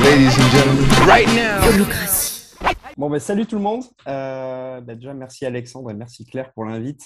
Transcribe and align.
ladies 0.00 0.38
and 0.38 0.50
gentlemen, 0.50 0.84
right 1.06 1.28
now. 1.34 1.60
Bon, 2.96 3.08
ben, 3.08 3.20
salut 3.20 3.46
tout 3.46 3.56
le 3.56 3.62
monde. 3.62 3.84
Euh, 4.08 4.80
ben, 4.80 4.96
déjà, 4.96 5.14
merci 5.14 5.46
Alexandre 5.46 5.90
et 5.90 5.94
merci 5.94 6.24
Claire 6.24 6.52
pour 6.52 6.64
l'invite. 6.64 7.02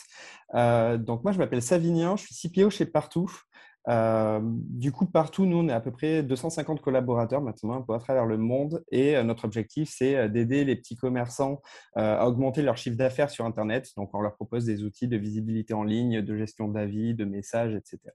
Euh, 0.54 0.96
donc, 0.96 1.22
moi, 1.22 1.32
je 1.32 1.38
m'appelle 1.38 1.62
Savinien, 1.62 2.16
je 2.16 2.24
suis 2.24 2.48
CPO 2.48 2.70
chez 2.70 2.86
Partout. 2.86 3.30
Euh, 3.88 4.40
du 4.42 4.92
coup, 4.92 5.06
partout, 5.06 5.44
nous, 5.44 5.58
on 5.58 5.68
est 5.68 5.72
à 5.72 5.80
peu 5.80 5.90
près 5.90 6.22
250 6.22 6.80
collaborateurs 6.80 7.42
maintenant, 7.42 7.74
un 7.74 7.82
peu 7.82 7.92
à 7.94 7.98
travers 7.98 8.24
le 8.24 8.38
monde. 8.38 8.82
Et 8.90 9.22
notre 9.22 9.44
objectif, 9.44 9.92
c'est 9.94 10.28
d'aider 10.30 10.64
les 10.64 10.76
petits 10.76 10.96
commerçants 10.96 11.60
à 11.94 12.26
augmenter 12.26 12.62
leur 12.62 12.76
chiffre 12.76 12.96
d'affaires 12.96 13.28
sur 13.30 13.44
Internet. 13.44 13.90
Donc, 13.96 14.10
on 14.14 14.20
leur 14.20 14.34
propose 14.34 14.64
des 14.64 14.84
outils 14.84 15.08
de 15.08 15.16
visibilité 15.16 15.74
en 15.74 15.82
ligne, 15.82 16.22
de 16.22 16.36
gestion 16.36 16.68
d'avis, 16.68 17.14
de 17.14 17.24
messages, 17.24 17.74
etc. 17.74 18.12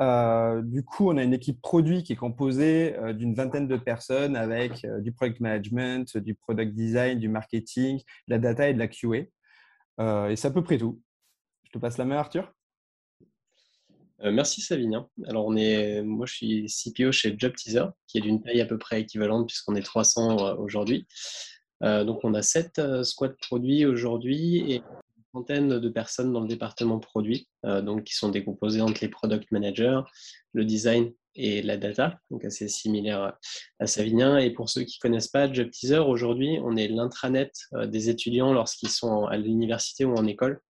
du 0.00 0.84
coup, 0.84 1.10
on 1.10 1.16
a 1.16 1.22
une 1.22 1.34
équipe 1.34 1.60
produit 1.60 2.02
qui 2.02 2.14
est 2.14 2.16
composée 2.16 2.96
d'une 3.14 3.34
vingtaine 3.34 3.68
de 3.68 3.76
personnes 3.76 4.36
avec 4.36 4.84
du 5.00 5.12
product 5.12 5.40
management, 5.40 6.16
du 6.18 6.34
product 6.34 6.74
design, 6.74 7.18
du 7.18 7.28
marketing, 7.28 7.98
de 7.98 8.34
la 8.34 8.38
data 8.38 8.68
et 8.68 8.74
de 8.74 8.78
la 8.78 8.88
QA. 8.88 9.18
et 10.30 10.36
c'est 10.36 10.48
à 10.48 10.50
peu 10.50 10.64
près 10.64 10.78
tout. 10.78 11.00
Je 11.64 11.70
te 11.70 11.78
passe 11.78 11.98
la 11.98 12.04
main, 12.04 12.16
Arthur. 12.16 12.52
Euh, 14.24 14.30
merci 14.30 14.60
Savinien. 14.60 15.08
Alors 15.26 15.46
on 15.46 15.56
est, 15.56 16.02
moi 16.02 16.26
je 16.26 16.34
suis 16.34 16.66
CPO 16.66 17.10
chez 17.10 17.34
Job 17.36 17.54
Teaser, 17.56 17.86
qui 18.06 18.18
est 18.18 18.20
d'une 18.20 18.40
taille 18.40 18.60
à 18.60 18.66
peu 18.66 18.78
près 18.78 19.00
équivalente 19.00 19.48
puisqu'on 19.48 19.74
est 19.74 19.82
300 19.82 20.38
euh, 20.38 20.54
aujourd'hui. 20.56 21.06
Euh, 21.82 22.04
donc 22.04 22.20
on 22.22 22.34
a 22.34 22.42
7 22.42 23.02
squads 23.02 23.34
produits 23.40 23.84
aujourd'hui 23.84 24.72
et 24.72 24.82
trentaine 25.32 25.78
de 25.78 25.88
personnes 25.88 26.32
dans 26.32 26.40
le 26.40 26.48
département 26.48 26.98
produit, 26.98 27.48
donc 27.64 28.04
qui 28.04 28.14
sont 28.14 28.28
décomposées 28.28 28.82
entre 28.82 29.00
les 29.00 29.08
product 29.08 29.50
managers, 29.50 30.00
le 30.52 30.64
design 30.64 31.12
et 31.34 31.62
la 31.62 31.78
data, 31.78 32.18
donc 32.30 32.44
assez 32.44 32.68
similaire 32.68 33.34
à 33.78 33.86
Savinien. 33.86 34.36
Et 34.36 34.50
pour 34.50 34.68
ceux 34.68 34.82
qui 34.82 34.98
connaissent 34.98 35.28
pas 35.28 35.50
Job 35.50 35.70
Teaser, 35.70 36.00
aujourd'hui 36.00 36.58
on 36.62 36.76
est 36.76 36.88
l'intranet 36.88 37.50
des 37.86 38.10
étudiants 38.10 38.52
lorsqu'ils 38.52 38.90
sont 38.90 39.24
à 39.24 39.38
l'université 39.38 40.04
ou 40.04 40.14
en 40.14 40.26
école. 40.26 40.60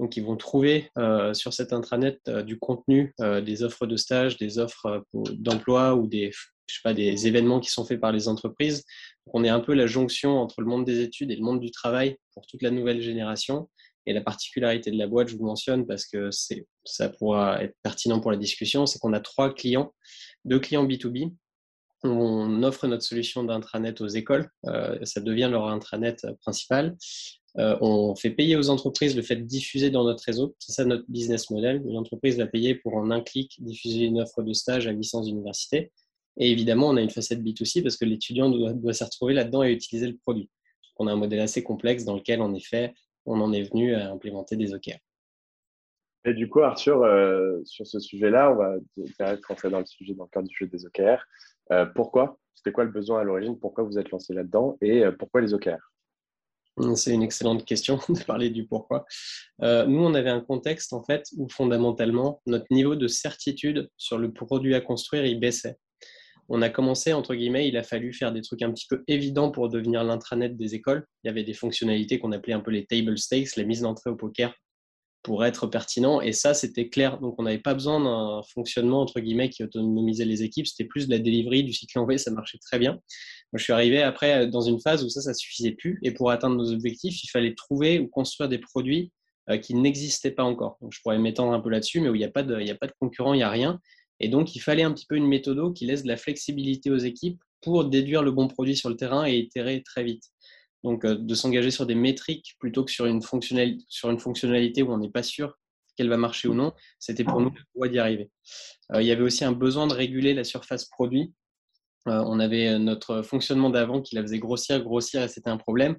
Donc, 0.00 0.16
ils 0.16 0.24
vont 0.24 0.36
trouver 0.36 0.90
euh, 0.98 1.34
sur 1.34 1.52
cet 1.52 1.72
intranet 1.72 2.18
euh, 2.28 2.42
du 2.42 2.58
contenu, 2.58 3.14
euh, 3.20 3.40
des 3.40 3.62
offres 3.62 3.86
de 3.86 3.96
stage, 3.96 4.36
des 4.38 4.58
offres 4.58 5.04
d'emploi 5.12 5.94
ou 5.94 6.08
des, 6.08 6.32
des 6.86 7.26
événements 7.26 7.60
qui 7.60 7.70
sont 7.70 7.84
faits 7.84 8.00
par 8.00 8.10
les 8.10 8.26
entreprises. 8.26 8.84
on 9.32 9.44
est 9.44 9.48
un 9.48 9.60
peu 9.60 9.72
la 9.72 9.86
jonction 9.86 10.40
entre 10.40 10.60
le 10.62 10.66
monde 10.66 10.84
des 10.84 11.00
études 11.00 11.30
et 11.30 11.36
le 11.36 11.44
monde 11.44 11.60
du 11.60 11.70
travail 11.70 12.16
pour 12.32 12.46
toute 12.46 12.62
la 12.62 12.70
nouvelle 12.70 13.02
génération. 13.02 13.68
Et 14.06 14.12
la 14.12 14.20
particularité 14.20 14.90
de 14.90 14.98
la 14.98 15.06
boîte, 15.06 15.28
je 15.28 15.36
vous 15.36 15.46
mentionne 15.46 15.86
parce 15.86 16.06
que 16.06 16.30
ça 16.84 17.08
pourra 17.08 17.62
être 17.62 17.74
pertinent 17.82 18.20
pour 18.20 18.30
la 18.30 18.36
discussion, 18.36 18.86
c'est 18.86 18.98
qu'on 18.98 19.12
a 19.12 19.20
trois 19.20 19.54
clients, 19.54 19.94
deux 20.44 20.58
clients 20.58 20.86
B2B. 20.86 21.34
On 22.02 22.62
offre 22.62 22.86
notre 22.86 23.02
solution 23.02 23.44
d'intranet 23.44 24.00
aux 24.02 24.08
écoles, 24.08 24.50
ça 25.04 25.20
devient 25.20 25.48
leur 25.50 25.68
intranet 25.68 26.26
principal. 26.42 26.96
Euh, 27.58 27.76
on 27.80 28.16
fait 28.16 28.30
payer 28.30 28.56
aux 28.56 28.68
entreprises 28.68 29.14
le 29.14 29.22
fait 29.22 29.36
de 29.36 29.42
diffuser 29.42 29.90
dans 29.90 30.04
notre 30.04 30.24
réseau. 30.24 30.56
C'est 30.58 30.72
ça 30.72 30.84
notre 30.84 31.04
business 31.08 31.50
model. 31.50 31.82
Une 31.86 31.96
entreprise 31.96 32.36
va 32.36 32.46
payer 32.46 32.74
pour 32.74 32.96
en 32.96 33.10
un 33.10 33.20
clic 33.20 33.54
diffuser 33.62 34.04
une 34.04 34.20
offre 34.20 34.42
de 34.42 34.52
stage 34.52 34.86
à 34.86 34.92
licence 34.92 35.26
d'université. 35.26 35.92
Et 36.36 36.50
évidemment, 36.50 36.88
on 36.88 36.96
a 36.96 37.00
une 37.00 37.10
facette 37.10 37.40
B2C 37.42 37.82
parce 37.82 37.96
que 37.96 38.04
l'étudiant 38.04 38.50
doit, 38.50 38.72
doit 38.72 38.92
s'y 38.92 39.04
retrouver 39.04 39.34
là-dedans 39.34 39.62
et 39.62 39.72
utiliser 39.72 40.08
le 40.08 40.16
produit. 40.16 40.50
on 40.98 41.06
a 41.06 41.12
un 41.12 41.16
modèle 41.16 41.40
assez 41.40 41.62
complexe 41.62 42.04
dans 42.04 42.16
lequel, 42.16 42.40
en 42.40 42.54
effet, 42.54 42.92
on 43.26 43.40
en 43.40 43.52
est 43.52 43.62
venu 43.62 43.94
à 43.94 44.10
implémenter 44.10 44.56
des 44.56 44.74
OKR. 44.74 44.98
Et 46.26 46.32
du 46.32 46.48
coup, 46.48 46.60
Arthur, 46.60 47.02
euh, 47.02 47.60
sur 47.64 47.86
ce 47.86 48.00
sujet-là, 48.00 48.50
on 48.50 48.56
va 48.56 48.76
direct 49.18 49.44
rentrer 49.44 49.70
dans 49.70 49.80
le 49.80 49.86
sujet, 49.86 50.14
dans 50.14 50.24
le 50.24 50.30
cadre 50.30 50.48
du 50.48 50.56
jeu 50.56 50.66
des 50.66 50.86
OKR. 50.86 51.22
Euh, 51.70 51.86
pourquoi? 51.86 52.38
C'était 52.54 52.72
quoi 52.72 52.84
le 52.84 52.90
besoin 52.90 53.20
à 53.20 53.24
l'origine? 53.24 53.58
Pourquoi 53.58 53.84
vous 53.84 53.98
êtes 53.98 54.10
lancé 54.10 54.32
là-dedans? 54.32 54.78
Et 54.80 55.04
pourquoi 55.18 55.42
les 55.42 55.52
OKR 55.52 55.94
Hum, 56.76 56.96
c'est 56.96 57.14
une 57.14 57.22
excellente 57.22 57.64
question 57.64 57.98
de 58.08 58.22
parler 58.24 58.50
du 58.50 58.66
pourquoi. 58.66 59.04
Euh, 59.62 59.86
nous, 59.86 60.00
on 60.00 60.14
avait 60.14 60.30
un 60.30 60.40
contexte 60.40 60.92
en 60.92 61.04
fait 61.04 61.24
où 61.36 61.48
fondamentalement 61.48 62.42
notre 62.46 62.66
niveau 62.70 62.96
de 62.96 63.06
certitude 63.06 63.88
sur 63.96 64.18
le 64.18 64.32
produit 64.32 64.74
à 64.74 64.80
construire 64.80 65.24
il 65.24 65.38
baissait. 65.38 65.76
On 66.48 66.62
a 66.62 66.68
commencé 66.68 67.12
entre 67.12 67.34
guillemets, 67.34 67.68
il 67.68 67.76
a 67.76 67.82
fallu 67.82 68.12
faire 68.12 68.32
des 68.32 68.42
trucs 68.42 68.62
un 68.62 68.70
petit 68.72 68.86
peu 68.88 69.02
évidents 69.08 69.50
pour 69.50 69.68
devenir 69.68 70.04
l'intranet 70.04 70.56
des 70.56 70.74
écoles. 70.74 71.06
Il 71.22 71.28
y 71.28 71.30
avait 71.30 71.44
des 71.44 71.54
fonctionnalités 71.54 72.18
qu'on 72.18 72.32
appelait 72.32 72.54
un 72.54 72.60
peu 72.60 72.70
les 72.70 72.86
table 72.86 73.16
stakes, 73.18 73.56
la 73.56 73.64
mise 73.64 73.82
d'entrée 73.82 74.10
au 74.10 74.16
poker 74.16 74.54
pour 75.24 75.44
être 75.44 75.66
pertinent. 75.66 76.20
Et 76.20 76.32
ça, 76.32 76.54
c'était 76.54 76.90
clair. 76.90 77.18
Donc, 77.18 77.34
on 77.38 77.44
n'avait 77.44 77.58
pas 77.58 77.72
besoin 77.72 77.98
d'un 77.98 78.42
fonctionnement, 78.52 79.00
entre 79.00 79.20
guillemets, 79.20 79.48
qui 79.48 79.64
autonomisait 79.64 80.26
les 80.26 80.42
équipes. 80.42 80.66
C'était 80.66 80.84
plus 80.84 81.08
de 81.08 81.12
la 81.12 81.18
délivrerie, 81.18 81.64
du 81.64 81.72
cycle 81.72 81.98
envoyé. 81.98 82.18
Ça 82.18 82.30
marchait 82.30 82.58
très 82.58 82.78
bien. 82.78 82.92
Moi, 82.92 83.58
je 83.58 83.64
suis 83.64 83.72
arrivé 83.72 84.02
après 84.02 84.46
dans 84.46 84.60
une 84.60 84.80
phase 84.80 85.02
où 85.02 85.08
ça, 85.08 85.22
ça 85.22 85.32
suffisait 85.32 85.72
plus. 85.72 85.98
Et 86.02 86.12
pour 86.12 86.30
atteindre 86.30 86.56
nos 86.56 86.70
objectifs, 86.70 87.24
il 87.24 87.28
fallait 87.28 87.54
trouver 87.54 87.98
ou 87.98 88.06
construire 88.06 88.50
des 88.50 88.58
produits 88.58 89.12
euh, 89.48 89.56
qui 89.56 89.74
n'existaient 89.74 90.30
pas 90.30 90.44
encore. 90.44 90.76
Donc, 90.82 90.92
je 90.92 91.00
pourrais 91.00 91.18
m'étendre 91.18 91.54
un 91.54 91.60
peu 91.60 91.70
là-dessus, 91.70 92.00
mais 92.00 92.10
où 92.10 92.14
il 92.14 92.18
n'y 92.18 92.24
a, 92.24 92.28
a 92.28 92.30
pas 92.30 92.42
de 92.42 92.92
concurrent, 93.00 93.32
il 93.32 93.38
n'y 93.38 93.42
a 93.42 93.50
rien. 93.50 93.80
Et 94.20 94.28
donc, 94.28 94.54
il 94.54 94.60
fallait 94.60 94.82
un 94.82 94.92
petit 94.92 95.06
peu 95.06 95.16
une 95.16 95.26
méthode 95.26 95.74
qui 95.74 95.86
laisse 95.86 96.02
de 96.02 96.08
la 96.08 96.16
flexibilité 96.16 96.90
aux 96.90 96.98
équipes 96.98 97.42
pour 97.60 97.84
déduire 97.84 98.22
le 98.22 98.30
bon 98.30 98.48
produit 98.48 98.76
sur 98.76 98.88
le 98.88 98.96
terrain 98.96 99.26
et 99.26 99.36
itérer 99.36 99.82
très 99.82 100.04
vite. 100.04 100.24
Donc, 100.84 101.04
euh, 101.04 101.16
de 101.16 101.34
s'engager 101.34 101.70
sur 101.70 101.86
des 101.86 101.94
métriques 101.94 102.56
plutôt 102.58 102.84
que 102.84 102.92
sur 102.92 103.06
une, 103.06 103.22
fonctionnalité, 103.22 104.82
où 104.82 104.92
on 104.92 104.98
n'est 104.98 105.10
pas 105.10 105.22
sûr 105.22 105.58
qu'elle 105.96 106.08
va 106.08 106.16
marcher 106.16 106.48
ou 106.48 106.54
non, 106.54 106.72
c'était 106.98 107.24
pour 107.24 107.40
nous 107.40 107.50
la 107.50 107.62
voie 107.74 107.88
d'y 107.88 107.98
arriver. 107.98 108.30
Euh, 108.92 109.00
il 109.00 109.06
y 109.06 109.12
avait 109.12 109.22
aussi 109.22 109.44
un 109.44 109.52
besoin 109.52 109.86
de 109.86 109.94
réguler 109.94 110.34
la 110.34 110.44
surface 110.44 110.84
produit. 110.84 111.32
Euh, 112.06 112.22
on 112.26 112.38
avait 112.38 112.78
notre 112.78 113.22
fonctionnement 113.22 113.70
d'avant 113.70 114.02
qui 114.02 114.14
la 114.14 114.22
faisait 114.22 114.38
grossir, 114.38 114.82
grossir, 114.82 115.22
et 115.22 115.28
c'était 115.28 115.50
un 115.50 115.56
problème. 115.56 115.96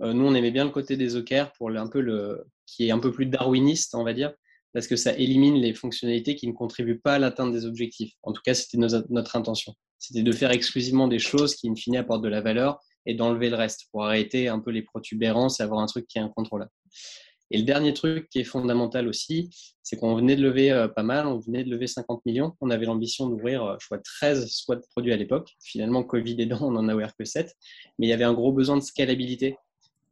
nous, 0.00 0.24
on 0.24 0.34
aimait 0.34 0.50
bien 0.50 0.64
le 0.64 0.70
côté 0.70 0.96
des 0.96 1.14
OKR 1.16 1.52
pour 1.58 1.70
un 1.70 1.88
peu 1.88 2.00
le, 2.00 2.44
qui 2.66 2.88
est 2.88 2.90
un 2.90 2.98
peu 2.98 3.12
plus 3.12 3.26
darwiniste, 3.26 3.94
on 3.94 4.02
va 4.02 4.14
dire, 4.14 4.32
parce 4.72 4.86
que 4.86 4.96
ça 4.96 5.12
élimine 5.16 5.56
les 5.56 5.74
fonctionnalités 5.74 6.34
qui 6.34 6.46
ne 6.46 6.52
contribuent 6.52 6.98
pas 6.98 7.14
à 7.14 7.18
l'atteinte 7.18 7.52
des 7.52 7.66
objectifs. 7.66 8.14
En 8.22 8.32
tout 8.32 8.42
cas, 8.44 8.54
c'était 8.54 8.78
notre 8.78 9.36
intention. 9.36 9.74
C'était 9.98 10.22
de 10.22 10.32
faire 10.32 10.50
exclusivement 10.50 11.08
des 11.08 11.18
choses 11.18 11.54
qui, 11.54 11.68
in 11.68 11.74
fine, 11.74 11.96
apportent 11.96 12.24
de 12.24 12.28
la 12.28 12.40
valeur 12.40 12.80
et 13.06 13.14
d'enlever 13.14 13.50
le 13.50 13.56
reste 13.56 13.86
pour 13.90 14.04
arrêter 14.04 14.48
un 14.48 14.58
peu 14.58 14.70
les 14.70 14.82
protubérances 14.82 15.60
et 15.60 15.62
avoir 15.62 15.80
un 15.80 15.86
truc 15.86 16.06
qui 16.06 16.18
est 16.18 16.22
incontrôlable. 16.22 16.70
Et 17.52 17.58
le 17.58 17.64
dernier 17.64 17.92
truc 17.92 18.30
qui 18.30 18.40
est 18.40 18.44
fondamental 18.44 19.06
aussi, 19.06 19.50
c'est 19.82 19.96
qu'on 19.96 20.14
venait 20.14 20.36
de 20.36 20.42
lever 20.42 20.72
euh, 20.72 20.88
pas 20.88 21.02
mal, 21.02 21.26
on 21.26 21.38
venait 21.38 21.64
de 21.64 21.70
lever 21.70 21.86
50 21.86 22.24
millions. 22.24 22.56
On 22.62 22.70
avait 22.70 22.86
l'ambition 22.86 23.28
d'ouvrir, 23.28 23.62
euh, 23.62 23.76
je 23.78 23.86
crois, 23.86 23.98
13 23.98 24.48
squads 24.48 24.80
produits 24.90 25.12
à 25.12 25.16
l'époque. 25.16 25.50
Finalement, 25.62 26.02
Covid 26.02 26.40
aidant, 26.40 26.60
on 26.62 26.74
en 26.76 26.88
a 26.88 26.94
ouvert 26.94 27.14
que 27.14 27.26
7. 27.26 27.54
Mais 27.98 28.06
il 28.06 28.10
y 28.10 28.14
avait 28.14 28.24
un 28.24 28.32
gros 28.32 28.52
besoin 28.52 28.78
de 28.78 28.82
scalabilité. 28.82 29.56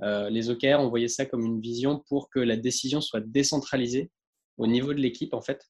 Euh, 0.02 0.28
les 0.28 0.50
OKR, 0.50 0.80
on 0.80 0.90
voyait 0.90 1.08
ça 1.08 1.24
comme 1.24 1.44
une 1.44 1.60
vision 1.60 2.02
pour 2.08 2.28
que 2.28 2.40
la 2.40 2.56
décision 2.56 3.00
soit 3.00 3.20
décentralisée 3.20 4.10
au 4.60 4.66
niveau 4.66 4.94
de 4.94 5.00
l'équipe, 5.00 5.34
en 5.34 5.40
fait, 5.40 5.66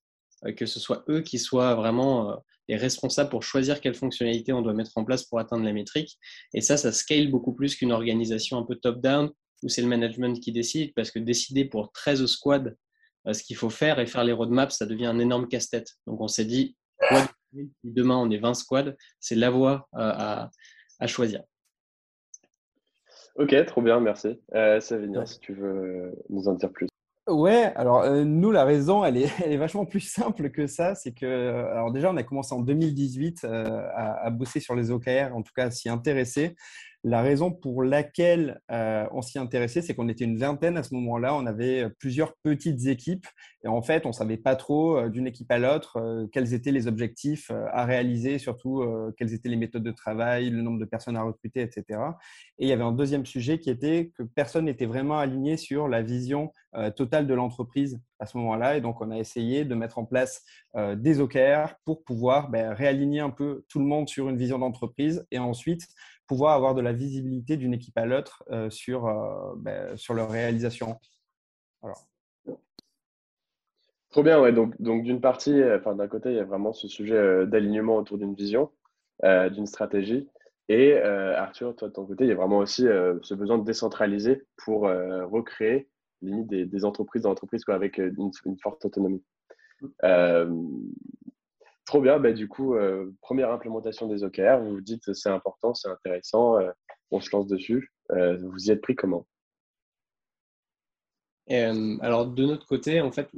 que 0.57 0.67
ce 0.67 0.81
soit 0.81 1.05
eux 1.09 1.21
qui 1.21 1.39
soient 1.39 1.75
vraiment 1.75 2.43
est 2.69 2.77
responsable 2.77 3.31
pour 3.31 3.43
choisir 3.43 3.81
quelle 3.81 3.95
fonctionnalité 3.95 4.53
on 4.53 4.63
doit 4.63 4.75
mettre 4.75 4.93
en 4.97 5.05
place 5.05 5.25
pour 5.25 5.39
atteindre 5.39 5.65
la 5.65 5.73
métrique. 5.73 6.19
Et 6.55 6.61
ça, 6.61 6.77
ça 6.77 6.93
scale 6.93 7.31
beaucoup 7.31 7.53
plus 7.53 7.75
qu'une 7.75 7.93
organisation 7.93 8.59
un 8.59 8.63
peu 8.65 8.77
top-down 8.77 9.31
où 9.63 9.69
c'est 9.69 9.83
le 9.83 9.89
management 9.89 10.41
qui 10.41 10.53
décide, 10.53 10.95
parce 10.95 11.11
que 11.11 11.19
décider 11.19 11.65
pour 11.65 11.93
13 11.93 12.25
squads 12.27 12.73
euh, 13.27 13.33
ce 13.33 13.43
qu'il 13.43 13.57
faut 13.57 13.71
faire 13.71 13.99
et 13.99 14.07
faire 14.07 14.25
les 14.25 14.33
roadmaps, 14.33 14.77
ça 14.77 14.87
devient 14.87 15.07
un 15.07 15.19
énorme 15.19 15.49
casse-tête. 15.49 15.89
Donc 16.07 16.21
on 16.21 16.29
s'est 16.29 16.47
dit, 16.47 16.77
demain 17.85 18.17
on 18.17 18.31
est 18.31 18.39
20 18.39 18.55
squads, 18.55 18.95
c'est 19.19 19.35
la 19.35 19.51
voie 19.51 19.89
euh, 19.95 19.99
à, 19.99 20.51
à, 20.99 21.07
choisir. 21.07 21.43
Ok, 23.37 23.55
trop 23.67 23.83
bien, 23.83 24.01
merci. 24.01 24.41
Euh, 24.55 24.81
si 24.81 25.41
tu 25.41 25.53
veux 25.53 26.15
nous 26.31 26.49
en 26.49 26.55
dire 26.55 26.73
plus. 26.73 26.90
Ouais, 27.29 27.73
alors 27.77 28.03
euh, 28.03 28.25
nous, 28.25 28.51
la 28.51 28.65
raison, 28.65 29.05
elle 29.05 29.17
est, 29.19 29.57
vachement 29.57 29.85
plus 29.85 30.01
simple 30.01 30.51
que 30.51 30.67
ça. 30.67 30.95
C'est 30.95 31.13
que, 31.13 31.27
euh, 31.27 31.71
alors 31.73 31.93
déjà, 31.93 32.11
on 32.11 32.17
a 32.17 32.23
commencé 32.23 32.55
en 32.55 32.61
2018 32.61 33.45
euh, 33.45 33.89
à, 33.95 34.27
à, 34.27 34.31
bosser 34.31 34.61
sur 34.61 34.75
les 34.75 34.91
OKR, 34.91 35.35
en 35.35 35.43
tout 35.43 35.53
cas 35.55 35.67
à 35.67 35.71
s'y 35.71 35.89
intéresser. 35.89 36.57
La 37.03 37.23
raison 37.23 37.51
pour 37.51 37.83
laquelle 37.83 38.61
euh, 38.71 39.07
on 39.13 39.23
s'y 39.23 39.39
intéressait, 39.39 39.81
c'est 39.81 39.95
qu'on 39.95 40.11
était 40.11 40.25
une 40.25 40.37
vingtaine 40.37 40.77
à 40.77 40.83
ce 40.83 40.93
moment-là. 40.95 41.35
On 41.35 41.47
avait 41.47 41.89
plusieurs 41.99 42.35
petites 42.43 42.89
équipes 42.89 43.27
et 43.65 43.69
en 43.69 43.81
fait, 43.81 44.05
on 44.05 44.13
savait 44.13 44.37
pas 44.37 44.55
trop 44.55 44.99
euh, 44.99 45.09
d'une 45.09 45.27
équipe 45.27 45.51
à 45.51 45.59
l'autre 45.59 45.97
euh, 45.97 46.27
quels 46.31 46.53
étaient 46.53 46.73
les 46.73 46.89
objectifs 46.89 47.51
à 47.73 47.87
réaliser, 47.87 48.39
surtout 48.39 48.85
quelles 49.17 49.33
étaient 49.33 49.49
les 49.49 49.57
méthodes 49.57 49.83
de 49.83 49.91
travail, 49.91 50.51
le 50.51 50.61
nombre 50.61 50.79
de 50.79 50.85
personnes 50.85 51.17
à 51.17 51.23
recruter, 51.23 51.63
etc. 51.63 52.01
Et 52.59 52.67
il 52.67 52.69
y 52.69 52.73
avait 52.73 52.85
un 52.85 52.93
deuxième 52.93 53.25
sujet 53.25 53.59
qui 53.59 53.71
était 53.71 54.13
que 54.19 54.23
personne 54.23 54.67
n'était 54.67 54.87
vraiment 54.87 55.19
aligné 55.19 55.57
sur 55.57 55.89
la 55.89 56.03
vision 56.03 56.53
totale 56.97 57.27
de 57.27 57.35
l'entreprise 57.35 58.01
à 58.21 58.27
ce 58.27 58.37
moment-là. 58.39 58.77
Et 58.77 58.81
donc, 58.81 59.01
on 59.01 59.11
a 59.11 59.19
essayé 59.19 59.65
de 59.65 59.75
mettre 59.75 59.99
en 59.99 60.05
place 60.05 60.45
des 60.97 61.21
OKR 61.21 61.75
pour 61.85 62.05
pouvoir 62.05 62.49
ben, 62.49 62.73
réaligner 62.73 63.21
un 63.21 63.31
peu 63.31 63.65
tout 63.69 63.81
le 63.81 63.87
monde 63.87 64.09
sur 64.09 64.29
une 64.29 64.37
vision 64.37 64.59
d'entreprise 64.59 65.27
et 65.31 65.39
ensuite 65.39 65.89
pouvoir 66.31 66.55
avoir 66.55 66.77
de 66.77 66.81
la 66.81 66.93
visibilité 66.93 67.57
d'une 67.57 67.75
équipe 67.75 67.99
à 67.99 68.07
l'autre 68.07 68.45
euh, 68.53 68.71
sur, 68.71 69.09
euh, 69.09 69.53
ben, 69.57 69.97
sur 69.97 70.15
leur 70.15 70.31
réalisation. 70.31 71.01
Trop 74.11 74.23
bien, 74.23 74.41
ouais. 74.41 74.53
Donc, 74.53 74.81
donc 74.81 75.03
d'une 75.03 75.21
partie, 75.21 75.61
enfin, 75.77 75.97
d'un 75.97 76.07
côté, 76.07 76.31
il 76.31 76.37
y 76.37 76.39
a 76.39 76.45
vraiment 76.45 76.73
ce 76.73 76.87
sujet 76.87 77.47
d'alignement 77.47 77.97
autour 77.97 78.17
d'une 78.17 78.35
vision, 78.35 78.71
d'une 79.25 79.67
stratégie. 79.67 80.29
Et 80.69 80.97
Arthur, 80.99 81.75
toi, 81.75 81.89
de 81.89 81.95
ton 81.95 82.07
côté, 82.07 82.25
il 82.25 82.29
y 82.29 82.33
a 82.33 82.37
vraiment 82.37 82.59
aussi 82.59 82.83
ce 82.83 83.35
besoin 83.35 83.59
de 83.59 83.65
décentraliser 83.65 84.43
pour 84.57 84.83
recréer 84.83 85.89
limite 86.23 86.47
des, 86.49 86.67
des 86.67 86.85
entreprises 86.85 87.23
d'entreprises 87.23 87.65
avec 87.69 87.99
une, 87.99 88.31
une, 88.45 88.59
forte 88.59 88.85
autonomie. 88.85 89.23
Trop 91.87 92.01
bien, 92.01 92.19
bah, 92.19 92.33
du 92.33 92.49
coup, 92.49 92.75
euh, 92.75 93.13
première 93.21 93.51
implémentation 93.51 94.07
des 94.07 94.23
OKR, 94.23 94.61
vous 94.61 94.75
vous 94.75 94.81
dites 94.81 95.13
c'est 95.13 95.29
important, 95.29 95.75
c'est 95.75 95.89
intéressant, 95.89 96.59
euh, 96.59 96.71
on 97.11 97.21
se 97.21 97.31
lance 97.33 97.47
dessus. 97.47 97.91
Euh, 98.11 98.39
vous 98.41 98.69
y 98.69 98.71
êtes 98.71 98.81
pris 98.81 98.95
comment? 98.95 99.27
Alors 101.49 102.27
de 102.27 102.47
notre 102.47 102.65
côté, 102.65 103.01
en 103.01 103.11
fait, 103.11 103.29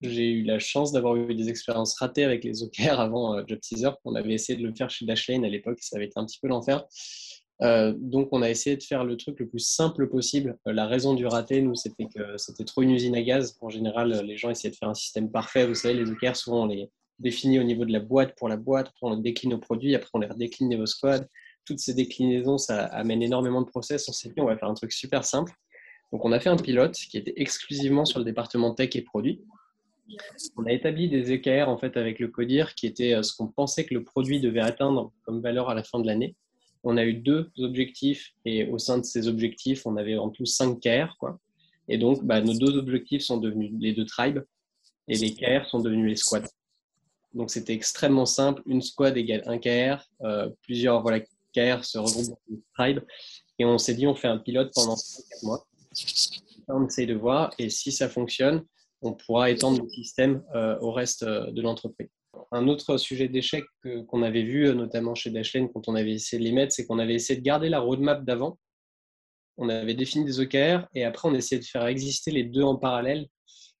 j'ai 0.00 0.28
eu 0.28 0.42
la 0.42 0.58
chance 0.58 0.90
d'avoir 0.90 1.14
eu 1.14 1.36
des 1.36 1.48
expériences 1.48 1.96
ratées 1.96 2.24
avec 2.24 2.42
les 2.42 2.64
OKR 2.64 2.98
avant 2.98 3.46
Job 3.46 3.60
Teaser. 3.60 3.90
On 4.04 4.16
avait 4.16 4.32
essayé 4.32 4.58
de 4.58 4.66
le 4.66 4.74
faire 4.74 4.90
chez 4.90 5.06
Dashlane 5.06 5.44
à 5.44 5.48
l'époque, 5.48 5.78
ça 5.80 5.96
avait 5.96 6.06
été 6.06 6.18
un 6.18 6.26
petit 6.26 6.40
peu 6.40 6.48
l'enfer. 6.48 6.84
donc 7.60 8.28
on 8.32 8.42
a 8.42 8.50
essayé 8.50 8.76
de 8.76 8.82
faire 8.82 9.04
le 9.04 9.16
truc 9.16 9.38
le 9.38 9.46
plus 9.46 9.60
simple 9.60 10.08
possible. 10.08 10.58
la 10.66 10.88
raison 10.88 11.14
du 11.14 11.26
raté, 11.26 11.62
nous, 11.62 11.76
c'était 11.76 12.06
que 12.06 12.36
c'était 12.38 12.64
trop 12.64 12.82
une 12.82 12.90
usine 12.90 13.14
à 13.14 13.22
gaz. 13.22 13.56
En 13.60 13.68
général, 13.70 14.10
les 14.26 14.36
gens 14.36 14.50
essayaient 14.50 14.72
de 14.72 14.76
faire 14.76 14.88
un 14.88 14.94
système 14.94 15.30
parfait. 15.30 15.64
Vous 15.64 15.76
savez, 15.76 15.94
les 15.94 16.10
OKR, 16.10 16.34
souvent, 16.34 16.64
on 16.64 16.66
les, 16.66 16.90
définis 17.18 17.58
au 17.58 17.62
niveau 17.62 17.84
de 17.84 17.92
la 17.92 18.00
boîte 18.00 18.34
pour 18.36 18.48
la 18.48 18.56
boîte, 18.56 18.88
après 18.88 19.06
on 19.06 19.16
décline 19.16 19.54
au 19.54 19.58
produit, 19.58 19.94
après 19.94 20.10
on 20.14 20.18
les 20.18 20.26
redécline 20.26 20.68
niveau 20.68 20.86
squad. 20.86 21.28
Toutes 21.64 21.78
ces 21.78 21.94
déclinaisons, 21.94 22.58
ça 22.58 22.84
amène 22.84 23.22
énormément 23.22 23.62
de 23.62 23.66
process. 23.66 24.08
On 24.08 24.12
s'est 24.12 24.28
dit, 24.28 24.40
on 24.40 24.46
va 24.46 24.56
faire 24.56 24.68
un 24.68 24.74
truc 24.74 24.92
super 24.92 25.24
simple. 25.24 25.52
Donc 26.12 26.24
on 26.24 26.32
a 26.32 26.40
fait 26.40 26.50
un 26.50 26.56
pilote 26.56 26.94
qui 26.94 27.16
était 27.16 27.32
exclusivement 27.36 28.04
sur 28.04 28.18
le 28.18 28.24
département 28.24 28.74
tech 28.74 28.94
et 28.94 29.02
produit. 29.02 29.40
On 30.56 30.66
a 30.66 30.72
établi 30.72 31.08
des 31.08 31.32
EKR 31.32 31.68
en 31.68 31.78
fait 31.78 31.96
avec 31.96 32.18
le 32.18 32.28
CODIR 32.28 32.74
qui 32.74 32.86
était 32.86 33.14
euh, 33.14 33.22
ce 33.22 33.34
qu'on 33.34 33.48
pensait 33.48 33.84
que 33.86 33.94
le 33.94 34.04
produit 34.04 34.38
devait 34.38 34.60
atteindre 34.60 35.12
comme 35.22 35.40
valeur 35.40 35.70
à 35.70 35.74
la 35.74 35.82
fin 35.82 35.98
de 35.98 36.06
l'année. 36.06 36.36
On 36.82 36.98
a 36.98 37.04
eu 37.04 37.14
deux 37.14 37.50
objectifs 37.58 38.34
et 38.44 38.66
au 38.66 38.78
sein 38.78 38.98
de 38.98 39.04
ces 39.04 39.26
objectifs, 39.26 39.86
on 39.86 39.96
avait 39.96 40.18
en 40.18 40.28
tout 40.28 40.44
5 40.44 40.78
KR. 40.78 41.16
Quoi. 41.18 41.40
Et 41.88 41.96
donc, 41.96 42.22
bah, 42.24 42.42
nos 42.42 42.52
deux 42.52 42.76
objectifs 42.76 43.22
sont 43.22 43.38
devenus 43.38 43.72
les 43.80 43.92
deux 43.92 44.04
tribes 44.04 44.40
et 45.08 45.16
les 45.16 45.34
KR 45.34 45.66
sont 45.66 45.80
devenus 45.80 46.10
les 46.10 46.16
squads. 46.16 46.48
Donc 47.34 47.50
c'était 47.50 47.74
extrêmement 47.74 48.26
simple. 48.26 48.62
Une 48.66 48.80
squad 48.80 49.16
égale 49.16 49.42
un 49.46 49.58
KR. 49.58 50.02
Euh, 50.22 50.48
plusieurs 50.62 51.02
voilà, 51.02 51.20
KR 51.20 51.84
se 51.84 51.98
regroupent 51.98 52.28
dans 52.28 52.38
une 52.48 52.62
tribe. 52.76 53.00
Et 53.58 53.64
on 53.64 53.78
s'est 53.78 53.94
dit, 53.94 54.06
on 54.06 54.14
fait 54.14 54.28
un 54.28 54.38
pilote 54.38 54.72
pendant 54.74 54.96
4 54.96 55.42
mois. 55.42 55.66
On 56.68 56.86
essaye 56.86 57.06
de 57.06 57.14
voir. 57.14 57.52
Et 57.58 57.70
si 57.70 57.92
ça 57.92 58.08
fonctionne, 58.08 58.64
on 59.02 59.12
pourra 59.12 59.50
étendre 59.50 59.82
le 59.82 59.88
système 59.88 60.42
euh, 60.54 60.78
au 60.80 60.92
reste 60.92 61.24
euh, 61.24 61.50
de 61.50 61.60
l'entreprise. 61.60 62.08
Un 62.50 62.68
autre 62.68 62.96
sujet 62.96 63.28
d'échec 63.28 63.64
qu'on 64.08 64.22
avait 64.22 64.42
vu, 64.42 64.74
notamment 64.74 65.14
chez 65.14 65.30
Dashlane, 65.30 65.68
quand 65.72 65.88
on 65.88 65.94
avait 65.94 66.12
essayé 66.12 66.38
de 66.40 66.44
les 66.44 66.52
mettre, 66.52 66.72
c'est 66.72 66.84
qu'on 66.84 66.98
avait 66.98 67.14
essayé 67.14 67.38
de 67.38 67.44
garder 67.44 67.68
la 67.68 67.78
roadmap 67.78 68.24
d'avant. 68.24 68.58
On 69.56 69.68
avait 69.68 69.94
défini 69.94 70.24
des 70.24 70.40
OKR 70.40 70.86
et 70.94 71.04
après 71.04 71.28
on 71.28 71.34
essayait 71.34 71.60
de 71.60 71.66
faire 71.66 71.86
exister 71.86 72.32
les 72.32 72.42
deux 72.42 72.62
en 72.62 72.76
parallèle 72.76 73.28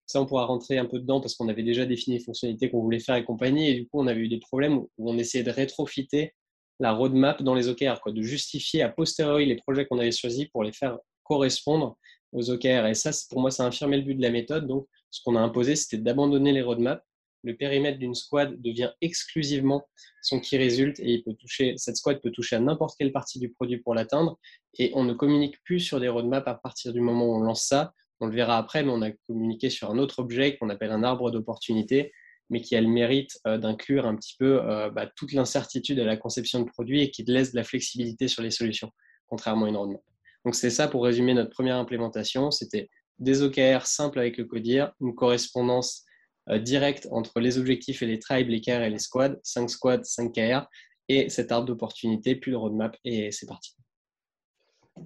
ça, 0.06 0.20
on 0.20 0.26
pourra 0.26 0.44
rentrer 0.44 0.78
un 0.78 0.84
peu 0.84 0.98
dedans 0.98 1.20
parce 1.20 1.34
qu'on 1.34 1.48
avait 1.48 1.62
déjà 1.62 1.86
défini 1.86 2.18
les 2.18 2.22
fonctionnalités 2.22 2.70
qu'on 2.70 2.82
voulait 2.82 3.00
faire 3.00 3.16
et 3.16 3.24
compagnie. 3.24 3.68
Et 3.70 3.74
du 3.74 3.86
coup, 3.86 4.00
on 4.00 4.06
avait 4.06 4.20
eu 4.20 4.28
des 4.28 4.38
problèmes 4.38 4.78
où 4.78 5.10
on 5.10 5.16
essayait 5.16 5.44
de 5.44 5.50
rétrofiter 5.50 6.34
la 6.80 6.92
roadmap 6.92 7.42
dans 7.42 7.54
les 7.54 7.68
OKR, 7.68 8.00
de 8.06 8.22
justifier 8.22 8.82
a 8.82 8.88
posteriori 8.88 9.46
les 9.46 9.56
projets 9.56 9.86
qu'on 9.86 9.98
avait 9.98 10.12
choisis 10.12 10.46
pour 10.46 10.64
les 10.64 10.72
faire 10.72 10.98
correspondre 11.22 11.96
aux 12.32 12.50
OKR. 12.50 12.86
Et 12.86 12.94
ça, 12.94 13.10
pour 13.30 13.40
moi, 13.40 13.50
ça 13.50 13.64
a 13.64 13.66
infirmé 13.66 13.96
le 13.96 14.02
but 14.02 14.14
de 14.16 14.22
la 14.22 14.30
méthode. 14.30 14.66
Donc, 14.66 14.86
ce 15.10 15.20
qu'on 15.24 15.36
a 15.36 15.40
imposé, 15.40 15.76
c'était 15.76 15.98
d'abandonner 15.98 16.52
les 16.52 16.62
roadmaps. 16.62 17.02
Le 17.44 17.56
périmètre 17.56 17.98
d'une 17.98 18.14
squad 18.14 18.60
devient 18.60 18.90
exclusivement 19.02 19.86
son 20.22 20.40
qui 20.40 20.56
résulte 20.56 20.98
et 21.00 21.22
peut 21.22 21.34
toucher, 21.34 21.74
cette 21.76 21.96
squad 21.96 22.20
peut 22.20 22.30
toucher 22.30 22.56
à 22.56 22.60
n'importe 22.60 22.96
quelle 22.98 23.12
partie 23.12 23.38
du 23.38 23.50
produit 23.50 23.78
pour 23.78 23.94
l'atteindre. 23.94 24.38
Et 24.78 24.90
on 24.94 25.04
ne 25.04 25.12
communique 25.12 25.62
plus 25.62 25.80
sur 25.80 26.00
des 26.00 26.08
roadmaps 26.08 26.48
à 26.48 26.54
partir 26.54 26.92
du 26.92 27.00
moment 27.00 27.26
où 27.26 27.36
on 27.36 27.40
lance 27.40 27.66
ça 27.66 27.92
on 28.20 28.26
le 28.26 28.34
verra 28.34 28.58
après, 28.58 28.82
mais 28.82 28.90
on 28.90 29.02
a 29.02 29.10
communiqué 29.26 29.70
sur 29.70 29.90
un 29.90 29.98
autre 29.98 30.20
objet 30.20 30.56
qu'on 30.56 30.70
appelle 30.70 30.90
un 30.90 31.02
arbre 31.02 31.30
d'opportunité, 31.30 32.12
mais 32.50 32.60
qui 32.60 32.76
a 32.76 32.80
le 32.80 32.88
mérite 32.88 33.38
euh, 33.46 33.58
d'inclure 33.58 34.06
un 34.06 34.16
petit 34.16 34.36
peu 34.38 34.62
euh, 34.62 34.90
bah, 34.90 35.10
toute 35.16 35.32
l'incertitude 35.32 35.98
à 35.98 36.04
la 36.04 36.16
conception 36.16 36.60
de 36.60 36.66
produits 36.66 37.02
et 37.02 37.10
qui 37.10 37.24
laisse 37.24 37.52
de 37.52 37.56
la 37.56 37.64
flexibilité 37.64 38.28
sur 38.28 38.42
les 38.42 38.50
solutions, 38.50 38.90
contrairement 39.26 39.66
à 39.66 39.68
une 39.68 39.76
roadmap. 39.76 40.02
Donc 40.44 40.54
c'est 40.54 40.70
ça 40.70 40.88
pour 40.88 41.04
résumer 41.04 41.34
notre 41.34 41.50
première 41.50 41.76
implémentation. 41.76 42.50
C'était 42.50 42.90
des 43.18 43.42
OKR 43.42 43.86
simples 43.86 44.18
avec 44.18 44.36
le 44.36 44.44
CODIR, 44.44 44.92
une 45.00 45.14
correspondance 45.14 46.04
euh, 46.50 46.58
directe 46.58 47.08
entre 47.10 47.40
les 47.40 47.58
objectifs 47.58 48.02
et 48.02 48.06
les 48.06 48.18
tribes, 48.18 48.48
les 48.48 48.60
KR 48.60 48.82
et 48.82 48.90
les 48.90 48.98
squads, 48.98 49.36
5 49.42 49.70
squads, 49.70 50.04
5 50.04 50.32
KR, 50.32 50.66
et 51.08 51.28
cet 51.30 51.52
arbre 51.52 51.66
d'opportunité, 51.66 52.36
puis 52.36 52.50
le 52.50 52.58
roadmap, 52.58 52.96
et 53.04 53.30
c'est 53.30 53.46
parti. 53.46 53.74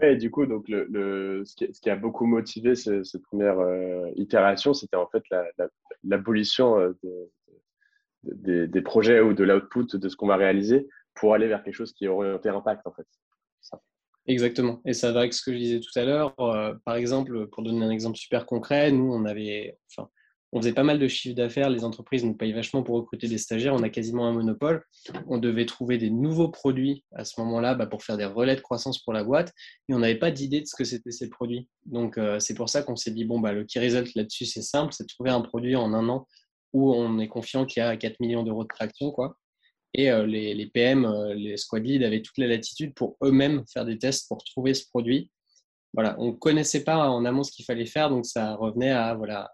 Et 0.03 0.17
du 0.17 0.31
coup, 0.31 0.47
donc 0.47 0.67
ce, 0.69 1.55
qui, 1.55 1.91
a 1.91 1.97
beaucoup 1.97 2.27
motivé 2.27 2.75
cette 2.75 3.23
première 3.23 3.59
euh, 3.59 4.11
itération, 4.17 4.75
c'était 4.75 4.97
en 4.97 5.09
fait 5.09 5.23
l'abolition 6.05 6.77
la, 6.77 6.93
euh, 7.05 8.67
des, 8.67 8.83
projets 8.83 9.21
ou 9.21 9.33
de 9.33 9.45
l'output 9.45 9.97
de 9.97 10.09
ce 10.09 10.17
qu'on 10.17 10.27
va 10.27 10.37
réaliser 10.37 10.89
pour 11.15 11.35
aller 11.35 11.49
vers 11.49 11.63
quelque 11.63 11.75
chose 11.75 11.93
qui 11.93 12.05
est 12.05 12.09
orienté 12.09 12.49
impact 12.49 12.87
en 12.87 12.93
fait. 12.93 13.07
Exactement. 14.27 14.83
Et 14.85 14.93
ça 14.93 15.11
va 15.11 15.21
avec 15.21 15.33
ce 15.33 15.43
que 15.43 15.53
je 15.55 15.59
disais 15.59 15.81
tout 15.81 15.99
à 15.99 16.05
l'heure. 16.05 16.39
Euh, 16.39 16.75
par 16.85 16.97
exemple, 16.97 17.47
pour 17.47 17.63
donner 17.63 17.85
un 17.85 17.91
exemple 17.91 18.19
super 18.19 18.45
concret, 18.45 18.93
nous, 18.93 19.11
on 19.11 19.25
avait, 19.25 19.79
on 20.53 20.61
faisait 20.61 20.73
pas 20.73 20.83
mal 20.83 20.99
de 20.99 21.09
chiffres 21.09 21.37
d'affaires, 21.37 21.69
les 21.69 21.85
entreprises 21.85 22.25
nous 22.25 22.35
payent 22.35 22.53
vachement 22.53 22.83
pour 22.83 22.97
recruter 22.97 23.29
des 23.29 23.39
stagiaires, 23.39 23.75
on 23.75 23.83
a 23.83 23.91
quasiment 23.91 24.27
un 24.27 24.33
monopole. 24.33 24.83
On 25.27 25.39
devait 25.39 25.67
trouver 25.67 25.99
des 25.99 26.11
nouveaux 26.11 26.49
produits 26.49 27.05
à 27.15 27.25
ce 27.25 27.39
moment-là 27.41 27.75
bah, 27.75 27.87
pour 27.87 28.03
faire 28.03 28.17
des 28.17 28.25
relais 28.25 28.57
de 28.57 28.61
croissance 28.61 29.03
pour 29.03 29.13
la 29.13 29.25
boîte, 29.25 29.53
et 29.89 29.95
on 29.95 29.99
n'avait 29.99 30.19
pas 30.19 30.31
d'idée 30.31 30.61
de 30.63 30.67
ce 30.67 30.75
que 30.75 30.85
c'était 30.85 31.11
ces 31.11 31.29
produits. 31.29 31.69
Donc 31.85 32.17
euh, 32.17 32.39
c'est 32.41 32.55
pour 32.55 32.69
ça 32.69 32.83
qu'on 32.83 32.97
s'est 32.97 33.11
dit, 33.11 33.25
bon, 33.25 33.41
bah, 33.41 33.53
le 33.53 33.65
key 33.65 33.81
result 33.81 34.15
là-dessus, 34.15 34.47
c'est 34.47 34.63
simple, 34.63 34.95
c'est 34.95 35.05
de 35.05 35.09
trouver 35.09 35.31
un 35.31 35.43
produit 35.43 35.77
en 35.77 35.93
un 35.93 36.09
an 36.09 36.27
où 36.73 36.93
on 36.93 37.19
est 37.19 37.29
confiant 37.29 37.67
qu'il 37.67 37.83
y 37.83 37.87
a 37.87 37.97
4 37.97 38.21
millions 38.21 38.43
d'euros 38.43 38.63
de 38.63 38.69
traction. 38.69 39.11
Quoi. 39.11 39.37
Et 39.95 40.11
euh, 40.11 40.27
les, 40.27 40.67
PM, 40.67 41.05
euh, 41.05 41.35
les 41.35 41.57
squad 41.57 41.85
leads 41.85 42.05
avaient 42.05 42.23
toute 42.23 42.39
la 42.39 42.47
latitude 42.47 42.95
pour 42.95 43.17
eux-mêmes 43.23 43.65
faire 43.73 43.85
des 43.85 43.99
tests 43.99 44.29
pour 44.29 44.43
trouver 44.45 44.75
ce 44.75 44.87
produit. 44.89 45.31
Voilà, 45.95 46.15
on 46.19 46.29
ne 46.29 46.33
connaissait 46.33 46.85
pas 46.85 47.09
en 47.09 47.25
amont 47.25 47.43
ce 47.43 47.51
qu'il 47.51 47.65
fallait 47.65 47.87
faire, 47.87 48.11
donc 48.11 48.27
ça 48.27 48.55
revenait 48.57 48.91
à 48.91 49.15
voilà, 49.15 49.51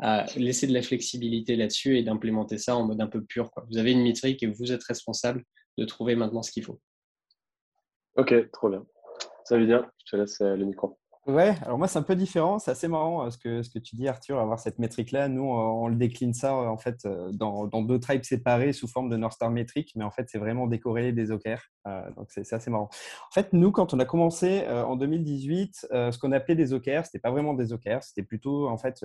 à 0.00 0.24
laisser 0.36 0.66
de 0.66 0.72
la 0.72 0.82
flexibilité 0.82 1.56
là-dessus 1.56 1.98
et 1.98 2.02
d'implémenter 2.02 2.58
ça 2.58 2.76
en 2.76 2.86
mode 2.86 3.00
un 3.00 3.06
peu 3.06 3.22
pur. 3.22 3.50
Quoi. 3.50 3.66
Vous 3.70 3.78
avez 3.78 3.92
une 3.92 4.02
métrique 4.02 4.42
et 4.42 4.46
vous 4.46 4.72
êtes 4.72 4.84
responsable 4.84 5.44
de 5.78 5.84
trouver 5.84 6.16
maintenant 6.16 6.42
ce 6.42 6.50
qu'il 6.50 6.64
faut. 6.64 6.80
Ok, 8.16 8.50
trop 8.52 8.70
bien. 8.70 8.84
Ça 9.44 9.58
veut 9.58 9.66
dire, 9.66 9.88
je 10.04 10.12
te 10.12 10.16
laisse 10.16 10.40
euh, 10.40 10.56
le 10.56 10.64
micro. 10.64 10.98
Ouais, 11.26 11.54
alors 11.62 11.76
moi 11.76 11.86
c'est 11.86 11.98
un 11.98 12.02
peu 12.02 12.16
différent, 12.16 12.58
c'est 12.58 12.70
assez 12.70 12.88
marrant 12.88 13.26
euh, 13.26 13.30
ce 13.30 13.36
que, 13.36 13.62
ce 13.62 13.68
que 13.68 13.78
tu 13.78 13.94
dis 13.94 14.08
Arthur, 14.08 14.38
avoir 14.38 14.58
cette 14.58 14.78
métrique-là. 14.78 15.28
Nous 15.28 15.42
on 15.42 15.86
le 15.88 15.96
décline 15.96 16.32
ça 16.32 16.54
en 16.54 16.78
fait 16.78 17.04
euh, 17.04 17.30
dans, 17.32 17.66
dans, 17.66 17.82
deux 17.82 18.00
tribes 18.00 18.24
séparés 18.24 18.72
sous 18.72 18.88
forme 18.88 19.10
de 19.10 19.16
North 19.16 19.34
Star 19.34 19.50
métrique, 19.50 19.92
mais 19.96 20.04
en 20.04 20.10
fait 20.10 20.28
c'est 20.30 20.38
vraiment 20.38 20.66
décorrélé 20.66 21.12
des 21.12 21.30
OKR, 21.30 21.60
donc 22.16 22.30
c'est 22.30 22.50
assez 22.52 22.70
marrant. 22.70 22.88
En 23.28 23.34
fait 23.34 23.52
nous 23.52 23.70
quand 23.70 23.92
on 23.92 23.98
a 23.98 24.06
commencé 24.06 24.66
en 24.66 24.96
2018, 24.96 25.88
ce 25.90 26.18
qu'on 26.18 26.32
appelait 26.32 26.56
des 26.56 26.72
OKR, 26.72 27.04
c'était 27.04 27.18
pas 27.18 27.30
vraiment 27.30 27.52
des 27.52 27.74
OKR, 27.74 28.02
c'était 28.02 28.22
plutôt 28.22 28.66
en 28.68 28.78
fait 28.78 29.04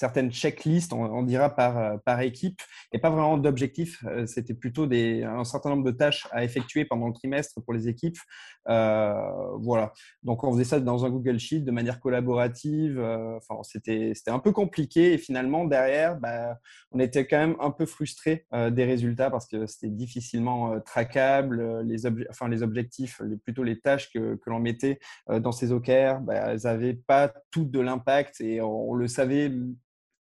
certaines 0.00 0.32
checklists, 0.32 0.94
on, 0.94 1.22
dira 1.22 1.50
par, 1.50 1.76
euh, 1.76 1.98
par 1.98 2.22
équipe, 2.22 2.58
et 2.90 2.98
pas 2.98 3.10
vraiment 3.10 3.36
d'objectifs. 3.36 4.02
Euh, 4.06 4.24
c'était 4.24 4.54
plutôt 4.54 4.86
des, 4.86 5.24
un 5.24 5.44
certain 5.44 5.68
nombre 5.68 5.84
de 5.84 5.90
tâches 5.90 6.26
à 6.30 6.42
effectuer 6.42 6.86
pendant 6.86 7.06
le 7.08 7.12
trimestre 7.12 7.60
pour 7.62 7.74
les 7.74 7.86
équipes. 7.86 8.16
Euh, 8.70 9.12
voilà. 9.58 9.92
Donc, 10.22 10.42
on 10.42 10.52
faisait 10.52 10.64
ça 10.64 10.80
dans 10.80 11.04
un 11.04 11.10
Google 11.10 11.38
Sheet 11.38 11.60
de 11.60 11.70
manière 11.70 12.00
collaborative. 12.00 12.98
enfin, 12.98 13.60
c'était, 13.62 14.14
un 14.28 14.38
peu 14.38 14.52
compliqué. 14.52 15.12
Et 15.12 15.18
finalement, 15.18 15.66
derrière, 15.66 16.16
bah, 16.16 16.56
on 16.92 16.98
était 16.98 17.26
quand 17.26 17.38
même 17.38 17.56
un 17.60 17.70
peu 17.70 17.84
frustré 17.84 18.46
des 18.52 18.84
résultats 18.84 19.30
parce 19.30 19.46
que 19.46 19.66
c'était 19.66 19.90
difficilement 19.90 20.80
traquable. 20.80 21.82
Les, 21.82 22.06
enfin, 22.30 22.48
les 22.48 22.62
objectifs, 22.62 23.20
plutôt 23.44 23.64
les 23.64 23.80
tâches 23.80 24.10
que, 24.12 24.38
l'on 24.46 24.60
mettait 24.60 24.98
dans 25.28 25.52
ces 25.52 25.72
OKR, 25.72 26.20
bah, 26.22 26.52
elles 26.52 26.60
n'avaient 26.64 26.94
pas 26.94 27.32
tout 27.50 27.64
de 27.64 27.80
l'impact 27.80 28.40
et 28.40 28.62
on 28.62 28.94
le 28.94 29.06
savait 29.06 29.52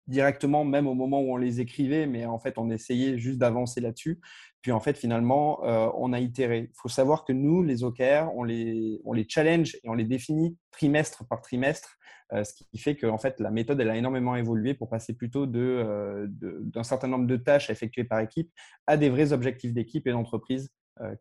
directement, 0.09 0.65
même 0.65 0.87
au 0.87 0.95
moment 0.95 1.21
où 1.21 1.31
on 1.31 1.37
les 1.37 1.61
écrivait, 1.61 2.07
mais 2.07 2.25
en 2.25 2.39
fait, 2.39 2.57
on 2.57 2.69
essayait 2.69 3.17
juste 3.17 3.37
d'avancer 3.37 3.79
là-dessus. 3.79 4.19
Puis 4.61 4.71
en 4.71 4.79
fait, 4.79 4.97
finalement, 4.97 5.63
euh, 5.63 5.89
on 5.95 6.11
a 6.11 6.19
itéré. 6.19 6.69
Il 6.71 6.75
faut 6.75 6.89
savoir 6.89 7.23
que 7.23 7.31
nous, 7.31 7.63
les 7.63 7.83
OKR, 7.83 8.29
on 8.35 8.43
les, 8.43 8.99
on 9.05 9.13
les 9.13 9.25
challenge 9.29 9.75
et 9.75 9.87
on 9.87 9.93
les 9.93 10.03
définit 10.03 10.57
trimestre 10.71 11.25
par 11.27 11.41
trimestre, 11.41 11.95
euh, 12.33 12.43
ce 12.43 12.53
qui 12.53 12.77
fait 12.77 12.95
que 12.95 13.07
en 13.07 13.17
fait, 13.17 13.39
la 13.39 13.51
méthode, 13.51 13.79
elle 13.79 13.89
a 13.89 13.95
énormément 13.95 14.35
évolué 14.35 14.73
pour 14.73 14.89
passer 14.89 15.13
plutôt 15.13 15.45
euh, 15.45 16.25
de, 16.27 16.59
d'un 16.63 16.83
certain 16.83 17.07
nombre 17.07 17.27
de 17.27 17.37
tâches 17.37 17.69
à 17.69 17.73
effectuer 17.73 18.03
par 18.03 18.19
équipe 18.19 18.51
à 18.87 18.97
des 18.97 19.09
vrais 19.09 19.31
objectifs 19.31 19.73
d'équipe 19.73 20.05
et 20.07 20.11
d'entreprise 20.11 20.69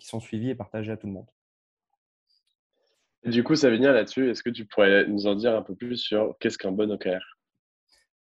qui 0.01 0.09
sont 0.09 0.19
suivis 0.19 0.51
et 0.51 0.55
partagés 0.57 0.91
à 0.91 0.97
tout 0.97 1.07
le 1.07 1.13
monde. 1.13 1.29
du 3.25 3.45
coup, 3.45 3.55
dire 3.55 3.93
là-dessus, 3.93 4.29
est-ce 4.29 4.43
que 4.43 4.51
tu 4.51 4.65
pourrais 4.67 5.07
nous 5.07 5.29
en 5.29 5.37
dire 5.37 5.55
un 5.55 5.63
peu 5.63 5.77
plus 5.77 5.99
sur 5.99 6.35
qu'est-ce 6.41 6.59
qu'un 6.59 6.73
bon 6.73 6.91
OKR 6.91 7.38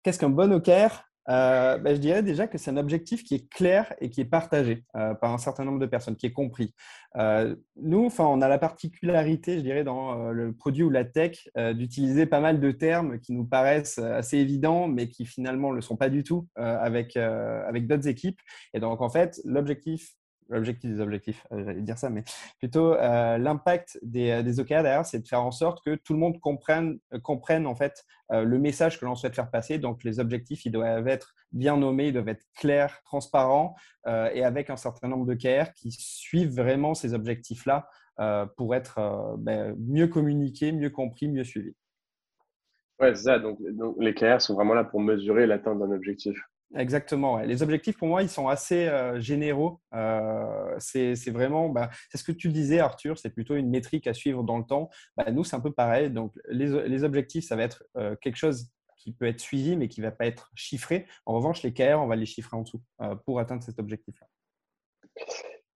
qu'est-ce 0.06 0.20
qu'un 0.20 0.30
bon 0.30 0.52
OKR 0.52 1.02
euh, 1.28 1.78
bah, 1.78 1.92
je 1.92 1.98
dirais 1.98 2.22
déjà 2.22 2.46
que 2.46 2.58
c'est 2.58 2.70
un 2.70 2.76
objectif 2.76 3.24
qui 3.24 3.34
est 3.34 3.48
clair 3.50 3.92
et 4.00 4.08
qui 4.08 4.20
est 4.20 4.24
partagé 4.24 4.84
euh, 4.94 5.14
par 5.14 5.32
un 5.32 5.38
certain 5.38 5.64
nombre 5.64 5.80
de 5.80 5.86
personnes, 5.86 6.14
qui 6.14 6.26
est 6.26 6.32
compris. 6.32 6.72
Euh, 7.16 7.56
nous, 7.74 8.08
on 8.16 8.40
a 8.40 8.46
la 8.46 8.58
particularité, 8.58 9.56
je 9.56 9.62
dirais, 9.62 9.82
dans 9.82 10.30
le 10.30 10.52
produit 10.52 10.84
ou 10.84 10.90
la 10.90 11.04
tech, 11.04 11.48
d'utiliser 11.74 12.24
pas 12.26 12.38
mal 12.38 12.60
de 12.60 12.70
termes 12.70 13.18
qui 13.18 13.32
nous 13.32 13.44
paraissent 13.44 13.98
assez 13.98 14.38
évidents, 14.38 14.86
mais 14.86 15.08
qui 15.08 15.26
finalement 15.26 15.70
ne 15.70 15.74
le 15.74 15.80
sont 15.80 15.96
pas 15.96 16.08
du 16.08 16.22
tout 16.22 16.46
avec, 16.54 17.16
avec 17.16 17.88
d'autres 17.88 18.06
équipes. 18.06 18.38
Et 18.74 18.78
donc, 18.78 19.00
en 19.00 19.10
fait, 19.10 19.40
l'objectif 19.44 20.12
l'objectif 20.48 20.90
des 20.90 21.00
objectifs, 21.00 21.46
euh, 21.52 21.64
j'allais 21.64 21.82
dire 21.82 21.98
ça, 21.98 22.10
mais 22.10 22.24
plutôt 22.58 22.94
euh, 22.94 23.38
l'impact 23.38 23.98
des, 24.02 24.30
euh, 24.30 24.42
des 24.42 24.60
OKR 24.60 25.04
c'est 25.04 25.20
de 25.20 25.28
faire 25.28 25.42
en 25.42 25.50
sorte 25.50 25.84
que 25.84 25.94
tout 25.94 26.12
le 26.12 26.18
monde 26.18 26.40
comprenne, 26.40 26.98
comprenne 27.22 27.66
en 27.66 27.74
fait 27.74 28.04
le 28.30 28.58
message 28.58 28.98
que 28.98 29.04
l'on 29.04 29.14
souhaite 29.14 29.36
faire 29.36 29.50
passer. 29.50 29.78
Donc 29.78 30.02
les 30.02 30.18
objectifs, 30.18 30.64
ils 30.64 30.72
doivent 30.72 31.06
être 31.06 31.34
bien 31.52 31.76
nommés, 31.76 32.08
ils 32.08 32.12
doivent 32.12 32.28
être 32.28 32.44
clairs, 32.56 33.00
transparents 33.04 33.76
et 34.06 34.42
avec 34.42 34.68
un 34.68 34.76
certain 34.76 35.06
nombre 35.06 35.26
de 35.26 35.34
KR 35.34 35.72
qui 35.74 35.92
suivent 35.92 36.52
vraiment 36.52 36.94
ces 36.94 37.14
objectifs-là 37.14 37.88
pour 38.56 38.74
être 38.74 39.36
ben, 39.38 39.76
mieux 39.78 40.08
communiqués, 40.08 40.72
mieux 40.72 40.90
compris, 40.90 41.28
mieux 41.28 41.44
suivis. 41.44 41.76
Ouais, 42.98 43.14
c'est 43.14 43.24
ça. 43.24 43.38
Donc, 43.38 43.58
donc 43.62 43.94
les 44.00 44.12
KR 44.12 44.40
sont 44.40 44.54
vraiment 44.54 44.74
là 44.74 44.82
pour 44.82 45.00
mesurer 45.00 45.46
l'atteinte 45.46 45.78
d'un 45.78 45.92
objectif. 45.92 46.36
Exactement. 46.74 47.38
Les 47.38 47.62
objectifs, 47.62 47.96
pour 47.96 48.08
moi, 48.08 48.22
ils 48.22 48.28
sont 48.28 48.48
assez 48.48 48.88
euh, 48.88 49.20
généraux. 49.20 49.80
Euh, 49.94 50.74
c'est 50.78 51.30
vraiment, 51.30 51.68
bah, 51.68 51.90
c'est 52.10 52.18
ce 52.18 52.24
que 52.24 52.32
tu 52.32 52.48
disais, 52.48 52.80
Arthur, 52.80 53.18
c'est 53.18 53.30
plutôt 53.30 53.54
une 53.54 53.70
métrique 53.70 54.06
à 54.06 54.14
suivre 54.14 54.42
dans 54.42 54.58
le 54.58 54.64
temps. 54.64 54.90
Bah, 55.16 55.30
nous, 55.30 55.44
c'est 55.44 55.56
un 55.56 55.60
peu 55.60 55.72
pareil. 55.72 56.10
Donc, 56.10 56.32
les, 56.48 57.04
objectifs, 57.04 57.46
ça 57.46 57.56
va 57.56 57.62
être 57.62 57.84
euh, 57.96 58.16
quelque 58.20 58.36
chose 58.36 58.68
qui 58.96 59.12
peut 59.12 59.26
être 59.26 59.40
suivi, 59.40 59.76
mais 59.76 59.86
qui 59.88 60.00
ne 60.00 60.06
va 60.06 60.10
pas 60.10 60.26
être 60.26 60.50
chiffré. 60.54 61.06
En 61.24 61.34
revanche, 61.34 61.62
les 61.62 61.72
KR, 61.72 61.98
on 61.98 62.08
va 62.08 62.16
les 62.16 62.26
chiffrer 62.26 62.56
en 62.56 62.62
dessous 62.62 62.82
pour 63.24 63.38
atteindre 63.38 63.62
cet 63.62 63.78
objectif-là. 63.78 64.26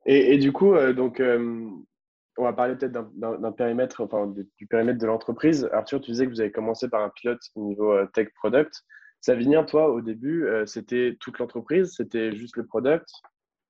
Et, 0.07 0.39
du 0.39 0.51
coup, 0.51 0.75
donc, 0.97 1.23
on 2.37 2.43
va 2.43 2.53
parler 2.53 2.75
peut-être 2.75 2.93
d'un 2.93 3.53
périmètre, 3.53 4.01
enfin, 4.03 4.27
du 4.27 4.67
périmètre 4.67 4.99
de 4.99 5.07
l'entreprise. 5.07 5.69
Arthur, 5.73 6.01
tu 6.01 6.11
disais 6.11 6.25
que 6.27 6.31
vous 6.31 6.41
avez 6.41 6.51
commencé 6.51 6.89
par 6.89 7.03
un 7.03 7.11
pilote 7.11 7.41
au 7.55 7.69
niveau 7.69 8.05
tech 8.07 8.31
product. 8.35 8.83
Savinien, 9.21 9.65
toi, 9.65 9.91
au 9.91 10.01
début, 10.01 10.47
euh, 10.47 10.65
c'était 10.65 11.17
toute 11.21 11.39
l'entreprise, 11.39 11.93
c'était 11.95 12.35
juste 12.35 12.57
le 12.57 12.67
product? 12.67 13.07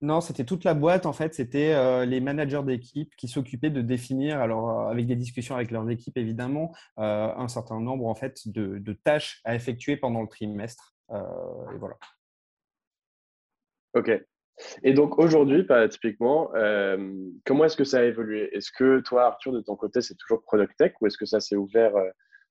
Non, 0.01 0.21
c'était 0.21 0.45
toute 0.45 0.65
la 0.65 0.75
boîte 0.75 1.07
en 1.07 1.13
fait. 1.13 1.35
C'était 1.35 1.75
euh, 1.75 2.07
les 2.07 2.21
managers 2.21 2.63
d'équipe 2.65 3.15
qui 3.17 3.29
s'occupaient 3.29 3.71
de 3.71 3.83
définir, 3.83 4.41
alors 4.41 4.71
euh, 4.71 4.91
avec 4.91 5.07
des 5.07 5.17
discussions 5.17 5.57
avec 5.57 5.73
leurs 5.73 5.91
équipes 5.91 6.17
évidemment, 6.17 6.73
un 6.97 7.49
certain 7.49 7.81
nombre 7.81 8.07
en 8.07 8.15
fait 8.15 8.49
de, 8.49 8.93
tâches 9.05 9.41
à 9.45 9.55
effectuer 9.55 9.97
pendant 9.97 10.23
le 10.23 10.29
trimestre. 10.29 10.95
et 11.11 11.77
voilà. 11.79 11.97
Ok. 13.95 14.11
Et 14.83 14.93
donc 14.95 15.19
aujourd'hui, 15.19 15.67
typiquement, 15.91 16.51
comment 17.45 17.65
est-ce 17.65 17.77
que 17.77 17.85
ça 17.85 17.99
a 17.99 18.05
évolué? 18.05 18.55
Est-ce 18.55 18.71
que 18.71 19.01
toi, 19.01 19.27
Arthur, 19.27 19.53
de 19.53 19.61
ton 19.61 19.75
côté, 19.75 20.01
c'est 20.01 20.15
toujours 20.15 20.43
product 20.43 20.77
tech 20.79 20.93
ou 21.01 21.07
est-ce 21.07 21.19
que 21.19 21.27
ça 21.27 21.41
s'est 21.41 21.57
ouvert 21.57 21.93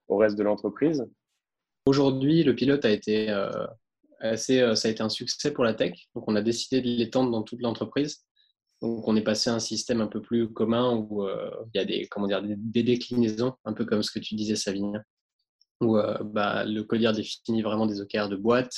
au 0.07 0.17
reste 0.17 0.37
de 0.37 0.43
l'entreprise? 0.43 1.07
Aujourd'hui, 1.85 2.43
le 2.43 2.55
pilote 2.55 2.85
a 2.85 2.89
été 2.89 3.29
euh, 3.29 3.65
assez, 4.19 4.59
euh, 4.59 4.75
ça 4.75 4.87
a 4.87 4.91
été 4.91 5.01
un 5.01 5.09
succès 5.09 5.51
pour 5.51 5.63
la 5.63 5.73
tech. 5.73 5.93
Donc, 6.15 6.25
on 6.27 6.35
a 6.35 6.41
décidé 6.41 6.81
de 6.81 6.87
l'étendre 6.87 7.31
dans 7.31 7.43
toute 7.43 7.61
l'entreprise. 7.61 8.25
Donc, 8.81 9.07
on 9.07 9.15
est 9.15 9.23
passé 9.23 9.49
à 9.49 9.55
un 9.55 9.59
système 9.59 10.01
un 10.01 10.07
peu 10.07 10.21
plus 10.21 10.51
commun 10.51 10.93
où 10.95 11.25
euh, 11.25 11.49
il 11.73 11.77
y 11.77 11.81
a 11.81 11.85
des, 11.85 12.07
comment 12.07 12.27
dire, 12.27 12.41
des, 12.43 12.83
déclinaisons, 12.83 13.53
un 13.65 13.73
peu 13.73 13.85
comme 13.85 14.03
ce 14.03 14.11
que 14.11 14.19
tu 14.19 14.35
disais, 14.35 14.55
Savine, 14.55 15.03
où 15.81 15.97
bah, 16.23 16.65
le 16.65 16.81
codir 16.83 17.13
définit 17.13 17.61
vraiment 17.61 17.85
des 17.85 18.01
OKR 18.01 18.27
de 18.27 18.35
boîte 18.35 18.73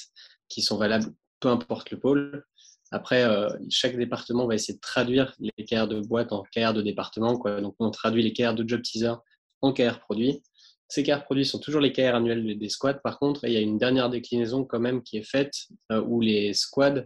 qui 0.48 0.62
sont 0.62 0.77
valables 0.77 1.12
peu 1.39 1.50
importe 1.50 1.89
le 1.89 2.00
pôle. 2.00 2.46
Après, 2.91 3.25
chaque 3.70 3.98
département 3.98 4.46
va 4.46 4.53
essayer 4.53 4.75
de 4.75 4.79
traduire 4.79 5.36
les 5.39 5.65
KR 5.65 5.88
de 5.88 6.00
boîte 6.01 6.31
en 6.31 6.43
KR 6.43 6.74
de 6.74 6.84
département. 6.84 7.38
Quoi. 7.38 7.60
Donc, 7.60 7.75
on 7.79 7.89
traduit 7.89 8.22
les 8.22 8.34
KR 8.34 8.53
de 8.53 8.67
job 8.67 8.84
teaser 8.84 9.13
en 9.62 9.74
KR 9.74 10.00
produit. 10.00 10.43
Ces 10.91 11.03
KR 11.03 11.24
produits 11.24 11.45
sont 11.45 11.60
toujours 11.60 11.79
les 11.79 11.93
KR 11.93 12.15
annuels 12.15 12.57
des 12.60 12.67
squads. 12.67 13.00
Par 13.01 13.17
contre, 13.17 13.45
il 13.45 13.53
y 13.53 13.55
a 13.55 13.62
une 13.62 13.77
dernière 13.77 14.10
déclinaison 14.10 14.65
quand 14.65 14.81
même 14.81 15.01
qui 15.03 15.15
est 15.15 15.24
faite 15.24 15.53
euh, 15.89 16.01
où 16.01 16.19
les 16.19 16.53
squads 16.53 17.05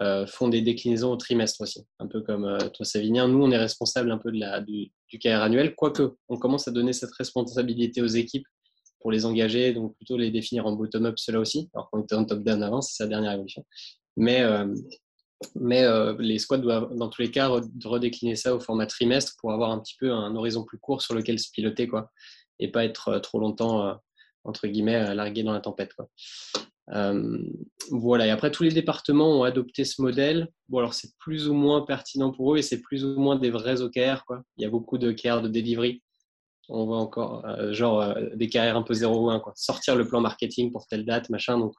euh, 0.00 0.26
font 0.26 0.48
des 0.48 0.62
déclinaisons 0.62 1.12
au 1.12 1.16
trimestre 1.16 1.60
aussi. 1.60 1.86
Un 2.00 2.08
peu 2.08 2.22
comme 2.22 2.44
euh, 2.44 2.58
toi, 2.58 2.84
Savinien. 2.84 3.28
Nous, 3.28 3.40
on 3.40 3.52
est 3.52 3.56
responsable 3.56 4.10
un 4.10 4.18
peu 4.18 4.32
de 4.32 4.40
la, 4.40 4.60
du, 4.60 4.90
KR 5.12 5.42
annuel, 5.42 5.76
quoique 5.76 6.16
on 6.28 6.38
commence 6.38 6.66
à 6.66 6.72
donner 6.72 6.92
cette 6.92 7.12
responsabilité 7.12 8.02
aux 8.02 8.08
équipes 8.08 8.46
pour 8.98 9.12
les 9.12 9.24
engager, 9.24 9.72
donc 9.74 9.94
plutôt 9.94 10.16
les 10.16 10.32
définir 10.32 10.66
en 10.66 10.72
bottom-up, 10.72 11.14
cela 11.16 11.38
aussi, 11.38 11.70
alors 11.72 11.88
qu'on 11.88 12.02
était 12.02 12.16
en 12.16 12.24
top-down 12.24 12.60
avant, 12.64 12.80
c'est 12.80 12.96
sa 12.96 13.06
dernière 13.06 13.32
évolution. 13.32 13.64
Mais, 14.16 14.42
mais 15.54 15.86
les 16.18 16.38
squads 16.38 16.58
doivent, 16.58 16.94
dans 16.96 17.08
tous 17.08 17.22
les 17.22 17.30
cas, 17.30 17.48
redécliner 17.84 18.36
ça 18.36 18.54
au 18.54 18.60
format 18.60 18.86
trimestre 18.86 19.36
pour 19.40 19.52
avoir 19.52 19.70
un 19.70 19.78
petit 19.78 19.96
peu 19.98 20.12
un 20.12 20.36
horizon 20.36 20.64
plus 20.64 20.78
court 20.78 21.00
sur 21.00 21.14
lequel 21.14 21.38
se 21.38 21.50
piloter. 21.50 21.88
Quoi 21.88 22.10
et 22.60 22.68
pas 22.68 22.84
être 22.84 23.08
euh, 23.08 23.18
trop 23.18 23.40
longtemps, 23.40 23.86
euh, 23.86 23.94
entre 24.44 24.68
guillemets, 24.68 25.10
euh, 25.10 25.14
largué 25.14 25.42
dans 25.42 25.52
la 25.52 25.60
tempête. 25.60 25.92
voilà, 27.90 28.26
et 28.26 28.30
après, 28.30 28.50
tous 28.50 28.62
les 28.62 28.70
départements 28.70 29.40
ont 29.40 29.42
adopté 29.42 29.84
ce 29.84 30.00
modèle. 30.00 30.48
Bon, 30.68 30.78
alors 30.78 30.94
c'est 30.94 31.16
plus 31.18 31.48
ou 31.48 31.54
moins 31.54 31.82
pertinent 31.82 32.30
pour 32.30 32.54
eux 32.54 32.58
et 32.58 32.62
c'est 32.62 32.80
plus 32.80 33.04
ou 33.04 33.18
moins 33.18 33.36
des 33.36 33.50
vrais 33.50 33.80
OKR. 33.80 34.24
Quoi. 34.26 34.42
Il 34.56 34.62
y 34.62 34.66
a 34.66 34.70
beaucoup 34.70 34.98
de 34.98 35.10
OKR 35.10 35.42
de 35.42 35.48
delivery. 35.48 36.02
On 36.68 36.86
voit 36.86 36.98
encore, 36.98 37.44
genre, 37.72 38.14
des 38.36 38.48
KR 38.48 38.76
un 38.76 38.82
peu 38.82 38.94
0 38.94 39.26
ou 39.26 39.30
1. 39.30 39.40
Quoi. 39.40 39.52
Sortir 39.56 39.96
le 39.96 40.06
plan 40.06 40.20
marketing 40.20 40.70
pour 40.70 40.86
telle 40.86 41.04
date, 41.04 41.28
machin. 41.28 41.58
Donc, 41.58 41.74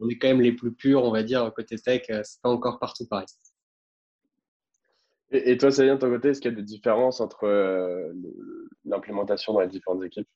on 0.00 0.08
est 0.08 0.18
quand 0.18 0.26
même 0.26 0.40
les 0.40 0.50
plus 0.50 0.74
purs, 0.74 1.04
on 1.04 1.12
va 1.12 1.22
dire, 1.22 1.52
côté 1.54 1.78
tech. 1.78 2.02
c'est 2.08 2.42
pas 2.42 2.50
encore 2.50 2.80
partout 2.80 3.06
pareil. 3.06 3.26
Et, 5.32 5.56
toi, 5.56 5.70
ça 5.70 5.84
vient 5.84 5.94
de 5.94 6.00
ton 6.00 6.10
côté, 6.10 6.28
est-ce 6.28 6.40
qu'il 6.40 6.50
y 6.50 6.54
a 6.54 6.56
des 6.56 6.62
différences 6.62 7.20
entre 7.20 7.46
l'implémentation 8.84 9.52
dans 9.52 9.60
les 9.60 9.68
différentes 9.68 10.04
équipes? 10.04 10.28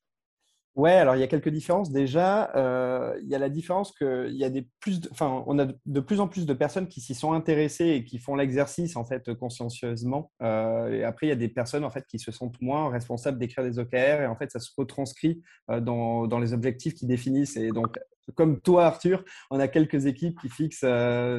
Ouais, 0.76 0.92
alors 0.92 1.16
il 1.16 1.20
y 1.20 1.22
a 1.22 1.26
quelques 1.26 1.48
différences. 1.48 1.90
Déjà, 1.90 2.54
euh, 2.54 3.18
il 3.22 3.28
y 3.28 3.34
a 3.34 3.38
la 3.38 3.48
différence 3.48 3.92
qu'il 3.92 4.36
y 4.36 4.44
a 4.44 4.50
des 4.50 4.68
plus, 4.78 5.00
enfin, 5.10 5.42
on 5.46 5.58
a 5.58 5.66
de 5.86 6.00
plus 6.00 6.20
en 6.20 6.28
plus 6.28 6.44
de 6.44 6.52
personnes 6.52 6.86
qui 6.86 7.00
s'y 7.00 7.14
sont 7.14 7.32
intéressées 7.32 7.86
et 7.86 8.04
qui 8.04 8.18
font 8.18 8.36
l'exercice 8.36 8.94
en 8.94 9.04
fait 9.06 9.32
consciencieusement. 9.32 10.32
Euh, 10.42 10.92
et 10.92 11.02
après, 11.02 11.28
il 11.28 11.28
y 11.30 11.32
a 11.32 11.36
des 11.36 11.48
personnes 11.48 11.82
en 11.82 11.88
fait 11.88 12.04
qui 12.06 12.18
se 12.18 12.30
sentent 12.30 12.60
moins 12.60 12.90
responsables 12.90 13.38
d'écrire 13.38 13.64
des 13.64 13.78
OKR 13.78 14.20
et 14.20 14.26
en 14.26 14.36
fait, 14.36 14.50
ça 14.50 14.60
se 14.60 14.70
retranscrit 14.76 15.42
euh, 15.70 15.80
dans, 15.80 16.26
dans 16.26 16.38
les 16.38 16.52
objectifs 16.52 16.92
qu'ils 16.92 17.08
définissent. 17.08 17.56
Et 17.56 17.70
donc, 17.70 17.98
comme 18.34 18.60
toi, 18.60 18.84
Arthur, 18.84 19.24
on 19.50 19.58
a 19.58 19.68
quelques 19.68 20.04
équipes 20.04 20.38
qui 20.38 20.50
fixent 20.50 20.84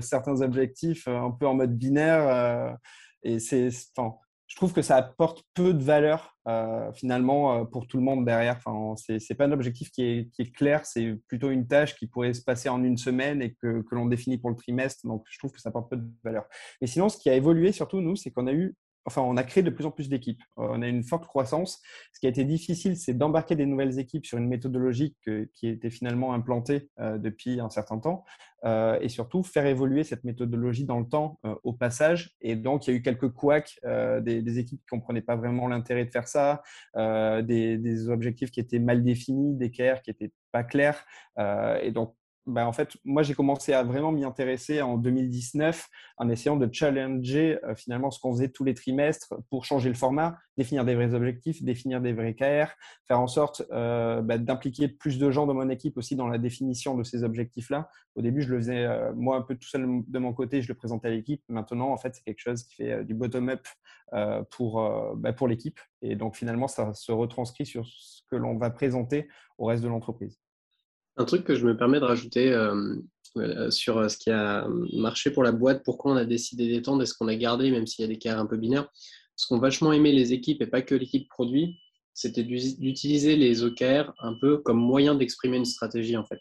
certains 0.02 0.42
objectifs 0.42 1.08
un 1.08 1.30
peu 1.30 1.46
en 1.46 1.54
mode 1.54 1.78
binaire. 1.78 2.76
Et 3.28 3.40
c'est, 3.40 3.70
je 3.70 4.56
trouve 4.56 4.72
que 4.72 4.82
ça 4.82 4.96
apporte 4.96 5.44
peu 5.54 5.74
de 5.74 5.84
valeur 5.84 6.38
euh, 6.48 6.92
finalement 6.94 7.60
euh, 7.60 7.64
pour 7.66 7.88
tout 7.88 7.98
le 7.98 8.04
monde 8.04 8.26
derrière. 8.26 8.58
Enfin, 8.64 8.96
ce 8.96 9.14
n'est 9.14 9.38
pas 9.38 9.46
un 9.46 9.52
objectif 9.52 9.92
qui 9.92 10.04
est, 10.04 10.30
qui 10.32 10.44
est 10.44 10.52
clair, 10.52 10.86
c'est 10.86 11.20
plutôt 11.28 11.50
une 11.52 11.68
tâche 11.68 11.96
qui 11.98 12.08
pourrait 12.08 12.34
se 12.34 12.42
passer 12.42 12.70
en 12.70 12.84
une 12.84 12.98
semaine 12.98 13.42
et 13.42 13.54
que, 13.62 13.82
que 13.82 13.96
l'on 13.96 14.06
définit 14.06 14.38
pour 14.38 14.50
le 14.50 14.56
trimestre. 14.56 15.06
Donc, 15.06 15.26
je 15.30 15.38
trouve 15.38 15.52
que 15.52 15.60
ça 15.60 15.70
apporte 15.70 15.90
peu 15.90 15.98
de 15.98 16.10
valeur. 16.24 16.46
Mais 16.80 16.88
sinon, 16.88 17.10
ce 17.10 17.18
qui 17.18 17.30
a 17.30 17.36
évolué 17.36 17.74
surtout, 17.74 18.00
nous, 18.00 18.16
c'est 18.16 18.32
qu'on 18.32 18.48
a 18.48 18.54
eu 18.54 18.76
enfin, 19.08 19.22
on 19.22 19.38
a 19.38 19.44
créé 19.44 19.64
de 19.64 19.70
plus 19.70 19.86
en 19.86 19.92
plus 19.92 20.10
d'équipes. 20.10 20.42
Euh, 20.60 20.68
on 20.70 20.82
a 20.82 20.88
une 20.88 21.04
forte 21.04 21.26
croissance. 21.26 21.82
Ce 22.14 22.20
qui 22.20 22.28
a 22.28 22.30
été 22.30 22.44
difficile, 22.44 22.98
c'est 22.98 23.14
d'embarquer 23.14 23.56
des 23.56 23.66
nouvelles 23.66 24.00
équipes 24.00 24.26
sur 24.26 24.38
une 24.38 24.48
méthodologie 24.48 25.16
qui 25.24 25.68
était 25.68 25.90
finalement 25.90 26.34
implantée 26.34 26.90
euh, 27.00 27.18
depuis 27.18 27.60
un 27.62 27.70
certain 27.70 28.00
temps 28.00 28.26
euh, 28.66 29.00
et 29.02 29.08
surtout 29.08 29.44
faire 29.44 29.66
évoluer 29.66 30.04
cette 30.04 30.26
méthodologie 30.26 30.86
dans 30.86 31.00
le 31.00 31.08
temps 31.08 31.40
au 31.64 31.72
passage. 31.74 32.36
Et 32.42 32.56
donc, 32.58 32.86
il 32.86 32.92
y 32.92 32.94
a 32.94 32.98
eu 32.98 33.02
quelques 33.02 33.30
couacs, 33.30 33.80
des, 34.22 34.60
équipes 34.60 34.82
qui 34.82 34.96
ne 34.96 35.00
comprenaient 35.00 35.22
pas 35.22 35.36
vraiment 35.38 35.68
l'intérêt 35.68 36.04
de 36.06 36.12
faire 36.12 36.28
ça, 36.28 36.62
des, 36.96 38.10
objectifs 38.10 38.52
qui 38.52 38.60
étaient 38.60 38.80
mal 38.80 39.04
définis, 39.04 39.56
des 39.56 39.72
KR 39.72 40.02
qui 40.04 40.10
n'étaient 40.10 40.34
pas 40.52 40.64
clairs. 40.64 41.06
et 41.82 41.92
donc, 41.92 42.14
bah, 42.48 42.66
en 42.66 42.72
fait, 42.72 42.96
moi, 43.04 43.24
j'ai 43.24 43.34
commencé 43.34 43.74
à 43.74 43.84
vraiment 43.84 44.14
m'y 44.14 44.24
intéresser 44.24 44.82
en 44.82 44.98
2019 44.98 45.90
en 46.18 46.30
essayant 46.30 46.56
de 46.56 46.70
challenger 46.72 47.60
euh, 47.66 47.76
finalement 47.76 48.10
ce 48.10 48.22
qu'on 48.22 48.32
faisait 48.32 48.48
tous 48.48 48.64
les 48.64 48.74
trimestres 48.74 49.34
pour 49.50 49.66
changer 49.66 49.90
le 49.90 49.96
format, 49.96 50.38
définir 50.58 50.86
des 50.86 50.96
vrais 50.96 51.14
objectifs, 51.14 51.62
définir 51.62 52.00
des 52.00 52.14
vrais 52.14 52.34
KR, 52.36 52.72
faire 53.06 53.20
en 53.20 53.28
sorte 53.28 53.64
euh, 53.72 54.22
bah, 54.22 54.38
d'impliquer 54.38 54.88
plus 54.88 55.20
de 55.20 55.30
gens 55.30 55.46
dans 55.46 55.56
mon 55.56 55.70
équipe 55.70 55.98
aussi 55.98 56.16
dans 56.16 56.30
la 56.30 56.38
définition 56.38 56.96
de 56.96 57.04
ces 57.04 57.26
objectifs-là. 57.26 57.90
Au 58.16 58.22
début, 58.22 58.42
je 58.42 58.50
le 58.50 58.58
faisais 58.60 58.86
euh, 58.86 59.12
moi 59.14 59.36
un 59.36 59.42
peu 59.42 59.56
tout 59.56 59.68
seul 59.68 59.86
de 60.08 60.20
mon 60.20 60.34
côté, 60.34 60.62
je 60.62 60.70
le 60.70 60.76
présentais 60.76 61.10
à 61.10 61.12
l'équipe. 61.12 61.44
Maintenant, 61.50 61.92
en 61.92 61.98
fait, 61.98 62.16
c'est 62.16 62.24
quelque 62.24 62.40
chose 62.40 62.64
qui 62.64 62.76
fait 62.76 63.04
du 63.04 63.14
bottom-up 63.14 63.68
pour, 64.52 64.82
bah, 65.18 65.34
pour 65.34 65.50
l'équipe. 65.50 65.80
Et 66.02 66.16
donc, 66.16 66.38
finalement, 66.38 66.70
ça 66.70 66.94
se 66.94 67.12
retranscrit 67.12 67.66
sur 67.66 67.86
ce 67.86 68.22
que 68.32 68.38
l'on 68.38 68.58
va 68.58 68.70
présenter 68.70 69.28
au 69.58 69.66
reste 69.66 69.84
de 69.84 69.90
l'entreprise. 69.90 70.40
Un 71.18 71.26
truc 71.26 71.44
que 71.44 71.56
je 71.56 71.66
me 71.66 71.76
permets 71.76 72.00
de 72.00 72.06
rajouter 72.06 72.52
euh, 72.52 72.96
euh, 73.38 73.72
sur 73.72 73.98
euh, 73.98 74.08
ce 74.08 74.18
qui 74.18 74.30
a 74.30 74.68
marché 74.94 75.32
pour 75.32 75.44
la 75.44 75.52
boîte, 75.52 75.84
pourquoi 75.84 76.14
on 76.14 76.16
a 76.16 76.26
décidé 76.26 76.68
d'étendre 76.68 77.02
et 77.02 77.06
ce 77.08 77.16
qu'on 77.16 77.28
a 77.28 77.36
gardé, 77.36 77.72
même 77.72 77.88
s'il 77.88 78.04
y 78.04 78.06
a 78.06 78.08
des 78.08 78.20
cas 78.20 78.38
un 78.38 78.46
peu 78.46 78.58
binaires. 78.58 78.88
Ce 79.36 79.48
qu'ont 79.48 79.60
vachement 79.60 79.94
aimé 79.94 80.12
les 80.12 80.34
équipes 80.34 80.62
et 80.62 80.68
pas 80.68 80.82
que 80.82 80.96
l'équipe 80.96 81.28
produit, 81.28 81.80
c'était 82.14 82.44
d'utiliser 82.44 83.36
les 83.36 83.64
OKR 83.64 84.14
un 84.20 84.34
peu 84.40 84.58
comme 84.58 84.78
moyen 84.78 85.16
d'exprimer 85.16 85.58
une 85.58 85.66
stratégie 85.66 86.18
en 86.18 86.26
fait. 86.26 86.40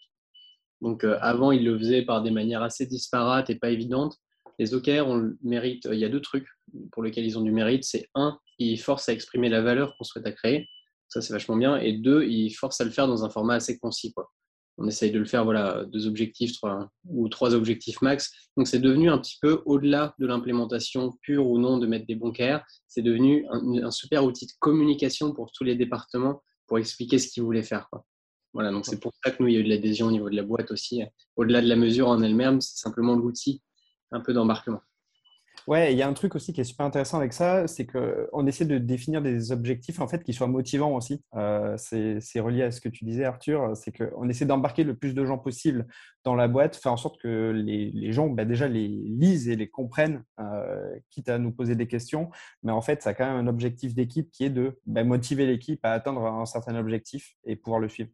Donc 0.81 1.03
avant, 1.03 1.51
ils 1.51 1.63
le 1.63 1.77
faisaient 1.77 2.03
par 2.03 2.23
des 2.23 2.31
manières 2.31 2.63
assez 2.63 2.87
disparates 2.87 3.49
et 3.51 3.55
pas 3.55 3.69
évidentes. 3.69 4.17
Les 4.57 4.73
OKR 4.73 5.07
ont 5.07 5.17
le 5.17 5.37
mérite, 5.43 5.87
il 5.91 5.99
y 5.99 6.05
a 6.05 6.09
deux 6.09 6.21
trucs 6.21 6.47
pour 6.91 7.03
lesquels 7.03 7.25
ils 7.25 7.37
ont 7.37 7.41
du 7.41 7.51
mérite. 7.51 7.83
C'est 7.83 8.09
un, 8.15 8.39
ils 8.57 8.79
forcent 8.79 9.09
à 9.09 9.13
exprimer 9.13 9.49
la 9.49 9.61
valeur 9.61 9.95
qu'on 9.97 10.03
souhaite 10.03 10.25
à 10.25 10.31
créer. 10.31 10.67
Ça, 11.09 11.21
c'est 11.21 11.33
vachement 11.33 11.55
bien. 11.55 11.77
Et 11.77 11.93
deux, 11.93 12.25
ils 12.25 12.51
forcent 12.51 12.81
à 12.81 12.83
le 12.83 12.91
faire 12.91 13.07
dans 13.07 13.23
un 13.23 13.29
format 13.29 13.55
assez 13.55 13.77
concis. 13.77 14.13
Quoi. 14.13 14.29
On 14.77 14.87
essaye 14.87 15.11
de 15.11 15.19
le 15.19 15.25
faire, 15.25 15.43
voilà, 15.43 15.85
deux 15.85 16.07
objectifs 16.07 16.53
trois, 16.53 16.89
ou 17.09 17.29
trois 17.29 17.55
objectifs 17.55 18.01
max. 18.01 18.31
Donc, 18.55 18.67
c'est 18.67 18.79
devenu 18.79 19.09
un 19.09 19.17
petit 19.17 19.37
peu 19.41 19.61
au-delà 19.65 20.13
de 20.19 20.27
l'implémentation 20.27 21.17
pure 21.21 21.47
ou 21.47 21.57
non 21.57 21.77
de 21.77 21.87
mettre 21.87 22.05
des 22.05 22.17
KR. 22.17 22.59
C'est 22.87 23.01
devenu 23.01 23.45
un, 23.49 23.91
super 23.91 24.23
outil 24.23 24.45
de 24.45 24.51
communication 24.59 25.33
pour 25.33 25.51
tous 25.51 25.63
les 25.63 25.75
départements 25.75 26.43
pour 26.67 26.77
expliquer 26.77 27.17
ce 27.17 27.29
qu'ils 27.29 27.43
voulaient 27.43 27.63
faire. 27.63 27.89
Voilà, 28.53 28.71
donc 28.71 28.85
c'est 28.85 28.99
pour 28.99 29.11
ça 29.23 29.31
que 29.31 29.41
nous, 29.41 29.47
il 29.49 29.53
y 29.53 29.57
a 29.57 29.59
eu 29.59 29.63
de 29.63 29.69
l'adhésion 29.69 30.07
au 30.07 30.11
niveau 30.11 30.29
de 30.29 30.35
la 30.35 30.43
boîte 30.43 30.71
aussi. 30.71 31.01
Au-delà 31.35 31.61
de 31.61 31.67
la 31.67 31.75
mesure 31.75 32.09
en 32.09 32.21
elle-même, 32.21 32.61
c'est 32.61 32.77
simplement 32.77 33.15
l'outil 33.15 33.61
un 34.11 34.19
peu 34.19 34.33
d'embarquement. 34.33 34.81
Ouais, 35.67 35.91
il 35.91 35.97
y 35.97 36.01
a 36.01 36.07
un 36.07 36.13
truc 36.13 36.33
aussi 36.35 36.53
qui 36.53 36.61
est 36.61 36.63
super 36.63 36.85
intéressant 36.85 37.17
avec 37.17 37.33
ça, 37.33 37.67
c'est 37.67 37.85
qu'on 37.85 38.47
essaie 38.47 38.63
de 38.63 38.77
définir 38.77 39.21
des 39.21 39.51
objectifs 39.51 39.99
en 39.99 40.07
fait 40.07 40.23
qui 40.23 40.31
soient 40.31 40.47
motivants 40.47 40.95
aussi. 40.95 41.21
Euh, 41.35 41.75
c'est 41.77 42.39
relié 42.39 42.63
à 42.63 42.71
ce 42.71 42.79
que 42.79 42.87
tu 42.87 43.03
disais, 43.03 43.25
Arthur, 43.25 43.75
c'est 43.75 43.91
qu'on 43.91 44.29
essaie 44.29 44.45
d'embarquer 44.45 44.85
le 44.85 44.95
plus 44.95 45.13
de 45.13 45.25
gens 45.25 45.37
possible 45.37 45.85
dans 46.23 46.35
la 46.35 46.47
boîte, 46.47 46.77
faire 46.77 46.93
en 46.93 46.97
sorte 46.97 47.19
que 47.19 47.51
les, 47.51 48.13
gens 48.13 48.29
bah, 48.29 48.45
déjà 48.45 48.69
les 48.69 48.87
lisent 48.87 49.49
et 49.49 49.57
les 49.57 49.69
comprennent, 49.69 50.23
euh, 50.39 50.95
quitte 51.09 51.27
à 51.27 51.37
nous 51.37 51.51
poser 51.51 51.75
des 51.75 51.87
questions. 51.87 52.29
Mais 52.63 52.71
en 52.71 52.81
fait, 52.81 53.01
ça 53.03 53.09
a 53.09 53.13
quand 53.13 53.25
même 53.25 53.45
un 53.45 53.49
objectif 53.49 53.93
d'équipe 53.93 54.31
qui 54.31 54.45
est 54.45 54.49
de 54.49 54.79
bah, 54.85 55.03
motiver 55.03 55.45
l'équipe 55.45 55.83
à 55.83 55.91
atteindre 55.91 56.25
un 56.27 56.45
certain 56.45 56.77
objectif 56.77 57.33
et 57.43 57.57
pouvoir 57.57 57.81
le 57.81 57.89
suivre. 57.89 58.09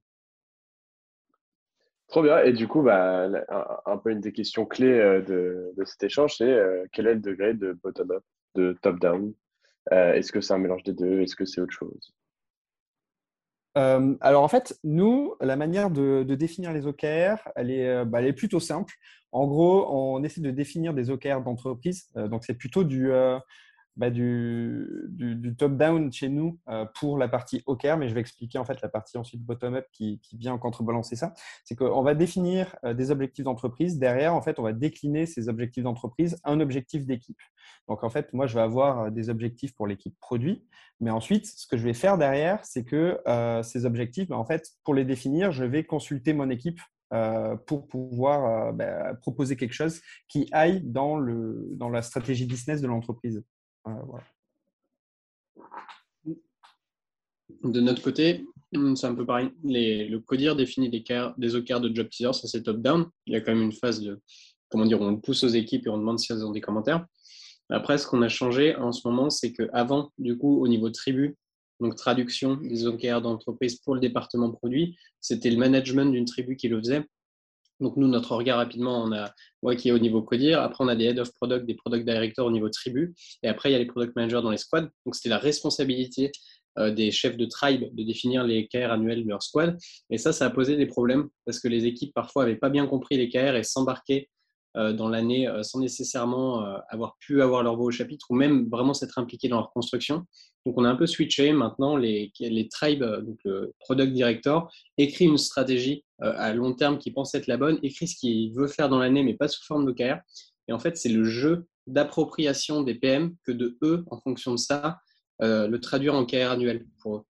Trop 2.14 2.22
bien. 2.22 2.44
Et 2.44 2.54
du 2.54 2.68
coup, 2.68 2.84
bah, 2.84 3.28
un, 3.88 3.98
peu 3.98 4.12
une 4.12 4.20
des 4.20 4.32
questions 4.32 4.68
clés 4.68 5.00
euh, 5.00 5.22
de, 5.24 5.84
cet 5.84 6.04
échange, 6.04 6.36
c'est 6.38 6.44
euh, 6.44 6.86
quel 6.92 7.08
est 7.08 7.16
le 7.16 7.20
degré 7.20 7.56
de 7.56 7.76
bottom-up, 7.84 8.24
de 8.54 8.78
top-down? 8.84 9.34
Euh, 9.92 10.14
Est-ce 10.14 10.32
que 10.32 10.40
c'est 10.40 10.54
un 10.54 10.60
mélange 10.60 10.84
des 10.84 10.94
deux? 10.94 11.22
Est-ce 11.22 11.36
que 11.36 11.46
c'est 11.46 11.60
autre 11.60 11.74
chose? 11.74 12.14
Alors 13.76 14.44
en 14.44 14.48
fait, 14.48 14.78
nous, 14.84 15.34
la 15.42 15.56
manière 15.56 15.90
de, 15.90 16.22
définir 16.36 16.72
les 16.72 16.86
OKR, 16.86 17.50
elle 17.56 17.72
est, 17.72 18.06
bah, 18.06 18.22
elle 18.22 18.28
est, 18.28 18.34
plutôt 18.34 18.60
simple. 18.60 18.94
En 19.32 19.48
gros, 19.48 19.88
on 19.92 20.24
essaie 20.24 20.42
de 20.42 20.52
définir 20.52 20.94
des 20.94 21.10
OKR 21.10 21.42
d'entreprise. 21.42 22.12
donc 22.14 22.44
c'est 22.46 22.54
plutôt 22.54 22.84
du, 22.84 23.12
bah, 23.96 24.10
du, 24.10 25.56
top-down 25.58 26.12
chez 26.12 26.30
nous 26.30 26.60
euh, 26.68 26.86
pour 26.96 27.18
la 27.18 27.28
partie 27.28 27.62
OKR, 27.68 27.98
mais 27.98 28.10
je 28.10 28.16
vais 28.16 28.22
expliquer 28.22 28.58
en 28.58 28.66
fait 28.66 28.82
la 28.82 28.90
partie 28.90 29.18
ensuite 29.20 29.44
bottom-up 29.44 29.86
qui, 29.92 30.20
qui, 30.20 30.36
vient 30.36 30.58
contrebalancer 30.58 31.16
ça. 31.16 31.34
C'est 31.64 31.76
qu'on 31.76 32.02
va 32.02 32.16
définir 32.16 32.76
euh, 32.86 32.96
des 32.96 33.12
objectifs 33.12 33.46
d'entreprise. 33.46 34.00
Derrière, 34.00 34.34
en 34.34 34.42
fait, 34.42 34.58
on 34.58 34.64
va 34.64 34.74
décliner 34.74 35.28
ces 35.28 35.48
objectifs 35.48 35.84
d'entreprise 35.84 36.38
un 36.44 36.60
objectif 36.60 37.06
d'équipe. 37.06 37.40
Donc 37.88 38.04
en 38.04 38.10
fait, 38.10 38.34
moi, 38.34 38.48
je 38.48 38.56
vais 38.56 38.62
avoir 38.62 39.00
euh, 39.00 39.10
des 39.12 39.30
objectifs 39.30 39.76
pour 39.76 39.86
l'équipe 39.86 40.18
produit, 40.20 40.66
mais 41.00 41.12
ensuite, 41.12 41.46
ce 41.46 41.68
que 41.68 41.78
je 41.78 41.84
vais 41.84 41.94
faire 41.94 42.18
derrière, 42.18 42.66
c'est 42.66 42.84
que 42.84 43.20
ces 43.64 43.86
objectifs, 43.86 44.30
bah, 44.30 44.38
en 44.38 44.46
fait, 44.46 44.72
pour 44.84 44.94
les 44.94 45.06
définir, 45.06 45.52
je 45.52 45.66
vais 45.66 45.84
consulter 45.84 46.34
mon 46.34 46.50
équipe 46.50 46.80
pour 47.68 47.88
pouvoir 47.88 48.74
bah, 48.74 49.14
proposer 49.22 49.56
quelque 49.56 49.74
chose 49.74 50.02
qui 50.28 50.50
aille 50.52 50.82
dans, 50.84 51.18
le, 51.18 51.70
dans 51.74 51.90
la 51.90 52.02
stratégie 52.02 52.48
business 52.48 52.82
de 52.82 52.88
l'entreprise. 52.88 53.44
De 57.64 57.80
notre 57.80 58.02
côté, 58.02 58.46
hmm, 58.74 58.96
c'est 58.96 59.08
un 59.08 59.16
peu 59.16 59.26
pareil. 59.26 59.52
le 59.64 60.18
CODIR 60.18 60.56
définit 60.56 60.90
des, 60.90 61.56
OKR 61.56 61.80
de 61.80 61.96
job 61.96 62.10
teaser, 62.10 62.34
ça 62.34 62.48
c'est 62.48 62.64
top-down. 62.64 63.08
Il 63.26 63.34
y 63.34 63.36
a 63.36 63.42
quand 63.42 63.54
même 63.54 63.64
une 63.64 63.72
phase 63.72 64.02
de, 64.02 64.22
comment 64.70 64.86
dire, 64.86 65.02
on 65.02 65.16
pousse 65.18 65.44
aux 65.44 65.50
équipes 65.50 65.88
et 65.88 65.90
on 65.90 65.98
demande 65.98 66.20
si 66.20 66.32
elles 66.32 66.46
ont 66.46 66.52
des 66.52 66.62
commentaires. 66.62 67.06
Après, 67.70 67.98
ce 67.98 68.08
qu'on 68.08 68.22
a 68.22 68.30
changé 68.30 68.76
en 68.76 68.92
ce 68.92 69.08
moment, 69.08 69.30
c'est 69.30 69.54
qu'avant, 69.54 70.12
du 70.18 70.38
coup, 70.38 70.62
au 70.62 70.68
niveau 70.68 70.90
tribu, 70.90 71.38
donc 71.80 71.96
traduction 71.96 72.56
des 72.58 72.86
OKR 72.86 73.22
d'entreprise 73.22 73.78
pour 73.78 73.96
le 73.96 74.02
département 74.02 74.52
produit, 74.52 74.98
c'était 75.22 75.50
le 75.50 75.58
management 75.58 76.12
d'une 76.12 76.26
tribu 76.26 76.56
qui 76.56 76.68
le 76.68 76.80
faisait. 76.80 77.06
Donc 77.84 77.98
nous, 77.98 78.08
notre 78.08 78.36
regard 78.36 78.58
rapidement, 78.58 79.04
on 79.04 79.12
a 79.12 79.32
moi 79.62 79.76
qui 79.76 79.90
est 79.90 79.92
au 79.92 80.00
niveau 80.00 80.22
codir. 80.22 80.62
Après, 80.62 80.84
on 80.84 80.88
a 80.88 80.96
des 80.96 81.06
head 81.06 81.20
of 81.20 81.32
product, 81.34 81.66
des 81.66 81.76
product 81.76 82.06
directors 82.06 82.48
au 82.48 82.52
niveau 82.52 82.70
tribu. 82.70 83.14
Et 83.44 83.48
après, 83.48 83.70
il 83.70 83.74
y 83.74 83.76
a 83.76 83.80
les 83.80 83.86
product 83.86 84.16
managers 84.16 84.42
dans 84.42 84.52
les 84.52 84.58
squads. 84.58 84.90
Donc 85.06 85.16
c'était 85.16 85.30
la 85.30 85.38
responsabilité 85.38 86.32
euh, 86.80 86.92
des 86.92 87.12
chefs 87.12 87.38
de 87.38 87.46
tribe 87.46 87.84
de 87.94 88.04
définir 88.04 88.44
les 88.44 88.68
KR 88.68 88.92
annuels 88.92 89.24
de 89.24 89.30
leur 89.30 89.44
squad. 89.44 89.78
Et 90.10 90.18
ça, 90.18 90.34
ça 90.34 90.46
a 90.46 90.50
posé 90.50 90.76
des 90.78 90.88
problèmes 90.88 91.28
parce 91.46 91.60
que 91.60 91.68
les 91.68 91.86
équipes 91.86 92.14
parfois 92.14 92.46
n'avaient 92.46 92.56
pas 92.56 92.70
bien 92.70 92.88
compris 92.88 93.18
les 93.18 93.30
KR 93.30 93.56
et 93.56 93.64
s'embarquaient 93.64 94.30
dans 94.76 95.08
l'année 95.08 95.48
euh, 95.48 95.62
sans 95.62 95.80
nécessairement 95.80 96.66
euh, 96.66 96.78
avoir 96.90 97.18
pu 97.20 97.42
avoir 97.42 97.62
leur 97.62 97.76
voix 97.76 97.86
au 97.86 97.92
chapitre 97.92 98.26
ou 98.30 98.36
même 98.36 98.70
vraiment 98.70 98.94
s'être 98.94 99.20
impliqué 99.20 99.48
dans 99.48 99.58
leur 99.58 99.72
construction. 99.72 100.26
Donc 100.66 100.78
on 100.78 100.84
a 100.84 100.90
un 100.90 100.96
peu 100.96 101.06
switché. 101.06 101.52
Maintenant, 101.52 101.96
les, 101.96 102.32
tribes, 102.72 103.04
donc 103.04 103.38
le 103.44 103.74
product 103.80 104.14
director, 104.14 104.72
écrit 104.98 105.26
une 105.26 105.38
stratégie 105.38 106.06
à 106.20 106.54
long 106.54 106.74
terme 106.74 107.00
qui 107.00 107.12
pense 107.12 107.36
être 107.36 107.48
la 107.48 107.58
bonne, 107.58 107.80
écrit 107.84 108.08
ce 108.08 108.16
qu'il 108.16 108.54
veut 108.54 108.68
faire 108.68 108.88
dans 108.88 109.00
l'année, 109.00 109.24
mais 109.24 109.34
pas 109.34 109.50
sous 109.50 109.64
forme 109.66 109.86
de 109.86 109.92
KR. 109.92 110.20
Et 110.70 110.74
en 110.74 110.80
fait, 110.80 110.96
c'est 110.96 111.10
le 111.10 111.26
jeu 111.26 111.68
d'appropriation 111.86 112.82
des 112.82 112.96
PM 112.96 113.36
que 113.44 113.52
de 113.52 113.78
eux, 113.84 114.06
en 114.10 114.22
fonction 114.22 114.54
de 114.54 114.58
ça, 114.58 115.00
le 115.42 115.78
traduire 115.78 116.16
en 116.16 116.26
KR 116.26 116.52
annuel 116.52 116.86
pour 117.02 117.18
eux. 117.18 117.24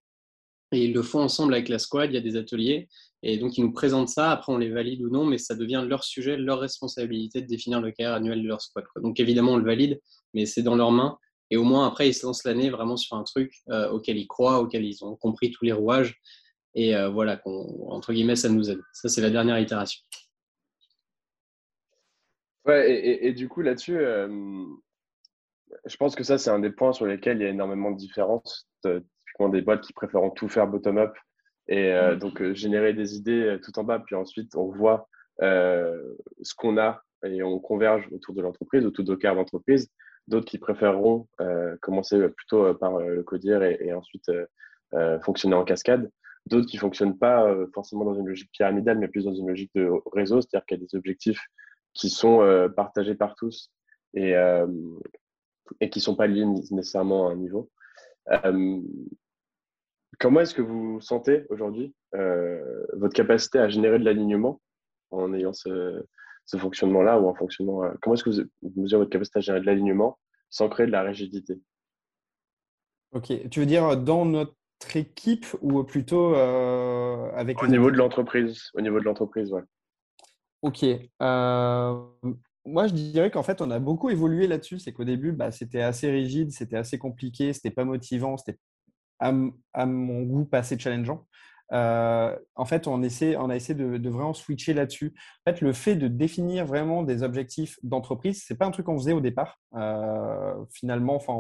Et 0.72 0.86
ils 0.86 0.94
le 0.94 1.02
font 1.02 1.22
ensemble 1.22 1.56
avec 1.56 1.70
la 1.70 1.80
squad, 1.80 2.12
il 2.12 2.14
y 2.14 2.18
a 2.18 2.22
des 2.22 2.36
ateliers. 2.36 2.88
Et 3.26 3.38
donc, 3.38 3.58
ils 3.58 3.64
nous 3.64 3.72
présentent 3.72 4.10
ça. 4.10 4.32
Après, 4.32 4.52
on 4.52 4.58
les 4.58 4.70
valide 4.70 5.02
ou 5.02 5.10
non, 5.10 5.26
mais 5.26 5.38
ça 5.38 5.56
devient 5.56 5.86
leur 5.88 6.04
sujet, 6.04 6.36
leur 6.36 6.60
responsabilité 6.60 7.42
de 7.42 7.48
définir 7.48 7.80
le 7.80 7.92
KR 7.92 8.08
annuel 8.08 8.44
de 8.44 8.48
leur 8.48 8.62
squad. 8.62 8.84
Donc, 8.98 9.18
évidemment, 9.22 9.54
on 9.54 9.58
le 9.58 9.64
valide, 9.64 10.02
mais 10.34 10.46
c'est 10.46 10.62
dans 10.62 10.76
leurs 10.76 10.92
mains. 10.92 11.18
Et 11.50 11.56
au 11.56 11.64
moins, 11.64 11.88
après, 11.88 12.10
ils 12.10 12.14
se 12.14 12.26
lancent 12.26 12.44
l'année 12.44 12.70
vraiment 12.70 12.98
sur 12.98 13.16
un 13.16 13.24
truc 13.24 13.54
euh, 13.70 13.90
auquel 13.90 14.18
ils 14.18 14.28
croient, 14.28 14.60
auquel 14.60 14.84
ils 14.84 15.06
ont 15.06 15.16
compris 15.16 15.52
tous 15.52 15.64
les 15.64 15.72
rouages. 15.72 16.20
Et 16.76 16.98
euh, 16.98 17.10
voilà, 17.10 17.42
entre 17.46 18.12
guillemets, 18.12 18.36
ça 18.36 18.50
nous 18.50 18.70
aide. 18.70 18.82
Ça, 18.92 19.08
c'est 19.08 19.22
la 19.22 19.30
dernière 19.30 19.58
itération. 19.58 20.02
Ouais, 22.66 23.24
et, 23.24 23.34
du 23.34 23.48
coup, 23.48 23.62
là-dessus, 23.62 23.98
euh, 23.98 24.66
je 25.86 25.96
pense 25.96 26.16
que 26.16 26.24
ça, 26.24 26.38
c'est 26.38 26.50
un 26.50 26.60
des 26.60 26.72
points 26.72 26.92
sur 26.92 27.06
lesquels 27.06 27.38
il 27.38 27.44
y 27.44 27.46
a 27.46 27.50
énormément 27.50 27.92
de 27.92 27.98
différences. 27.98 28.68
typiquement, 28.84 29.48
des 29.50 29.62
boîtes 29.62 29.82
qui 29.82 29.94
préfèrent 29.94 30.34
tout 30.36 30.50
faire 30.50 30.68
bottom-up 30.68 31.14
et 31.68 31.92
euh, 31.94 32.16
donc, 32.16 32.42
euh, 32.42 32.54
générer 32.54 32.94
des 32.94 33.16
idées 33.16 33.44
euh, 33.44 33.58
tout 33.58 33.78
en 33.80 33.84
bas, 33.84 34.00
puis 34.00 34.16
ensuite, 34.16 34.56
on 34.56 34.68
voit 34.68 35.08
ce 35.40 36.56
qu'on 36.56 36.78
a 36.78 37.02
et 37.26 37.42
on 37.42 37.60
converge 37.60 38.08
autour 38.12 38.36
de 38.36 38.42
l'entreprise, 38.42 38.86
autour 38.86 39.04
de 39.04 39.16
cas 39.16 39.34
d'entreprise. 39.34 39.90
D'autres 40.28 40.46
qui 40.46 40.58
préféreront 40.58 41.28
commencer 41.82 42.30
plutôt 42.30 42.74
par 42.76 43.00
le 43.00 43.24
codir 43.24 43.64
et, 43.64 43.92
ensuite 43.94 44.32
fonctionner 45.24 45.56
en 45.56 45.64
cascade. 45.66 46.10
D'autres 46.46 46.68
qui 46.68 46.78
ne 46.78 46.82
fonctionnent 46.82 47.18
pas 47.18 47.54
forcément 47.74 48.06
dans 48.06 48.14
une 48.14 48.28
logique 48.28 48.52
pyramidale, 48.52 49.00
mais 49.00 49.08
plus 49.08 49.26
dans 49.26 49.34
une 49.34 49.50
logique 49.50 49.72
de 49.74 49.90
réseau, 50.14 50.40
c'est-à-dire 50.40 50.66
qu'il 50.68 50.78
y 50.78 50.82
a 50.82 50.86
des 50.86 50.96
objectifs 50.96 51.42
qui 51.94 52.10
sont 52.12 52.70
partagés 52.76 53.16
par 53.16 53.36
tous 53.36 53.72
et, 54.14 54.34
et 55.82 55.90
qui 55.90 56.00
ne 56.00 56.04
sont 56.04 56.16
pas 56.16 56.28
liés 56.28 56.46
nécessairement 56.46 57.28
à 57.28 57.32
un 57.32 57.38
niveau. 57.38 57.72
Comment 60.20 60.42
est-ce 60.42 60.54
que 60.54 60.62
vous 60.62 61.00
sentez 61.02 61.46
aujourd'hui 61.50 61.94
euh, 62.16 62.86
votre 62.94 63.14
capacité 63.14 63.60
à 63.60 63.70
générer 63.70 64.00
de 64.00 64.06
l'alignement 64.06 64.62
en 65.12 65.34
ayant 65.34 65.54
ce, 65.54 66.04
fonctionnement-là 66.56 67.20
ou 67.20 67.28
en 67.28 67.34
fonctionnant 67.34 67.84
euh, 67.84 67.92
Comment 68.02 68.16
est-ce 68.16 68.24
que 68.24 68.30
vous, 68.30 68.72
mesurez 68.76 69.00
votre 69.00 69.12
capacité 69.12 69.40
à 69.40 69.42
générer 69.42 69.62
de 69.62 69.66
l'alignement 69.66 70.20
sans 70.50 70.70
créer 70.70 70.86
de 70.86 70.92
la 70.92 71.02
rigidité? 71.02 71.60
Ok, 73.14 73.32
tu 73.50 73.60
veux 73.60 73.66
dire 73.66 73.98
dans 73.98 74.26
notre 74.26 74.56
équipe 74.96 75.46
ou 75.62 75.84
plutôt 75.84 76.36
euh, 76.36 77.32
avec 77.34 77.62
au 77.64 77.68
niveau 77.68 77.92
de 77.92 77.98
l'entreprise 77.98 78.70
Au 78.74 78.82
niveau 78.82 79.00
de 79.00 79.06
l'entreprise, 79.06 79.52
ouais. 79.54 79.64
Ok. 80.62 80.86
moi, 81.20 82.88
je 82.88 82.94
dirais 82.94 83.30
qu'en 83.30 83.44
fait, 83.44 83.62
on 83.62 83.70
a 83.70 83.80
beaucoup 83.80 84.10
évolué 84.10 84.48
là-dessus. 84.48 84.80
C'est 84.80 84.94
qu'au 84.94 85.04
début, 85.04 85.32
bah, 85.32 85.52
c'était 85.52 85.82
assez 85.82 86.10
rigide, 86.10 86.52
c'était 86.52 86.78
assez 86.78 86.98
compliqué, 86.98 87.52
c'était 87.54 87.72
pas 87.72 87.84
motivant, 87.84 88.38
c'était 88.38 88.58
à, 89.74 89.86
mon 89.86 90.24
goût 90.24 90.48
assez 90.52 90.78
challengeant. 90.78 91.26
Euh, 91.74 92.38
en 92.56 92.66
fait, 92.66 92.88
on 92.88 93.02
a 93.02 93.06
essayé 93.06 93.36
de, 93.74 94.10
vraiment 94.10 94.34
switcher 94.34 94.74
là-dessus. 94.74 95.14
En 95.46 95.52
fait, 95.52 95.62
le 95.62 95.74
fait 95.74 95.96
de 95.96 96.08
définir 96.08 96.66
vraiment 96.66 97.04
des 97.04 97.24
objectifs 97.24 97.80
d'entreprise, 97.84 98.44
c'est 98.46 98.56
pas 98.56 98.66
un 98.66 98.72
truc 98.72 98.86
qu'on 98.86 98.98
faisait 98.98 99.14
au 99.14 99.22
départ. 99.22 99.60
Euh, 99.76 100.54
finalement, 100.72 101.16
enfin, 101.16 101.34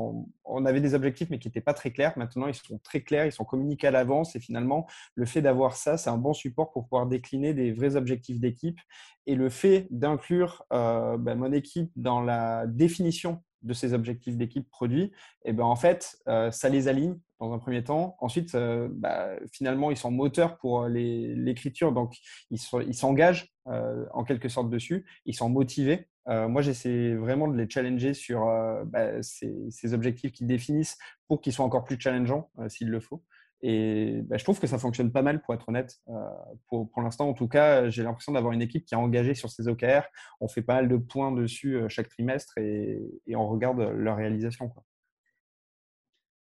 on 0.46 0.65
avait 0.65 0.82
des 0.82 0.96
objectifs, 0.96 1.30
mais 1.30 1.38
qui 1.39 1.48
n'étaient 1.48 1.62
pas 1.62 1.74
très 1.74 1.91
clairs. 1.91 2.13
Maintenant, 2.17 2.48
ils 2.48 2.56
sont 2.56 2.80
très 2.80 3.02
clairs, 3.02 3.26
ils 3.26 3.32
sont 3.32 3.46
communiqués 3.46 3.88
à 3.88 3.91
l'avance. 3.91 4.36
Et 4.36 4.39
finalement, 4.39 4.88
le 5.15 5.26
fait 5.26 5.41
d'avoir 5.41 5.76
ça, 5.76 5.98
c'est 5.98 6.10
un 6.10 6.17
bon 6.17 6.34
support 6.34 6.72
pour 6.72 6.86
pouvoir 6.86 7.06
décliner 7.06 7.54
des 7.54 7.72
vrais 7.72 7.96
objectifs 7.96 8.39
d'équipe. 8.39 8.80
Et 9.28 9.36
le 9.36 9.50
fait 9.50 9.88
d'inclure 9.91 10.63
euh, 10.74 11.17
ben, 11.17 11.38
mon 11.38 11.52
équipe 11.52 11.91
dans 11.96 12.22
la 12.22 12.65
définition 12.65 13.43
de 13.62 13.74
ces 13.74 13.93
objectifs 13.93 14.36
d'équipe 14.36 14.69
produits, 14.69 15.04
et 15.46 15.52
eh 15.52 15.54
ben 15.54 15.63
en 15.63 15.78
fait, 15.78 16.17
ça 16.52 16.67
les 16.67 16.89
aligne 16.89 17.17
dans 17.44 17.54
un 17.54 17.60
premier 17.60 17.84
temps. 17.84 18.16
Ensuite, 18.20 18.56
bah, 18.56 19.30
finalement, 19.52 19.92
ils 19.92 19.98
sont 19.98 20.12
moteurs 20.12 20.58
pour 20.58 20.88
l'écriture, 20.88 21.92
donc 21.92 22.16
ils 22.50 22.60
s'engagent 22.60 23.54
en 23.66 24.24
quelque 24.24 24.50
sorte 24.50 24.70
dessus, 24.70 25.06
ils 25.26 25.36
sont 25.36 25.50
motivés. 25.50 26.08
moi, 26.28 26.62
j'essaie 26.62 27.16
vraiment 27.16 27.48
de 27.48 27.58
les 27.58 27.70
challenger 27.70 28.14
sur 28.14 28.46
bah, 28.86 29.22
ces, 29.22 29.94
objectifs 29.94 30.32
qu'ils 30.32 30.48
définissent 30.48 30.98
pour 31.28 31.42
qu'ils 31.42 31.54
soient 31.54 31.66
encore 31.66 31.84
plus 31.84 32.00
challengeants 32.00 32.50
s'il 32.68 32.90
le 32.90 33.00
faut. 33.00 33.24
Et 33.66 34.22
bah, 34.24 34.36
je 34.38 34.44
trouve 34.44 34.60
que 34.60 34.68
ça 34.68 34.78
fonctionne 34.78 35.12
pas 35.12 35.22
mal, 35.22 35.42
pour 35.42 35.54
être 35.54 35.70
honnête. 35.70 36.02
pour, 36.68 36.90
pour 36.92 37.02
l'instant, 37.02 37.30
en 37.30 37.34
tout 37.34 37.48
cas, 37.48 37.90
j'ai 37.90 38.04
l'impression 38.04 38.34
d'avoir 38.34 38.54
une 38.54 38.62
équipe 38.62 38.86
qui 38.86 38.94
est 38.94 38.98
engagée 38.98 39.34
sur 39.34 39.50
ces 39.50 39.68
OKR. 39.68 40.04
On 40.42 40.48
fait 40.48 40.62
pas 40.62 40.76
mal 40.76 40.90
de 40.90 40.98
points 40.98 41.32
dessus 41.32 41.80
chaque 41.90 42.10
trimestre 42.10 42.58
et, 42.58 43.02
et 43.28 43.36
on 43.36 43.48
regarde 43.48 43.80
leur 43.80 44.18
réalisation. 44.18 44.70
Quoi. 44.70 44.84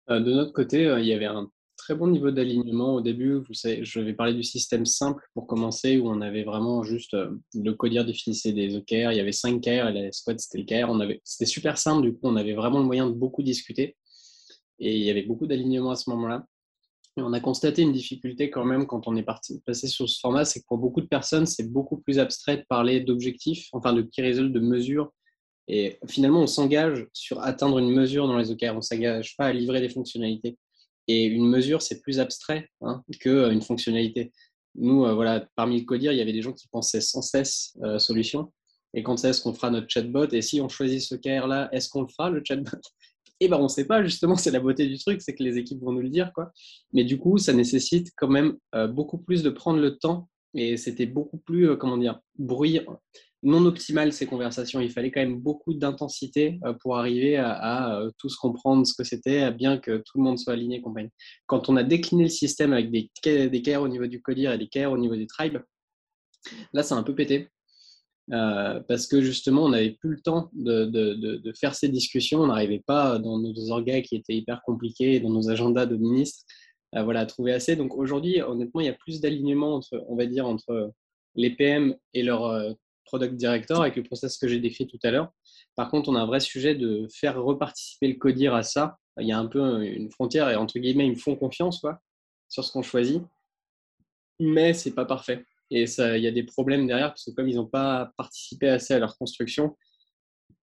Euh, 0.10 0.20
de 0.20 0.34
notre 0.34 0.54
côté, 0.54 0.86
euh, 0.88 1.00
il 1.00 1.06
y 1.08 1.14
avait 1.14 1.26
un 1.26 1.50
très 1.76 1.96
bon 1.96 2.08
niveau 2.08 2.32
d'alignement 2.32 2.96
au 2.96 3.02
début. 3.02 3.36
Vous 3.36 3.54
savez, 3.54 3.84
je 3.84 4.00
vais 4.00 4.14
parler 4.14 4.34
du 4.34 4.44
système 4.44 4.86
simple 4.86 5.24
pour 5.34 5.48
commencer, 5.48 5.98
où 6.00 6.10
on 6.10 6.22
avait 6.22 6.44
vraiment 6.44 6.84
juste 6.84 7.14
euh, 7.14 7.32
le 7.54 7.74
codir 7.74 8.06
définissait 8.06 8.54
des 8.54 8.76
OKR. 8.76 9.12
Il 9.12 9.18
y 9.18 9.20
avait 9.20 9.32
5 9.32 9.62
KR 9.62 9.90
et 9.90 9.94
la 9.94 10.12
squad, 10.12 10.40
c'était 10.40 10.60
le 10.60 11.20
c'était 11.24 11.46
super 11.46 11.78
simple, 11.78 12.04
du 12.04 12.14
coup, 12.14 12.22
on 12.24 12.36
avait 12.36 12.54
vraiment 12.54 12.80
le 12.80 12.86
moyen 12.86 13.08
de 13.08 13.14
beaucoup 13.14 13.44
discuter. 13.44 13.98
Et 14.80 14.96
il 14.96 15.04
y 15.04 15.10
avait 15.10 15.24
beaucoup 15.24 15.48
d'alignement 15.48 15.92
à 15.92 15.96
ce 15.96 16.10
moment-là. 16.12 16.46
On 17.18 17.34
a 17.34 17.40
constaté 17.40 17.82
une 17.82 17.94
difficulté 17.94 18.52
quand 18.52 18.64
même 18.64 18.86
quand 18.86 19.08
on 19.08 19.16
est 19.16 19.24
parti, 19.24 19.60
passé 19.66 19.88
sur 19.88 20.08
ce 20.08 20.20
format, 20.20 20.46
c'est 20.46 20.60
que 20.60 20.66
pour 20.68 20.78
beaucoup 20.78 21.02
de 21.02 21.08
personnes, 21.08 21.48
c'est 21.48 21.68
beaucoup 21.68 21.98
plus 21.98 22.20
abstrait 22.20 22.58
de 22.58 22.66
parler 22.70 23.00
d'objectifs, 23.00 23.70
enfin 23.72 23.94
de 23.94 24.04
key 24.04 24.22
results, 24.22 24.54
de 24.54 24.60
mesures, 24.60 25.12
et 25.68 26.00
finalement, 26.08 26.42
on 26.42 26.48
s'engage 26.48 27.08
sur 27.14 27.42
atteindre 27.42 27.80
une 27.80 27.92
mesure 27.92 28.28
dans 28.28 28.38
les 28.38 28.52
OKR, 28.52 28.72
on 28.72 28.76
ne 28.78 28.82
s'engage 28.82 29.36
pas 29.38 29.48
à 29.48 29.54
livrer 29.54 29.82
des 29.82 29.90
fonctionnalités. 29.90 30.58
Et 31.08 31.26
une 31.26 31.48
mesure, 31.48 31.82
c'est 31.82 32.02
plus 32.02 32.20
abstrait 32.20 32.70
hein, 32.82 33.04
qu'une 33.20 33.62
fonctionnalité. 33.62 34.32
Nous, 34.76 35.06
euh, 35.06 35.14
voilà, 35.14 35.48
parmi 35.56 35.80
le 35.80 35.86
codir, 35.86 36.12
il 36.12 36.18
y 36.18 36.22
avait 36.22 36.34
des 36.34 36.42
gens 36.42 36.54
qui 36.54 36.68
pensaient 36.68 37.02
sans 37.02 37.22
cesse 37.22 37.78
euh, 37.84 38.00
solution. 38.00 38.52
Et 38.94 39.04
quand 39.04 39.24
est-ce 39.24 39.42
qu'on 39.42 39.54
fera 39.54 39.70
notre 39.70 39.90
chatbot? 39.90 40.28
Et 40.32 40.42
si 40.42 40.62
on 40.62 40.70
choisit 40.70 41.02
ce 41.02 41.16
OKR-là, 41.16 41.70
est-ce 41.72 41.90
qu'on 41.90 42.02
le 42.02 42.08
fera, 42.08 42.30
le 42.30 42.42
chatbot? 42.44 42.78
Eh 43.40 43.48
ben, 43.48 43.58
on 43.58 43.66
ne 43.66 43.68
sait 43.68 43.86
pas, 43.86 44.04
justement, 44.04 44.36
c'est 44.36 44.50
la 44.50 44.60
beauté 44.60 44.88
du 44.88 44.98
truc, 44.98 45.22
c'est 45.22 45.36
que 45.36 45.44
les 45.44 45.60
équipes 45.60 45.80
vont 45.84 45.92
nous 45.92 46.02
le 46.02 46.10
dire. 46.10 46.34
Quoi. 46.34 46.52
Mais 46.92 47.04
du 47.04 47.20
coup, 47.20 47.38
ça 47.38 47.54
nécessite 47.54 48.12
quand 48.18 48.30
même 48.30 48.58
euh, 48.74 48.88
beaucoup 48.88 49.20
plus 49.20 49.44
de 49.44 49.52
prendre 49.52 49.80
le 49.80 50.00
temps. 50.00 50.28
Et 50.54 50.78
c'était 50.78 51.06
beaucoup 51.06 51.38
plus, 51.38 51.78
comment 51.78 51.98
dire, 51.98 52.20
bruyant 52.38 53.00
non 53.44 53.66
optimales 53.66 54.14
ces 54.14 54.26
conversations. 54.26 54.80
Il 54.80 54.92
fallait 54.92 55.12
quand 55.12 55.22
même 55.22 55.40
beaucoup 55.40 55.74
d'intensité 55.74 56.60
euh, 56.66 56.74
pour 56.74 56.98
arriver 56.98 57.38
à, 57.38 58.00
euh, 58.00 58.12
tous 58.18 58.36
comprendre 58.36 58.86
ce 58.86 58.94
que 58.94 59.04
c'était, 59.04 59.52
bien 59.52 59.78
que 59.78 59.98
tout 59.98 60.18
le 60.18 60.24
monde 60.24 60.40
soit 60.40 60.54
aligné 60.54 60.82
compagnie. 60.82 61.10
Quand 61.46 61.70
on 61.70 61.78
a 61.78 61.84
décliné 61.84 62.24
le 62.24 62.30
système 62.30 62.74
avec 62.74 62.92
des, 62.92 63.10
des 63.24 63.62
KR 63.62 63.82
au 63.82 63.88
niveau 63.88 64.08
du 64.08 64.22
codir 64.22 64.52
et 64.54 64.58
des 64.58 64.68
KR 64.68 64.92
au 64.92 64.98
niveau 64.98 65.16
des 65.16 65.28
tribes, 65.28 65.60
là, 66.74 66.84
c'est 66.84 66.94
un 66.94 67.04
peu 67.04 67.16
pété. 67.16 67.50
Euh, 68.34 68.82
parce 68.90 69.08
que 69.08 69.22
justement, 69.22 69.64
on 69.64 69.70
n'avait 69.70 69.92
plus 69.92 70.16
le 70.16 70.20
temps 70.20 70.50
de, 70.54 71.54
faire 71.60 71.76
ces 71.76 71.88
discussions. 71.88 72.42
On 72.42 72.48
n'arrivait 72.48 72.84
pas 72.86 73.20
dans 73.20 73.40
nos 73.40 73.72
orgas 73.72 74.02
qui 74.02 74.16
étaient 74.16 74.36
hyper 74.36 74.62
compliqués, 74.66 75.20
dans 75.20 75.30
nos 75.30 75.50
agendas 75.50 75.86
de 75.86 75.96
ministres, 75.96 76.44
voilà, 76.94 77.26
trouver 77.26 77.54
assez. 77.54 77.76
Donc 77.76 77.96
aujourd'hui, 77.96 78.42
honnêtement, 78.42 78.82
il 78.82 78.88
y 78.88 78.90
a 78.90 78.94
plus 78.94 79.22
d'alignement 79.22 79.76
entre, 79.76 80.04
on 80.08 80.16
va 80.16 80.26
dire, 80.26 80.48
entre 80.48 80.94
les 81.36 81.52
PM 81.52 81.96
et 82.14 82.24
leurs 82.24 82.76
product 83.08 83.36
director 83.36 83.82
avec 83.82 83.96
le 83.96 84.04
process 84.04 84.38
que 84.38 84.48
j'ai 84.48 84.60
décrit 84.60 84.86
tout 84.86 85.00
à 85.04 85.12
l'heure. 85.12 85.32
Par 85.76 85.90
contre, 85.90 86.10
on 86.10 86.16
a 86.16 86.20
un 86.20 86.26
vrai 86.26 86.40
sujet 86.40 86.76
de 86.76 87.08
faire 87.12 87.42
reparticiper 87.42 88.08
le 88.10 88.16
codir 88.16 88.54
à 88.54 88.64
ça. 88.64 88.98
Il 89.20 89.28
y 89.28 89.32
a 89.32 89.40
un 89.40 89.48
peu 89.48 89.84
une 89.84 90.12
frontière 90.12 90.50
et 90.50 90.56
entre 90.56 90.78
guillemets, 90.78 91.08
ils 91.08 91.12
me 91.12 91.16
font 91.16 91.36
confiance 91.36 91.80
quoi, 91.80 92.00
sur 92.50 92.64
ce 92.64 92.72
qu'on 92.72 92.84
choisit. 92.84 93.24
Mais 94.40 94.74
c'est 94.74 94.94
pas 94.94 95.06
parfait. 95.06 95.46
Et 95.72 95.88
ça, 95.88 96.18
il 96.18 96.24
y 96.24 96.28
a 96.28 96.32
des 96.32 96.44
problèmes 96.44 96.86
derrière 96.86 97.10
parce 97.10 97.26
que 97.26 97.32
comme 97.32 97.50
ils 97.50 97.56
n'ont 97.56 97.66
pas 97.66 98.12
participé 98.18 98.70
assez 98.70 98.94
à 98.94 99.00
leur 99.00 99.18
construction, 99.18 99.76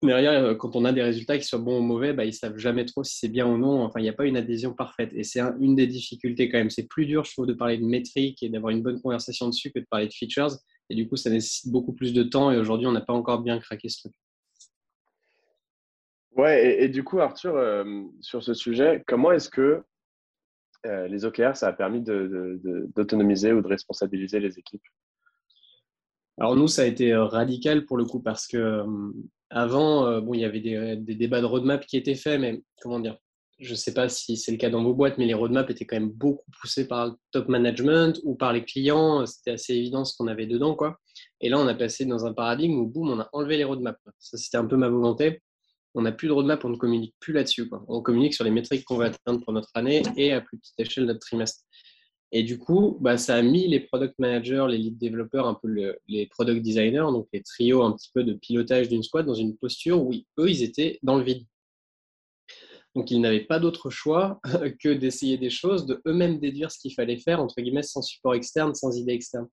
derrière, 0.01 0.43
euh, 0.43 0.55
quand 0.55 0.75
on 0.75 0.85
a 0.85 0.91
des 0.91 1.01
résultats 1.01 1.38
qui 1.38 1.45
soient 1.45 1.59
bons 1.59 1.79
ou 1.79 1.83
mauvais, 1.83 2.13
bah, 2.13 2.25
ils 2.25 2.33
savent 2.33 2.57
jamais 2.57 2.85
trop 2.85 3.03
si 3.03 3.17
c'est 3.17 3.27
bien 3.27 3.47
ou 3.47 3.57
non. 3.57 3.83
Enfin, 3.83 3.99
il 3.99 4.03
n'y 4.03 4.09
a 4.09 4.13
pas 4.13 4.25
une 4.25 4.38
adhésion 4.38 4.73
parfaite. 4.73 5.12
Et 5.13 5.23
c'est 5.23 5.41
une 5.59 5.75
des 5.75 5.88
difficultés 5.88 6.49
quand 6.49 6.57
même. 6.57 6.69
C'est 6.69 6.88
plus 6.88 7.05
dur, 7.05 7.25
je 7.25 7.33
trouve, 7.33 7.47
de 7.47 7.53
parler 7.53 7.77
de 7.77 7.85
métriques 7.85 8.41
et 8.43 8.49
d'avoir 8.49 8.71
une 8.71 8.81
bonne 8.81 9.01
conversation 9.01 9.47
dessus 9.47 9.71
que 9.71 9.79
de 9.79 9.85
parler 9.89 10.07
de 10.07 10.13
features. 10.13 10.51
Et 10.89 10.95
du 10.95 11.07
coup, 11.07 11.15
ça 11.15 11.29
nécessite 11.29 11.71
beaucoup 11.71 11.93
plus 11.93 12.13
de 12.13 12.23
temps. 12.23 12.51
Et 12.51 12.57
aujourd'hui, 12.57 12.88
on 12.88 12.91
n'a 12.91 13.01
pas 13.01 13.13
encore 13.13 13.41
bien 13.41 13.59
craqué 13.59 13.89
ce 13.89 13.99
truc. 13.99 14.13
Ouais, 16.35 16.83
et, 16.83 16.88
du 16.88 17.03
coup, 17.03 17.19
Arthur, 17.19 17.55
euh, 17.57 18.03
sur 18.21 18.43
ce 18.43 18.53
sujet, 18.53 19.03
comment 19.05 19.31
est-ce 19.31 19.49
que 19.49 19.83
euh, 20.85 21.07
les 21.07 21.25
OKR, 21.25 21.57
ça 21.57 21.67
a 21.67 21.73
permis 21.73 22.01
d'autonomiser 22.01 23.51
ou 23.51 23.62
de 23.62 23.67
responsabiliser 23.67 24.39
les 24.39 24.57
équipes? 24.57 24.85
Alors 26.39 26.56
nous, 26.56 26.67
ça 26.67 26.84
a 26.84 26.86
été 26.86 27.13
euh, 27.13 27.25
radical 27.25 27.86
pour 27.86 27.97
le 27.97 28.06
coup 28.06 28.21
parce 28.21 28.47
que 28.47 28.84
avant, 29.49 30.21
bon, 30.21 30.34
il 30.36 30.41
y 30.41 30.45
avait 30.45 30.60
des, 30.60 30.95
des, 30.95 31.15
débats 31.15 31.41
de 31.41 31.45
roadmap 31.45 31.86
qui 31.86 31.97
étaient 31.97 32.15
faits, 32.15 32.39
mais 32.39 32.62
comment 32.82 32.99
dire 32.99 33.17
je 33.60 33.71
ne 33.71 33.75
sais 33.75 33.93
pas 33.93 34.08
si 34.08 34.38
c'est 34.38 34.52
le 34.52 34.58
cas 34.58 34.69
dans 34.69 34.84
vos 34.84 34.93
boîtes, 34.93 35.17
mais 35.17 35.25
les 35.25 35.34
roadmaps 35.34 35.69
étaient 35.69 35.86
quand 35.86 35.97
même 35.97 36.12
beaucoup 36.12 36.49
poussés 36.62 36.88
par 36.88 37.08
le 37.08 37.13
top 37.32 37.49
management 37.49 38.19
ou 38.23 38.36
par 38.36 38.54
les 38.54 38.63
clients. 38.63 39.25
C'était 39.25 39.52
assez 39.52 39.73
évident 39.73 40.06
ce 40.06 40.15
qu'on 40.15 40.28
avait 40.28 40.47
dedans. 40.47 40.75
Quoi. 40.75 40.97
Et 41.41 41.49
là, 41.49 41.60
on 41.60 41.67
a 41.67 41.75
passé 41.75 42.06
dans 42.06 42.25
un 42.25 42.34
paradigme 42.34 42.80
où, 42.80 42.88
boum, 42.88 43.10
on 43.10 43.19
a 43.19 43.30
enlevé 43.34 43.58
les 43.58 43.65
roadmaps. 43.65 43.99
Ça, 44.17 44.38
c'était 44.38 44.58
un 44.58 44.65
peu 44.65 44.78
ma 44.78 44.88
volonté. 44.88 45.41
On 45.93 46.04
n'a 46.04 46.12
plus 46.12 46.28
de 46.28 46.34
roadmap, 46.34 46.63
on 46.63 46.69
ne 46.69 46.78
communique 46.78 47.15
plus 47.19 47.34
là-dessus. 47.34 47.69
On 47.88 48.02
communique 48.02 48.34
sur 48.34 48.45
les 48.45 48.52
métriques 48.52 48.86
qu'on 48.86 48.97
va 48.97 49.06
atteindre 49.06 49.43
pour 49.43 49.52
notre 49.52 49.69
année 49.73 50.04
et 50.15 50.32
à 50.32 50.39
plus 50.39 50.58
petite 50.58 50.80
échelle 50.80 51.06
notre 51.06 51.19
trimestre. 51.19 51.63
Et 52.32 52.44
du 52.44 52.60
coup, 52.60 52.98
bah, 53.02 53.18
ça 53.18 53.36
a 53.36 53.42
mis 53.42 53.68
les 53.68 53.80
product 53.80 54.13
managers, 54.20 54.65
les 54.70 54.78
lead 54.78 54.98
développeurs, 54.98 55.48
un 55.48 55.56
peu 55.56 55.96
les 56.08 56.28
product 56.28 56.62
designers, 56.62 57.08
donc 57.12 57.28
les 57.34 57.42
trios 57.42 57.82
un 57.82 57.92
petit 57.94 58.12
peu 58.13 58.24
de 58.24 58.34
pilotage 58.34 58.88
d'une 58.88 59.02
squad, 59.02 59.26
dans 59.26 59.34
une 59.34 59.58
posture 59.58 60.04
où 60.04 60.13
eux, 60.38 60.50
ils 60.50 60.62
étaient 60.62 61.00
dans 61.02 61.18
le 61.18 61.24
vide. 61.24 61.46
Donc, 62.96 63.12
ils 63.12 63.22
n'avaient 63.22 63.46
pas 63.46 63.60
d'autre 63.60 63.89
choix 63.89 64.39
que 64.80 64.89
d'essayer 64.89 65.38
des 65.38 65.50
choses, 65.50 65.86
de 65.86 66.02
eux-mêmes 66.06 66.39
déduire 66.39 66.72
ce 66.72 66.80
qu'il 66.80 66.94
fallait 66.94 67.18
faire, 67.18 67.39
entre 67.39 67.62
guillemets, 67.62 67.84
sans 67.84 68.02
support 68.02 68.36
externe, 68.36 68.76
sans 68.76 68.96
idée 68.96 69.13
externe. 69.13 69.48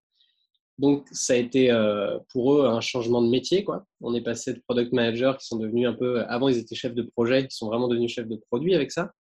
Donc, 0.79 1.07
ça 1.13 1.33
a 1.33 1.37
été 1.37 1.71
euh, 1.71 2.19
pour 2.31 2.55
eux 2.55 2.67
un 2.67 2.83
changement 2.83 3.23
de 3.23 3.29
métier. 3.29 3.65
Quoi. 3.65 3.87
On 4.03 4.15
est 4.15 4.21
passé 4.21 4.53
de 4.53 4.61
product 4.69 4.93
managers 4.93 5.33
qui 5.39 5.47
sont 5.47 5.57
devenus 5.57 5.89
un 5.89 5.95
peu. 5.95 6.23
Avant, 6.25 6.49
ils 6.49 6.59
étaient 6.59 6.75
chefs 6.75 6.95
de 6.95 7.03
projet, 7.03 7.47
qui 7.49 7.57
sont 7.57 7.69
vraiment 7.69 7.89
devenus 7.89 8.13
chefs 8.13 8.29
de 8.29 8.37
produit 8.51 8.75
avec 8.75 8.93
ça. 8.93 9.13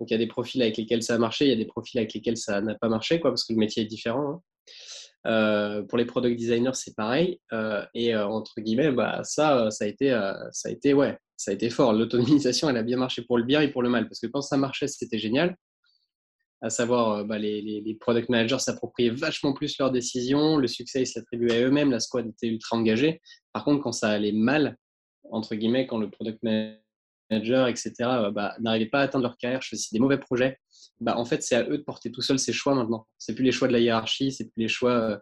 Donc, 0.00 0.10
il 0.10 0.14
y 0.14 0.16
a 0.16 0.18
des 0.18 0.26
profils 0.26 0.60
avec 0.62 0.78
lesquels 0.78 1.02
ça 1.02 1.14
a 1.14 1.18
marché, 1.18 1.44
il 1.44 1.50
y 1.50 1.52
a 1.52 1.56
des 1.56 1.66
profils 1.66 1.98
avec 1.98 2.14
lesquels 2.14 2.38
ça 2.38 2.60
n'a 2.60 2.74
pas 2.74 2.88
marché, 2.88 3.20
quoi, 3.20 3.30
parce 3.30 3.44
que 3.44 3.52
le 3.52 3.58
métier 3.58 3.82
est 3.82 3.86
différent. 3.86 4.30
Hein. 4.30 4.40
Euh, 5.26 5.82
pour 5.82 5.98
les 5.98 6.06
product 6.06 6.38
designers, 6.38 6.74
c'est 6.74 6.96
pareil. 6.96 7.38
Euh, 7.52 7.84
et 7.94 8.16
entre 8.16 8.60
guillemets, 8.60 8.90
bah, 8.90 9.20
ça, 9.24 9.70
ça 9.70 9.84
a 9.84 9.88
été, 9.88 10.08
ça 10.52 10.70
a 10.70 10.72
été 10.72 10.94
ouais, 10.94 11.18
ça 11.40 11.52
a 11.52 11.54
été 11.54 11.70
fort. 11.70 11.94
L'autonomisation, 11.94 12.68
elle 12.68 12.76
a 12.76 12.82
bien 12.82 12.98
marché 12.98 13.22
pour 13.22 13.38
le 13.38 13.44
bien 13.44 13.62
et 13.62 13.68
pour 13.68 13.82
le 13.82 13.88
mal. 13.88 14.06
Parce 14.08 14.20
que 14.20 14.26
quand 14.26 14.42
ça 14.42 14.58
marchait, 14.58 14.88
c'était 14.88 15.18
génial. 15.18 15.56
À 16.60 16.68
savoir, 16.68 17.12
euh, 17.12 17.24
bah, 17.24 17.38
les, 17.38 17.96
product 17.98 18.28
managers 18.28 18.58
s'appropriaient 18.58 19.08
vachement 19.08 19.54
plus 19.54 19.78
leurs 19.78 19.90
décisions. 19.90 20.58
Le 20.58 20.66
succès, 20.66 21.02
ils 21.02 21.06
s'attribuaient 21.06 21.62
à 21.62 21.66
eux-mêmes. 21.66 21.90
La 21.90 22.00
squad 22.00 22.26
était 22.28 22.48
ultra 22.48 22.76
engagée. 22.76 23.22
Par 23.54 23.64
contre, 23.64 23.82
quand 23.82 23.92
ça 23.92 24.10
allait 24.10 24.32
mal, 24.32 24.76
entre 25.30 25.54
guillemets, 25.54 25.86
quand 25.86 25.96
le 25.96 26.10
product 26.10 26.42
manager, 26.42 26.78
etc., 27.30 27.92
euh, 28.00 28.30
bah, 28.30 28.54
n'arrivait 28.60 28.86
pas 28.86 29.00
à 29.00 29.02
atteindre 29.02 29.24
leur 29.24 29.36
carrière, 29.36 29.62
choisissait 29.62 29.94
des 29.94 30.00
mauvais 30.00 30.18
projets, 30.18 30.58
bah, 31.00 31.16
en 31.16 31.24
fait, 31.24 31.42
c'est 31.42 31.56
à 31.56 31.62
eux 31.68 31.78
de 31.78 31.82
porter 31.82 32.10
tout 32.10 32.22
seul 32.22 32.38
ces 32.38 32.52
choix 32.52 32.74
maintenant. 32.74 33.06
C'est 33.18 33.34
plus 33.34 33.44
les 33.44 33.52
choix 33.52 33.68
de 33.68 33.72
la 33.72 33.78
hiérarchie, 33.78 34.32
c'est 34.32 34.44
plus 34.44 34.62
les 34.62 34.68
choix 34.68 35.20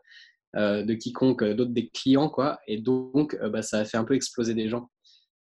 euh, 0.56 0.82
de 0.82 0.94
quiconque 0.94 1.44
d'autres 1.44 1.72
des 1.72 1.88
clients, 1.88 2.28
quoi. 2.28 2.58
Et 2.66 2.78
donc, 2.78 3.36
bah, 3.52 3.62
ça 3.62 3.78
a 3.78 3.84
fait 3.84 3.96
un 3.96 4.04
peu 4.04 4.14
exploser 4.14 4.54
des 4.54 4.68
gens. 4.68 4.90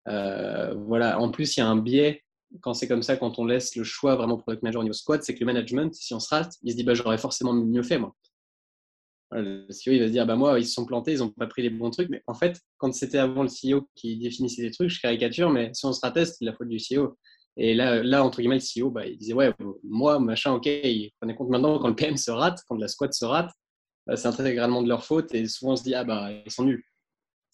Euh, 0.07 0.73
voilà. 0.75 1.19
En 1.19 1.29
plus, 1.31 1.57
il 1.57 1.59
y 1.59 1.63
a 1.63 1.67
un 1.67 1.77
biais 1.77 2.23
quand 2.61 2.73
c'est 2.73 2.87
comme 2.87 3.03
ça, 3.03 3.17
quand 3.17 3.39
on 3.39 3.45
laisse 3.45 3.75
le 3.75 3.83
choix 3.83 4.15
vraiment 4.15 4.37
product 4.37 4.63
manager 4.63 4.79
au 4.79 4.83
niveau 4.83 4.93
squad, 4.93 5.21
c'est 5.21 5.33
que 5.33 5.41
le 5.41 5.45
management, 5.47 5.93
si 5.93 6.13
on 6.13 6.19
se 6.19 6.33
rate, 6.33 6.53
il 6.63 6.71
se 6.71 6.77
dit 6.77 6.83
bah, 6.83 6.93
j'aurais 6.93 7.17
forcément 7.17 7.53
mieux 7.53 7.83
fait 7.83 7.97
moi. 7.97 8.15
Le 9.31 9.67
CEO 9.67 9.93
il 9.93 9.99
va 9.99 10.07
se 10.07 10.11
dire 10.11 10.25
bah 10.25 10.35
moi 10.35 10.59
ils 10.59 10.65
se 10.65 10.73
sont 10.73 10.85
plantés, 10.85 11.13
ils 11.13 11.19
n'ont 11.19 11.29
pas 11.29 11.47
pris 11.47 11.61
les 11.61 11.69
bons 11.69 11.89
trucs, 11.91 12.09
mais 12.09 12.23
en 12.27 12.33
fait 12.33 12.59
quand 12.77 12.93
c'était 12.93 13.17
avant 13.17 13.43
le 13.43 13.49
CEO 13.49 13.89
qui 13.95 14.17
définissait 14.17 14.61
des 14.61 14.71
trucs, 14.71 14.89
je 14.89 15.01
caricature, 15.01 15.49
mais 15.49 15.71
si 15.73 15.85
on 15.85 15.93
se 15.93 15.99
ratait, 16.01 16.25
c'était 16.25 16.45
la 16.45 16.53
faute 16.53 16.69
du 16.69 16.77
CEO. 16.77 17.17
Et 17.57 17.73
là, 17.73 18.03
là 18.03 18.23
entre 18.23 18.39
guillemets, 18.39 18.59
le 18.59 18.83
CEO, 18.83 18.91
bah, 18.91 19.05
il 19.07 19.17
disait 19.17 19.33
ouais 19.33 19.53
moi 19.83 20.19
machin 20.19 20.53
ok, 20.53 20.65
il 20.65 21.11
prenait 21.19 21.35
compte 21.35 21.49
maintenant 21.49 21.79
quand 21.79 21.89
le 21.89 21.95
PM 21.95 22.17
se 22.17 22.31
rate, 22.31 22.59
quand 22.67 22.75
la 22.75 22.87
squad 22.87 23.13
se 23.13 23.25
rate, 23.25 23.51
bah, 24.05 24.15
c'est 24.15 24.27
intégralement 24.27 24.81
de 24.81 24.87
leur 24.89 25.03
faute 25.03 25.33
et 25.35 25.47
souvent 25.47 25.73
on 25.73 25.75
se 25.75 25.83
dit 25.83 25.95
ah 25.95 26.03
bah 26.03 26.29
ils 26.45 26.51
sont 26.51 26.63
nuls. 26.65 26.83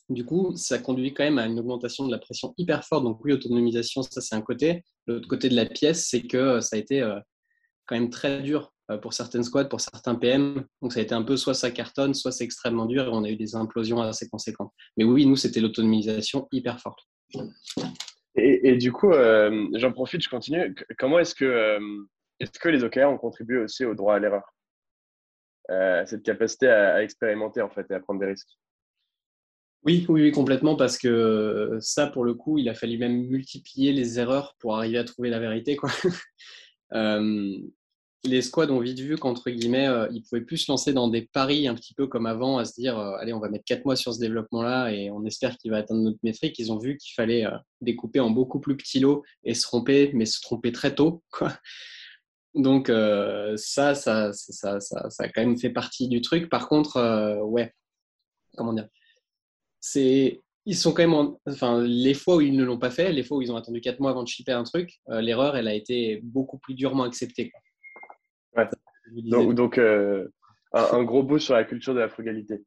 Du 0.10 0.26
coup, 0.26 0.56
ça 0.58 0.80
conduit 0.80 1.14
quand 1.14 1.24
même 1.24 1.40
à 1.40 1.46
une 1.48 1.58
augmentation 1.60 2.06
de 2.06 2.12
la 2.12 2.20
pression 2.20 2.54
hyper 2.58 2.84
forte. 2.86 3.04
Donc 3.06 3.24
oui, 3.24 3.32
autonomisation, 3.32 4.04
ça 4.04 4.22
c'est 4.22 4.36
un 4.36 4.42
côté. 4.42 4.84
L'autre 5.08 5.28
côté 5.28 5.50
de 5.50 5.56
la 5.56 5.66
pièce, 5.66 6.08
c'est 6.10 6.24
que 6.24 6.38
euh, 6.38 6.62
ça 6.62 6.76
a 6.76 6.80
été 6.80 7.02
euh, 7.02 7.20
quand 7.86 7.96
même 7.96 8.10
très 8.10 8.42
dur 8.42 8.73
pour 9.02 9.14
certaines 9.14 9.44
squads, 9.44 9.66
pour 9.66 9.82
certains 9.82 10.16
PM. 10.16 10.66
Donc 10.82 10.94
ça 10.94 11.00
a 11.00 11.04
été 11.04 11.16
un 11.16 11.24
peu 11.24 11.38
soit 11.38 11.54
ça 11.54 11.72
cartonne, 11.72 12.14
soit 12.14 12.32
c'est 12.32 12.44
extrêmement 12.44 12.86
dur 12.86 13.06
et 13.06 13.10
on 13.10 13.24
a 13.24 13.30
eu 13.30 13.36
des 13.36 13.56
implosions 13.56 14.02
assez 14.02 14.30
conséquentes. 14.30 14.72
Mais 14.98 15.04
oui, 15.04 15.26
nous, 15.26 15.36
c'était 15.36 15.62
l'autonomisation 15.62 16.48
hyper 16.52 16.80
forte. 16.80 17.00
Et, 18.36 18.78
du 18.78 18.92
coup, 18.92 19.12
j'en 19.74 19.92
profite, 19.92 20.22
je 20.24 20.30
continue. 20.30 20.76
Comment 20.98 21.20
est-ce 21.20 21.36
que 21.36 21.80
est-ce 22.40 22.60
que 22.60 22.70
les 22.70 22.84
OKR 22.84 23.10
ont 23.10 23.18
contribué 23.18 23.60
aussi 23.60 23.86
au 23.86 23.96
droit 23.96 24.16
à 24.16 24.20
l'erreur? 24.20 24.54
Cette 26.06 26.24
capacité 26.24 26.68
à, 26.68 27.02
expérimenter 27.04 27.62
en 27.62 27.70
fait 27.70 27.90
et 27.90 27.94
à 27.94 28.00
prendre 28.00 28.20
des 28.20 28.28
risques 28.28 28.58
oui, 29.86 30.06
oui, 30.08 30.32
complètement, 30.32 30.78
parce 30.78 30.98
que 30.98 31.78
ça, 31.82 32.08
pour 32.08 32.24
le 32.24 32.34
coup, 32.36 32.58
il 32.58 32.70
a 32.70 32.74
fallu 32.74 32.98
même 32.98 33.28
multiplier 33.28 33.92
les 33.92 34.18
erreurs 34.18 34.56
pour 34.60 34.78
arriver 34.78 34.98
à 34.98 35.04
trouver 35.04 35.30
la 35.30 35.40
vérité. 35.40 35.76
Quoi. 35.76 35.90
les 38.26 38.42
squads 38.42 38.72
ont 38.72 38.80
vite 38.80 39.00
vu 39.00 39.18
qu'entre 39.18 39.50
guillemets, 39.50 39.88
euh, 39.88 40.08
ils 40.12 40.24
pouvaient 40.24 40.42
plus 40.42 40.58
se 40.58 40.72
lancer 40.72 40.94
dans 40.94 41.10
des 41.10 41.24
paris 41.24 41.68
un 41.68 41.76
petit 41.76 41.94
peu 41.94 42.08
comme 42.08 42.26
avant, 42.26 42.58
à 42.58 42.66
se 42.66 42.74
dire, 42.80 42.98
euh, 42.98 43.18
allez, 43.18 43.34
on 43.34 43.40
va 43.40 43.50
mettre 43.50 43.66
quatre 43.66 43.84
mois 43.86 43.96
sur 43.96 44.14
ce 44.14 44.20
développement-là 44.20 44.92
et 44.92 45.12
on 45.12 45.26
espère 45.26 45.58
qu'il 45.58 45.72
va 45.72 45.78
atteindre 45.78 46.02
notre 46.02 46.20
métrique. 46.24 46.58
Ils 46.58 46.72
ont 46.72 46.78
vu 46.78 46.98
qu'il 46.98 47.14
fallait 47.14 47.46
euh, 47.46 47.58
découper 47.82 48.22
en 48.22 48.30
beaucoup 48.30 48.60
plus 48.62 48.78
petits 48.78 49.02
lots 49.02 49.24
et 49.44 49.54
se 49.54 49.62
tromper, 49.62 50.12
mais 50.14 50.26
se 50.26 50.42
tromper 50.42 50.72
très 50.72 50.96
tôt. 50.96 51.22
Donc 52.56 52.88
ça 52.88 53.96
ça, 53.96 54.32
ça, 54.32 54.80
ça, 54.80 55.10
ça, 55.10 55.24
a 55.24 55.28
quand 55.28 55.42
même 55.42 55.58
fait 55.58 55.72
partie 55.72 56.08
du 56.08 56.22
truc. 56.22 56.52
Par 56.52 56.70
contre, 56.70 57.42
ouais, 57.42 57.74
comment 58.56 58.74
dire, 58.74 58.88
c'est 59.80 60.44
ils 60.68 60.78
sont 60.78 60.94
quand 60.94 61.02
même, 61.08 61.32
enfin, 61.48 61.82
les 61.82 62.14
fois 62.14 62.36
où 62.36 62.42
ils 62.42 62.56
ne 62.56 62.64
l'ont 62.64 62.78
pas 62.78 62.92
fait, 62.92 63.12
les 63.12 63.24
fois 63.24 63.38
où 63.38 63.42
ils 63.42 63.52
ont 63.52 63.56
attendu 63.56 63.82
quatre 63.82 64.00
mois 64.00 64.12
avant 64.12 64.22
de 64.22 64.28
shipper 64.28 64.52
un 64.52 64.64
truc, 64.64 65.02
l'erreur, 65.08 65.58
elle 65.58 65.68
a 65.68 65.74
été 65.74 66.22
beaucoup 66.22 66.60
plus 66.60 66.76
durement 66.76 67.04
acceptée. 67.06 67.52
Donc, 69.12 69.78
euh, 69.78 70.28
un, 70.74 71.04
gros 71.04 71.24
bout 71.24 71.40
sur 71.40 71.54
la 71.54 71.64
culture 71.64 71.94
de 71.94 72.00
la 72.00 72.10
frugalité. 72.10 72.64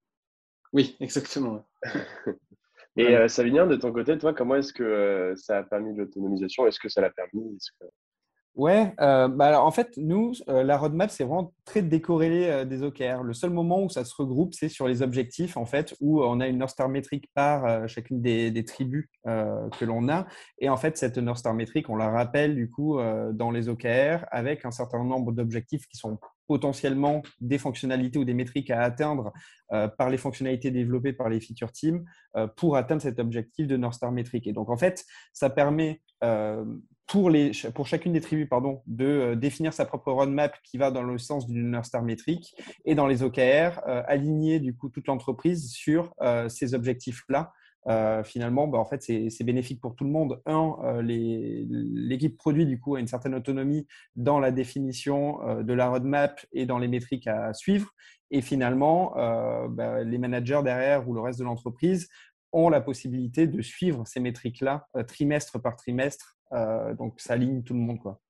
Oui, 0.73 0.97
exactement. 1.01 1.67
Et 2.97 3.15
euh, 3.15 3.29
Savinien, 3.29 3.67
de 3.67 3.77
ton 3.77 3.93
côté, 3.93 4.17
toi, 4.17 4.33
comment 4.33 4.57
est-ce 4.57 4.73
que 4.73 4.83
euh, 4.83 5.37
ça 5.37 5.59
a 5.59 5.63
permis 5.63 5.95
l'autonomisation? 5.95 6.67
Est-ce 6.67 6.81
que 6.81 6.89
ça 6.89 7.01
l'a 7.01 7.11
permis? 7.11 7.59
Ouais, 8.57 8.95
euh, 9.03 9.29
bah 9.29 9.49
alors 9.49 9.67
en 9.67 9.71
fait, 9.71 9.93
nous, 9.99 10.33
euh, 10.49 10.63
la 10.63 10.79
roadmap, 10.79 11.11
c'est 11.11 11.25
vraiment 11.25 11.53
très 11.67 11.83
décorrélé 11.83 12.47
euh, 12.47 12.65
des 12.65 12.83
OKR. 12.83 13.23
Le 13.23 13.35
seul 13.35 13.51
moment 13.51 13.83
où 13.83 13.91
ça 13.91 14.03
se 14.03 14.15
regroupe, 14.17 14.55
c'est 14.55 14.71
sur 14.71 14.89
les 14.89 15.03
objectifs, 15.03 15.59
en 15.59 15.67
fait, 15.67 15.95
où 16.01 16.23
on 16.23 16.41
a 16.41 16.49
une 16.49 16.57
North 16.57 16.71
Star 16.71 16.89
métrique 16.89 17.29
par 17.35 17.87
chacune 17.87 18.23
des, 18.23 18.51
des 18.51 18.65
tribus 18.65 19.09
que 19.25 19.85
l'on 19.85 20.09
a. 20.09 20.27
Et 20.59 20.71
en 20.71 20.79
fait, 20.79 20.97
cette 20.97 21.19
North 21.19 21.39
Star 21.39 21.53
métrique, 21.53 21.91
on 21.91 21.97
la 21.97 22.09
rappelle 22.11 22.55
du 22.55 22.71
coup 22.71 22.99
dans 23.33 23.51
les 23.51 23.69
OKR 23.69 24.25
avec 24.31 24.65
un 24.65 24.71
certain 24.71 25.05
nombre 25.05 25.33
d'objectifs 25.33 25.87
qui 25.87 25.99
sont 25.99 26.19
potentiellement 26.47 27.23
des 27.41 27.59
fonctionnalités 27.59 28.19
ou 28.19 28.25
des 28.25 28.35
métriques 28.35 28.71
à 28.71 28.83
atteindre 28.83 29.33
par 29.99 30.11
les 30.11 30.17
fonctionnalités 30.17 30.71
développées 30.71 31.13
par 31.13 31.29
les 31.29 31.41
feature 31.41 31.73
teams 31.73 32.05
pour 32.57 32.77
atteindre 32.77 33.03
cet 33.03 33.19
objectif 33.19 33.67
de 33.67 33.77
North 33.77 33.95
Star 33.95 34.13
métrique. 34.13 34.47
Et 34.47 34.53
donc, 34.53 34.71
en 34.71 34.77
fait, 34.77 35.05
ça 35.33 35.51
permet 35.51 36.03
pour, 37.07 37.31
les, 37.31 37.53
pour 37.75 37.87
chacune 37.87 38.13
des 38.13 38.21
tribus 38.21 38.49
pardon, 38.49 38.83
de 38.87 39.05
euh, 39.05 39.37
définir 39.37 39.73
sa 39.73 39.85
propre 39.85 40.11
roadmap 40.13 40.57
qui 40.63 40.77
va 40.77 40.91
dans 40.91 41.03
le 41.03 41.19
sens 41.19 41.47
d'une 41.47 41.71
North 41.71 41.87
Star 41.87 42.03
métrique 42.03 42.55
et 42.85 42.95
dans 42.95 43.07
les 43.07 43.23
OKR, 43.23 43.81
euh, 43.87 44.03
aligner 44.07 44.59
du 44.61 44.77
toute 44.77 45.07
l'entreprise 45.07 45.71
sur 45.71 46.15
euh, 46.21 46.49
ces 46.49 46.75
objectifs-là. 46.75 47.53
Finalement, 48.25 48.67
bah, 48.67 48.79
en 48.79 48.85
fait, 48.85 49.03
c'est 49.03 49.45
bénéfique 49.45 49.81
pour 49.81 49.95
tout 49.95 50.05
le 50.05 50.11
monde. 50.11 50.41
Un, 50.47 50.77
l'équipe 51.03 52.37
produit 52.37 52.67
du 52.67 52.81
coup 52.81 52.97
a 52.97 53.01
une 53.01 53.07
certaine 53.07 53.35
autonomie 53.35 53.87
dans 54.17 54.41
la 54.41 54.51
définition 54.51 55.39
de 55.63 55.73
la 55.73 55.89
roadmap 55.89 56.45
et 56.53 56.67
dans 56.67 56.79
les 56.79 56.89
métriques 56.89 57.27
à 57.27 57.53
suivre. 57.55 57.91
Et 58.31 58.41
finalement, 58.41 59.15
bah, 59.69 60.03
les 60.03 60.19
managers 60.19 60.63
derrière 60.65 61.09
ou 61.09 61.15
le 61.15 61.21
reste 61.21 61.39
de 61.39 61.45
l'entreprise 61.45 62.09
ont 62.53 62.69
la 62.69 62.81
possibilité 62.81 63.47
de 63.47 63.63
suivre 63.63 64.05
ces 64.07 64.19
métriques-là 64.19 64.89
trimestre 65.07 65.61
par 65.61 65.77
trimestre 65.77 66.37
euh, 66.53 66.95
donc, 66.95 67.21
ça 67.21 67.35
aligne 67.35 67.63
tout 67.63 67.75
le 67.75 67.81
monde. 67.81 67.99
Quoi. 67.99 68.21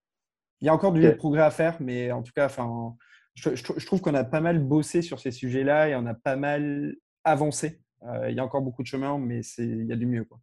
Il 0.61 0.67
y 0.67 0.69
a 0.69 0.75
encore 0.75 0.93
du 0.93 1.17
progrès 1.17 1.43
à 1.43 1.51
faire, 1.51 1.77
mais 1.81 2.13
en 2.13 2.23
tout 2.23 2.33
cas, 2.35 2.47
enfin, 2.47 2.95
je, 3.35 3.55
je, 3.55 3.87
trouve 3.87 4.01
qu'on 4.01 4.15
a 4.15 4.25
pas 4.25 4.41
mal 4.41 4.59
bossé 4.59 5.03
sur 5.03 5.21
ces 5.21 5.31
sujets-là 5.31 5.89
et 5.89 5.97
on 5.97 6.07
a 6.07 6.15
pas 6.15 6.37
mal 6.37 6.95
avancé. 7.25 7.81
Euh, 8.03 8.31
il 8.31 8.37
y 8.37 8.41
a 8.41 8.45
encore 8.45 8.63
beaucoup 8.63 8.83
de 8.83 8.87
chemin, 8.87 9.19
mais 9.19 9.41
il 9.59 9.87
y 9.87 9.93
a 9.93 9.97
du 9.97 10.07
mieux. 10.07 10.25
Quoi. 10.25 10.39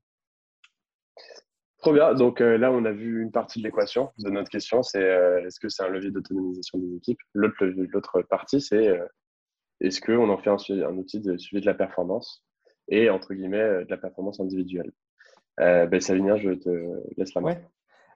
Trop 1.77 1.93
bien. 1.93 2.13
Donc 2.13 2.41
euh, 2.41 2.57
là, 2.57 2.71
on 2.71 2.85
a 2.85 2.91
vu 2.91 3.21
une 3.21 3.31
partie 3.31 3.59
de 3.59 3.65
l'équation 3.65 4.11
de 4.19 4.29
notre 4.29 4.49
question, 4.49 4.83
c'est 4.83 5.03
est-ce 5.45 5.59
que 5.59 5.69
c'est 5.69 5.83
un 5.83 5.89
levier 5.89 6.11
d'autonomisation 6.11 6.77
des 6.79 6.95
équipes? 6.95 7.19
L'autre 7.33 8.21
partie, 8.23 8.61
c'est 8.61 8.99
est-ce 9.81 10.01
qu'on 10.01 10.29
en 10.29 10.37
fait 10.37 10.49
un, 10.49 10.87
un, 10.87 10.97
outil 10.97 11.19
de 11.19 11.37
suivi 11.37 11.61
de 11.61 11.65
la 11.65 11.73
performance 11.73 12.43
et, 12.87 13.09
entre 13.09 13.33
guillemets, 13.33 13.85
de 13.85 13.89
la 13.89 13.97
performance 13.97 14.39
individuelle? 14.39 14.91
Euh, 15.59 15.85
ben, 15.85 16.01
Savinien, 16.01 16.37
je 16.37 16.51
te 16.51 16.69
laisse 17.17 17.33
la 17.33 17.41
main. 17.41 17.57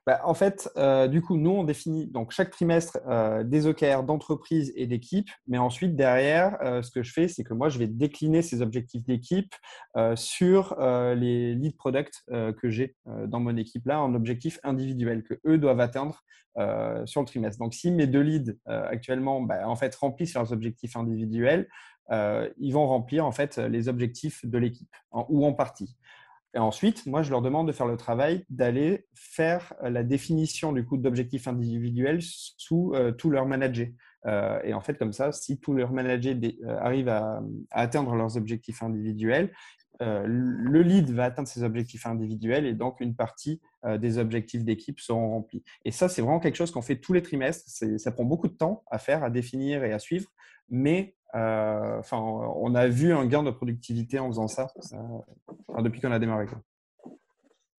Bah, 0.07 0.21
en 0.23 0.33
fait, 0.33 0.69
euh, 0.77 1.09
du 1.09 1.21
coup, 1.21 1.35
nous, 1.35 1.51
on 1.51 1.65
définit 1.65 2.07
donc 2.07 2.31
chaque 2.31 2.49
trimestre 2.49 2.97
euh, 3.09 3.43
des 3.43 3.67
OKR 3.67 4.03
d'entreprise 4.03 4.71
et 4.77 4.87
d'équipe. 4.87 5.27
Mais 5.49 5.57
ensuite, 5.57 5.97
derrière, 5.97 6.57
ce 6.81 6.89
que 6.91 7.03
je 7.03 7.11
fais, 7.11 7.27
c'est 7.27 7.43
que 7.43 7.53
moi, 7.53 7.67
je 7.67 7.77
vais 7.77 7.87
décliner 7.87 8.41
ces 8.41 8.61
objectifs 8.61 9.03
d'équipe 9.03 9.53
sur 10.15 10.77
les 10.79 11.55
lead 11.55 11.75
products 11.75 12.23
que 12.29 12.69
j'ai 12.69 12.95
dans 13.05 13.41
mon 13.41 13.57
équipe-là 13.57 14.01
en 14.01 14.13
objectifs 14.13 14.59
individuels 14.63 15.23
que 15.23 15.33
eux 15.45 15.57
doivent 15.57 15.81
atteindre 15.81 16.23
sur 17.05 17.21
le 17.21 17.25
trimestre. 17.25 17.59
Donc, 17.59 17.73
si 17.73 17.91
mes 17.91 18.07
deux 18.07 18.21
leads 18.21 18.53
actuellement 18.65 19.41
bah, 19.41 19.67
en 19.67 19.75
fait, 19.75 19.93
remplissent 19.95 20.35
leurs 20.35 20.53
objectifs 20.53 20.95
individuels, 20.95 21.67
ils 22.09 22.71
vont 22.71 22.87
remplir 22.87 23.25
en 23.25 23.33
fait 23.33 23.57
les 23.57 23.89
objectifs 23.89 24.45
de 24.45 24.57
l'équipe 24.57 24.95
ou 25.11 25.45
en 25.45 25.53
partie. 25.53 25.97
Et 26.53 26.59
ensuite, 26.59 27.05
moi, 27.05 27.21
je 27.21 27.29
leur 27.29 27.41
demande 27.41 27.67
de 27.67 27.71
faire 27.71 27.87
le 27.87 27.97
travail 27.97 28.45
d'aller 28.49 29.05
faire 29.13 29.73
euh, 29.83 29.89
la 29.89 30.03
définition 30.03 30.71
du 30.71 30.85
coup 30.85 30.97
d'objectifs 30.97 31.47
individuels 31.47 32.21
sous 32.21 32.93
euh, 32.95 33.11
tous 33.11 33.29
leurs 33.29 33.45
managers. 33.45 33.95
Euh, 34.25 34.59
et 34.63 34.73
en 34.73 34.81
fait, 34.81 34.97
comme 34.97 35.13
ça, 35.13 35.31
si 35.31 35.59
tous 35.59 35.73
leurs 35.73 35.91
managers 35.91 36.37
arrivent 36.79 37.09
à, 37.09 37.41
atteindre 37.71 38.15
leurs 38.15 38.37
objectifs 38.37 38.81
individuels, 38.81 39.53
le 39.99 40.81
lead 40.83 41.09
va 41.09 41.25
atteindre 41.25 41.47
ses 41.47 41.63
objectifs 41.63 42.05
individuels 42.05 42.67
et 42.67 42.73
donc 42.75 43.01
une 43.01 43.15
partie 43.15 43.61
des 43.97 44.19
objectifs 44.19 44.63
d'équipe 44.63 44.99
seront 44.99 45.31
remplis. 45.31 45.63
Et 45.85 45.91
ça, 45.91 46.07
c'est 46.07 46.21
vraiment 46.21 46.39
quelque 46.39 46.55
chose 46.55 46.69
qu'on 46.69 46.83
fait 46.83 46.97
tous 46.97 47.13
les 47.13 47.23
trimestres. 47.23 47.67
Ça 47.97 48.11
prend 48.11 48.23
beaucoup 48.23 48.47
de 48.47 48.53
temps 48.53 48.83
à 48.91 48.99
faire, 48.99 49.23
à 49.23 49.31
définir 49.31 49.83
et 49.83 49.93
à 49.93 49.97
suivre, 49.97 50.29
mais 50.69 51.16
enfin, 51.33 52.17
on 52.17 52.75
a 52.75 52.87
vu 52.87 53.13
un 53.13 53.25
gain 53.25 53.43
de 53.43 53.51
productivité 53.51 54.19
en 54.19 54.27
faisant 54.27 54.47
ça 54.47 54.67
euh, 54.93 55.81
depuis 55.81 56.01
qu'on 56.01 56.11
a 56.11 56.19
démarré. 56.19 56.45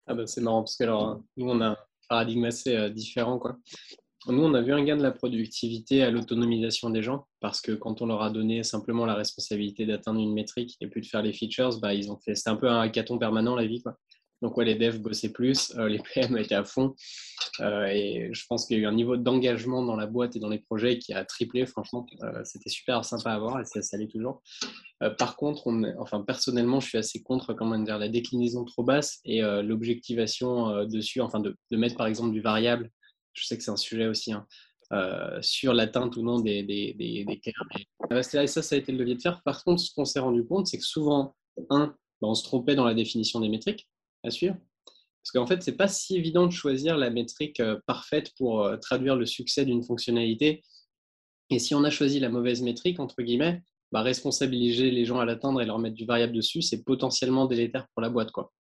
Ah 0.08 0.14
bah, 0.14 0.28
c'est 0.28 0.42
marrant 0.42 0.62
parce 0.62 0.76
que 0.76 0.84
alors, 0.84 1.22
nous, 1.36 1.50
on 1.50 1.60
a 1.62 1.70
un 1.70 1.78
paradigme 2.10 2.46
assez 2.46 2.76
euh, 2.76 2.90
différent. 2.90 3.40
Quoi. 3.40 3.58
Nous, 4.28 4.44
on 4.44 4.54
a 4.54 4.62
vu 4.62 4.74
un 4.74 4.84
gain 4.84 4.98
de 4.98 5.04
la 5.04 5.12
productivité 5.12 6.04
à 6.04 6.12
l'autonomisation 6.12 6.90
des 6.90 7.02
gens 7.02 7.28
parce 7.40 7.62
que 7.62 7.74
quand 7.74 8.02
on 8.02 8.08
leur 8.08 8.22
a 8.22 8.30
donné 8.30 8.64
simplement 8.64 9.06
la 9.06 9.16
responsabilité 9.16 9.86
d'atteindre 9.86 10.20
une 10.20 10.34
métrique 10.34 10.76
et 10.82 10.88
puis 10.88 11.02
de 11.02 11.06
faire 11.06 11.22
les 11.22 11.34
features, 11.34 11.80
bah, 11.80 11.94
ils 11.94 12.12
ont 12.12 12.18
fait. 12.18 12.36
C'était 12.36 12.50
un 12.50 12.56
peu 12.56 12.70
un 12.70 12.82
hackathon 12.82 13.18
permanent 13.18 13.56
la 13.56 13.66
vie. 13.66 13.82
Quoi. 13.82 13.98
Donc, 14.42 14.56
ouais, 14.58 14.66
les 14.66 14.76
devs 14.76 15.00
bossaient 15.00 15.32
plus, 15.32 15.74
euh, 15.78 15.88
les 15.90 16.00
PM 16.00 16.38
étaient 16.38 16.56
à 16.56 16.64
fond. 16.64 16.96
Euh, 17.60 17.88
et 17.88 18.30
je 18.32 18.46
pense 18.48 18.66
qu'il 18.66 18.78
y 18.78 18.80
a 18.80 18.84
eu 18.84 18.86
un 18.86 18.94
niveau 18.94 19.18
d'engagement 19.18 19.84
dans 19.84 19.96
la 19.96 20.06
boîte 20.06 20.36
et 20.36 20.40
dans 20.40 20.50
les 20.50 20.60
projets 20.60 21.00
qui 21.00 21.14
a 21.14 21.26
triplé. 21.26 21.66
Franchement, 21.66 22.06
euh, 22.22 22.42
c'était 22.44 22.70
super 22.70 23.04
sympa 23.04 23.32
à 23.32 23.40
voir 23.40 23.60
et 23.60 23.66
ça, 23.66 23.82
ça 23.82 23.98
l'est 23.98 24.12
toujours. 24.12 24.42
par 25.18 25.36
contre, 25.38 25.68
on, 25.68 25.84
enfin, 26.00 26.22
personnellement, 26.22 26.80
je 26.80 26.88
suis 26.88 26.98
assez 26.98 27.22
contre 27.24 27.54
comment 27.54 27.78
dire, 27.80 27.98
la 27.98 28.10
déclinaison 28.10 28.66
trop 28.66 28.84
basse 28.84 29.20
et 29.26 29.42
l'objectivation 29.42 30.86
dessus, 30.86 31.22
enfin, 31.22 31.40
de, 31.40 31.56
mettre 31.72 31.96
par 31.98 32.08
exemple 32.08 32.32
du 32.32 32.42
variable. 32.42 32.92
Je 33.34 33.46
sais 33.46 33.58
que 33.58 33.64
c'est 33.64 33.72
un 33.72 33.78
sujet 33.78 34.08
aussi. 34.08 34.34
Hein, 34.34 34.46
sur 35.42 35.74
l'atteinte 35.74 36.16
ou 36.16 36.24
non 36.24 36.40
des, 36.40 36.64
des, 36.64 36.94
des, 36.94 37.26
des 37.26 37.42
ça, 38.24 38.48
ça 38.48 38.76
a 38.76 38.78
été 38.78 38.92
le 38.92 39.00
levier 39.00 39.16
de 39.16 39.22
faire. 39.22 39.42
Par 39.44 39.64
contre, 39.64 39.82
ce 39.82 39.94
qu'on 39.94 40.06
s'est 40.06 40.20
rendu 40.20 40.46
compte, 40.46 40.68
c'est 40.68 40.78
que 40.78 40.86
souvent, 40.86 41.36
un, 41.70 41.88
ben, 42.22 42.30
on 42.30 42.36
se 42.36 42.44
trompait 42.44 42.76
dans 42.76 42.86
la 42.86 42.94
définition 42.94 43.40
des 43.40 43.50
métriques 43.50 43.88
suivre. 44.32 44.56
Parce 45.28 45.44
qu'en 45.44 45.46
fait, 45.46 45.62
ce 45.62 45.70
n'est 45.70 45.76
pas 45.76 45.90
si 45.90 46.16
évident 46.16 46.48
de 46.48 46.54
choisir 46.54 46.96
la 46.96 47.10
métrique 47.10 47.60
euh, 47.60 47.78
parfaite 47.86 48.32
pour 48.38 48.64
euh, 48.64 48.78
traduire 48.78 49.18
le 49.18 49.26
succès 49.26 49.66
d'une 49.66 49.84
fonctionnalité. 49.84 50.64
Et 51.50 51.60
si 51.60 51.76
on 51.76 51.84
a 51.84 51.90
choisi 51.90 52.22
la 52.22 52.30
mauvaise 52.30 52.62
métrique, 52.62 53.02
entre 53.02 53.22
guillemets, 53.22 53.62
bah, 53.92 54.02
responsabiliser 54.04 54.90
les 54.90 55.04
gens 55.04 55.20
à 55.20 55.26
l'atteindre 55.26 55.62
et 55.62 55.66
leur 55.66 55.80
mettre 55.80 55.96
du 55.96 56.06
variable 56.06 56.32
dessus, 56.32 56.62
c'est 56.62 56.82
potentiellement 56.82 57.46
délétère 57.46 57.88
pour 57.94 58.02
la 58.02 58.10
boîte. 58.10 58.32
Quoi. 58.32 58.54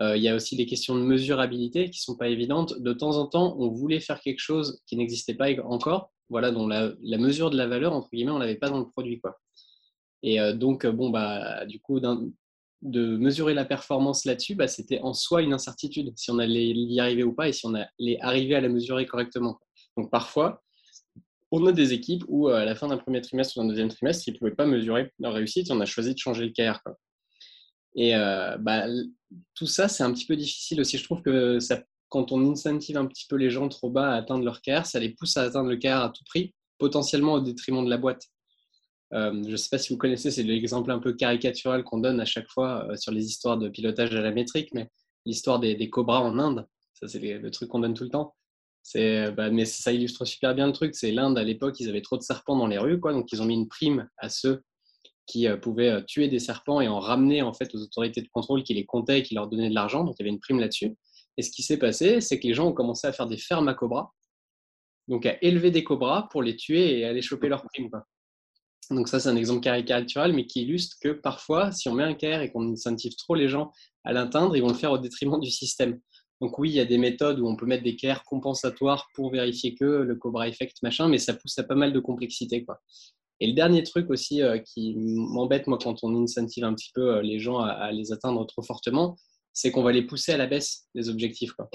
Euh, 0.00 0.16
il 0.16 0.24
y 0.24 0.28
a 0.28 0.34
aussi 0.34 0.56
des 0.56 0.66
questions 0.66 0.96
de 0.96 1.02
mesurabilité 1.02 1.88
qui 1.88 2.00
sont 2.00 2.16
pas 2.16 2.26
évidentes. 2.26 2.80
De 2.80 2.92
temps 2.92 3.16
en 3.16 3.28
temps, 3.28 3.54
on 3.60 3.68
voulait 3.68 4.00
faire 4.00 4.20
quelque 4.20 4.40
chose 4.40 4.82
qui 4.88 4.96
n'existait 4.96 5.34
pas 5.34 5.50
encore, 5.62 6.10
voilà, 6.30 6.50
dont 6.50 6.66
la, 6.66 6.94
mesure 7.16 7.50
de 7.50 7.56
la 7.56 7.68
valeur, 7.68 7.92
entre 7.92 8.10
guillemets, 8.12 8.32
on 8.32 8.40
ne 8.40 8.44
l'avait 8.44 8.56
pas 8.56 8.70
dans 8.70 8.80
le 8.80 8.88
produit. 8.88 9.20
Quoi. 9.20 9.38
Et 10.24 10.38
donc, 10.54 10.84
bon, 10.84 11.10
bah, 11.10 11.64
du 11.66 11.78
coup, 11.78 12.00
de 12.82 13.16
mesurer 13.16 13.54
la 13.54 13.64
performance 13.64 14.24
là-dessus, 14.24 14.54
bah, 14.54 14.68
c'était 14.68 15.00
en 15.00 15.14
soi 15.14 15.42
une 15.42 15.52
incertitude, 15.52 16.12
si 16.16 16.30
on 16.30 16.38
allait 16.38 16.70
y 16.70 17.00
arriver 17.00 17.22
ou 17.22 17.32
pas 17.32 17.48
et 17.48 17.52
si 17.52 17.66
on 17.66 17.74
allait 17.74 18.20
arriver 18.20 18.54
à 18.54 18.60
la 18.60 18.68
mesurer 18.68 19.06
correctement. 19.06 19.58
Donc 19.96 20.10
parfois, 20.10 20.62
on 21.52 21.64
a 21.66 21.72
des 21.72 21.92
équipes 21.92 22.24
où 22.28 22.48
à 22.48 22.64
la 22.64 22.74
fin 22.74 22.88
d'un 22.88 22.98
premier 22.98 23.20
trimestre 23.20 23.56
ou 23.56 23.62
d'un 23.62 23.68
deuxième 23.68 23.88
trimestre, 23.88 24.26
ils 24.26 24.32
ne 24.32 24.38
pouvaient 24.38 24.54
pas 24.54 24.66
mesurer 24.66 25.12
leur 25.18 25.34
réussite 25.34 25.70
et 25.70 25.72
on 25.72 25.80
a 25.80 25.86
choisi 25.86 26.12
de 26.12 26.18
changer 26.18 26.44
le 26.44 26.50
KR. 26.50 26.80
Et 27.94 28.16
euh, 28.16 28.56
bah, 28.58 28.86
tout 29.54 29.66
ça, 29.66 29.88
c'est 29.88 30.02
un 30.02 30.12
petit 30.12 30.26
peu 30.26 30.34
difficile 30.34 30.80
aussi. 30.80 30.98
Je 30.98 31.04
trouve 31.04 31.22
que 31.22 31.60
ça 31.60 31.82
quand 32.12 32.30
on 32.30 32.52
incentive 32.52 32.98
un 32.98 33.06
petit 33.06 33.24
peu 33.26 33.36
les 33.36 33.48
gens 33.48 33.70
trop 33.70 33.88
bas 33.88 34.12
à 34.12 34.16
atteindre 34.16 34.44
leur 34.44 34.60
CAR, 34.60 34.84
ça 34.84 35.00
les 35.00 35.08
pousse 35.08 35.38
à 35.38 35.44
atteindre 35.44 35.70
le 35.70 35.78
CAR 35.78 36.04
à 36.04 36.10
tout 36.10 36.22
prix, 36.26 36.54
potentiellement 36.76 37.32
au 37.32 37.40
détriment 37.40 37.82
de 37.82 37.88
la 37.88 37.96
boîte. 37.96 38.28
Euh, 39.14 39.42
je 39.44 39.50
ne 39.50 39.56
sais 39.56 39.68
pas 39.70 39.78
si 39.78 39.92
vous 39.92 39.98
connaissez, 39.98 40.30
c'est 40.30 40.42
l'exemple 40.42 40.90
un 40.90 40.98
peu 40.98 41.12
caricatural 41.12 41.84
qu'on 41.84 41.98
donne 41.98 42.20
à 42.20 42.24
chaque 42.24 42.48
fois 42.48 42.86
euh, 42.88 42.96
sur 42.96 43.12
les 43.12 43.26
histoires 43.26 43.58
de 43.58 43.68
pilotage 43.68 44.14
à 44.14 44.22
la 44.22 44.30
métrique, 44.30 44.70
mais 44.72 44.88
l'histoire 45.26 45.60
des, 45.60 45.90
cobras 45.90 46.20
en 46.20 46.38
Inde, 46.38 46.66
ça 46.94 47.08
c'est 47.08 47.18
le 47.20 47.50
truc 47.50 47.68
qu'on 47.68 47.80
donne 47.80 47.94
tout 47.94 48.04
le 48.04 48.10
temps. 48.10 48.34
Bah, 48.94 49.50
mais 49.50 49.64
ça 49.64 49.92
illustre 49.92 50.24
super 50.24 50.54
bien 50.54 50.66
le 50.66 50.72
truc. 50.72 50.96
C'est 50.96 51.12
l'Inde 51.12 51.38
à 51.38 51.44
l'époque, 51.44 51.78
ils 51.78 51.88
avaient 51.88 52.02
trop 52.02 52.16
de 52.16 52.22
serpents 52.22 52.56
dans 52.56 52.66
les 52.66 52.78
rues, 52.78 52.98
quoi, 52.98 53.12
donc 53.12 53.30
ils 53.32 53.40
ont 53.42 53.44
mis 53.44 53.54
une 53.54 53.68
prime 53.68 54.08
à 54.18 54.28
ceux 54.28 54.62
qui 55.26 55.46
euh, 55.46 55.56
pouvaient 55.56 56.04
tuer 56.04 56.28
des 56.28 56.38
serpents 56.38 56.80
et 56.80 56.88
en 56.88 56.98
ramener 56.98 57.42
en 57.42 57.52
fait 57.52 57.74
aux 57.74 57.82
autorités 57.82 58.22
de 58.22 58.28
contrôle 58.28 58.64
qui 58.64 58.74
les 58.74 58.84
comptaient 58.84 59.20
et 59.20 59.22
qui 59.22 59.34
leur 59.34 59.48
donnaient 59.48 59.70
de 59.70 59.74
l'argent. 59.74 60.04
Donc 60.04 60.16
il 60.18 60.22
y 60.22 60.24
avait 60.24 60.34
une 60.34 60.40
prime 60.40 60.58
là-dessus. 60.58 60.96
Et 61.36 61.42
ce 61.42 61.50
qui 61.50 61.62
s'est 61.62 61.78
passé, 61.78 62.20
c'est 62.20 62.38
que 62.40 62.46
les 62.46 62.54
gens 62.54 62.68
ont 62.68 62.72
commencé 62.72 63.06
à 63.06 63.12
faire 63.12 63.26
des 63.26 63.38
fermes 63.38 63.68
à 63.68 63.74
cobras, 63.74 64.10
donc 65.08 65.26
à 65.26 65.36
élever 65.42 65.70
des 65.70 65.84
cobras 65.84 66.28
pour 66.30 66.42
les 66.42 66.56
tuer 66.56 66.98
et 66.98 67.04
aller 67.04 67.22
choper 67.22 67.48
leur 67.48 67.62
prime. 67.62 67.90
Donc 68.90 69.08
ça, 69.08 69.20
c'est 69.20 69.28
un 69.28 69.36
exemple 69.36 69.60
caricatural, 69.60 70.32
mais 70.32 70.46
qui 70.46 70.62
illustre 70.62 70.96
que 71.00 71.10
parfois, 71.10 71.72
si 71.72 71.88
on 71.88 71.94
met 71.94 72.02
un 72.02 72.14
CARE 72.14 72.42
et 72.42 72.50
qu'on 72.50 72.72
incentive 72.72 73.14
trop 73.16 73.34
les 73.34 73.48
gens 73.48 73.72
à 74.04 74.12
l'atteindre, 74.12 74.56
ils 74.56 74.60
vont 74.60 74.68
le 74.68 74.74
faire 74.74 74.92
au 74.92 74.98
détriment 74.98 75.40
du 75.40 75.50
système. 75.50 76.00
Donc 76.40 76.58
oui, 76.58 76.70
il 76.70 76.74
y 76.74 76.80
a 76.80 76.84
des 76.84 76.98
méthodes 76.98 77.38
où 77.38 77.46
on 77.46 77.56
peut 77.56 77.66
mettre 77.66 77.84
des 77.84 77.94
CARE 77.94 78.24
compensatoires 78.24 79.08
pour 79.14 79.30
vérifier 79.30 79.74
que 79.74 79.84
le 79.84 80.16
Cobra 80.16 80.48
Effect, 80.48 80.82
machin, 80.82 81.08
mais 81.08 81.18
ça 81.18 81.34
pousse 81.34 81.58
à 81.58 81.62
pas 81.62 81.76
mal 81.76 81.92
de 81.92 82.00
complexité. 82.00 82.64
Quoi. 82.64 82.80
Et 83.42 83.46
le 83.48 83.54
dernier 83.54 83.82
truc 83.82 84.10
aussi 84.10 84.40
euh, 84.40 84.58
qui 84.58 84.94
m'embête, 84.96 85.66
moi, 85.66 85.76
quand 85.76 86.04
on 86.04 86.22
incentive 86.22 86.64
un 86.64 86.74
petit 86.74 86.90
peu 86.94 87.16
euh, 87.16 87.22
les 87.22 87.40
gens 87.40 87.58
à, 87.58 87.90
les 87.90 88.12
atteindre 88.12 88.46
trop 88.46 88.62
fortement, 88.62 89.16
c'est 89.52 89.70
qu'on 89.70 89.82
va 89.82 89.92
les 89.92 90.02
pousser 90.02 90.32
à 90.32 90.36
la 90.36 90.46
baisse, 90.46 90.86
les 90.94 91.08
objectifs. 91.08 91.52
Quoi. 91.52 91.68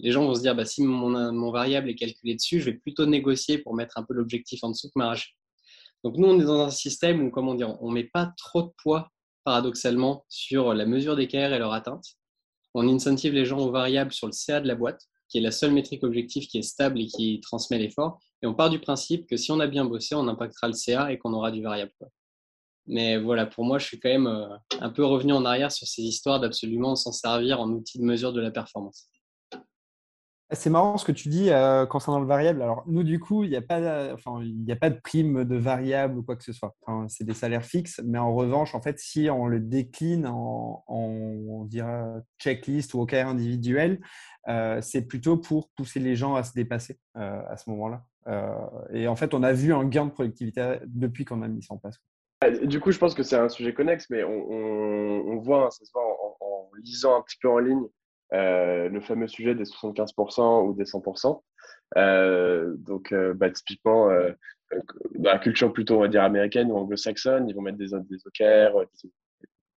Les 0.00 0.10
gens 0.10 0.24
vont 0.24 0.34
se 0.34 0.40
dire, 0.40 0.56
bah, 0.56 0.64
si 0.64 0.82
mon, 0.82 1.52
variable 1.52 1.88
est 1.88 1.94
calculé 1.94 2.34
dessus, 2.34 2.60
je 2.60 2.66
vais 2.66 2.76
plutôt 2.76 3.06
négocier 3.06 3.58
pour 3.58 3.74
mettre 3.74 3.96
un 3.98 4.02
peu 4.02 4.12
l'objectif 4.12 4.64
en 4.64 4.70
dessous 4.70 4.88
que 4.88 4.98
ma 4.98 5.08
donc 6.04 6.18
nous, 6.18 6.28
on 6.28 6.38
est 6.38 6.44
dans 6.44 6.60
un 6.60 6.70
système 6.70 7.22
où, 7.22 7.30
comment 7.30 7.54
dire, 7.54 7.76
on 7.80 7.88
ne 7.88 7.94
met 7.94 8.04
pas 8.04 8.32
trop 8.36 8.62
de 8.62 8.72
poids, 8.76 9.10
paradoxalement, 9.42 10.26
sur 10.28 10.74
la 10.74 10.84
mesure 10.84 11.16
des 11.16 11.26
KR 11.26 11.54
et 11.54 11.58
leur 11.58 11.72
atteinte. 11.72 12.04
On 12.74 12.86
incentive 12.86 13.32
les 13.32 13.46
gens 13.46 13.58
aux 13.58 13.70
variables 13.70 14.12
sur 14.12 14.26
le 14.26 14.32
CA 14.32 14.60
de 14.60 14.68
la 14.68 14.74
boîte, 14.74 15.00
qui 15.28 15.38
est 15.38 15.40
la 15.40 15.50
seule 15.50 15.72
métrique 15.72 16.04
objective 16.04 16.46
qui 16.46 16.58
est 16.58 16.62
stable 16.62 17.00
et 17.00 17.06
qui 17.06 17.40
transmet 17.40 17.78
l'effort. 17.78 18.20
Et 18.42 18.46
on 18.46 18.54
part 18.54 18.68
du 18.68 18.78
principe 18.78 19.26
que 19.26 19.38
si 19.38 19.50
on 19.50 19.60
a 19.60 19.66
bien 19.66 19.86
bossé, 19.86 20.14
on 20.14 20.28
impactera 20.28 20.68
le 20.68 20.74
CA 20.74 21.10
et 21.10 21.16
qu'on 21.16 21.32
aura 21.32 21.50
du 21.50 21.62
variable. 21.62 21.92
Mais 22.86 23.16
voilà, 23.16 23.46
pour 23.46 23.64
moi, 23.64 23.78
je 23.78 23.86
suis 23.86 23.98
quand 23.98 24.10
même 24.10 24.26
euh, 24.26 24.46
un 24.80 24.90
peu 24.90 25.06
revenu 25.06 25.32
en 25.32 25.46
arrière 25.46 25.72
sur 25.72 25.86
ces 25.86 26.02
histoires 26.02 26.38
d'absolument 26.38 26.96
s'en 26.96 27.12
servir 27.12 27.60
en 27.60 27.70
outil 27.70 27.98
de 27.98 28.04
mesure 28.04 28.34
de 28.34 28.42
la 28.42 28.50
performance. 28.50 29.08
C'est 30.54 30.70
marrant 30.70 30.96
ce 30.96 31.04
que 31.04 31.12
tu 31.12 31.28
dis 31.28 31.50
euh, 31.50 31.86
concernant 31.86 32.20
le 32.20 32.26
variable. 32.26 32.62
Alors, 32.62 32.84
nous, 32.86 33.02
du 33.02 33.20
coup, 33.20 33.44
il 33.44 33.50
n'y 33.50 33.56
a, 33.56 33.62
pas, 33.62 34.12
enfin, 34.12 34.40
a 34.68 34.76
pas 34.76 34.90
de 34.90 35.00
prime 35.00 35.44
de 35.44 35.56
variable 35.56 36.18
ou 36.18 36.22
quoi 36.22 36.36
que 36.36 36.44
ce 36.44 36.52
soit. 36.52 36.74
c'est 37.08 37.24
des 37.24 37.34
salaires 37.34 37.64
fixes. 37.64 38.00
Mais 38.04 38.18
en 38.18 38.34
revanche, 38.34 38.74
en 38.74 38.80
fait, 38.80 38.98
si 38.98 39.28
on 39.30 39.46
le 39.46 39.60
décline 39.60 40.26
en, 40.26 40.84
on 40.88 41.68
checklist 42.38 42.94
ou 42.94 43.00
OKR 43.00 43.26
individuel, 43.26 44.00
euh, 44.48 44.80
c'est 44.80 45.02
plutôt 45.02 45.36
pour 45.36 45.70
pousser 45.70 46.00
les 46.00 46.16
gens 46.16 46.34
à 46.34 46.42
se 46.42 46.52
dépasser 46.52 46.98
euh, 47.16 47.40
à 47.48 47.56
ce 47.56 47.70
moment-là. 47.70 48.04
et 48.92 49.08
en 49.08 49.16
fait, 49.16 49.34
on 49.34 49.42
a 49.42 49.52
vu 49.52 49.72
un 49.72 49.84
gain 49.84 50.06
de 50.06 50.10
productivité 50.10 50.78
depuis 50.86 51.24
qu'on 51.24 51.42
a 51.42 51.48
mis 51.48 51.62
ça 51.62 51.74
en 51.74 51.78
place. 51.78 52.00
Du 52.64 52.80
coup, 52.80 52.92
je 52.92 52.98
pense 52.98 53.14
que 53.14 53.22
c'est 53.22 53.36
un 53.36 53.48
sujet 53.48 53.72
connexe, 53.72 54.10
mais 54.10 54.22
on, 54.22 55.38
voit, 55.38 55.66
hein, 55.66 55.70
ça 55.70 55.84
se 55.84 55.90
voit 55.92 56.04
en 56.40 56.70
lisant 56.82 57.16
un 57.16 57.22
petit 57.22 57.38
peu 57.40 57.48
en 57.48 57.58
ligne 57.58 57.86
euh, 58.32 58.88
le 58.88 59.00
fameux 59.00 59.28
sujet 59.28 59.54
des 59.54 59.64
75% 59.64 60.66
ou 60.66 60.74
des 60.74 60.84
100%. 60.84 61.42
Euh, 61.96 62.74
donc, 62.78 63.12
euh, 63.12 63.34
bah, 63.34 63.50
typiquement, 63.50 64.08
dans 65.14 65.30
la 65.30 65.38
culture 65.38 65.72
plutôt, 65.72 65.96
on 65.96 66.00
va 66.00 66.08
dire, 66.08 66.22
américaine 66.22 66.70
ou 66.72 66.76
anglo-saxonne, 66.76 67.48
ils 67.48 67.54
vont 67.54 67.62
mettre 67.62 67.78
des, 67.78 67.90
des 67.90 69.10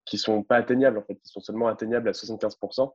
qui 0.04 0.16
ne 0.16 0.20
sont 0.20 0.42
pas 0.42 0.56
atteignables, 0.56 0.98
en 0.98 1.02
fait, 1.02 1.16
qui 1.16 1.28
sont 1.28 1.40
seulement 1.40 1.68
atteignables 1.68 2.08
à 2.08 2.12
75%. 2.12 2.92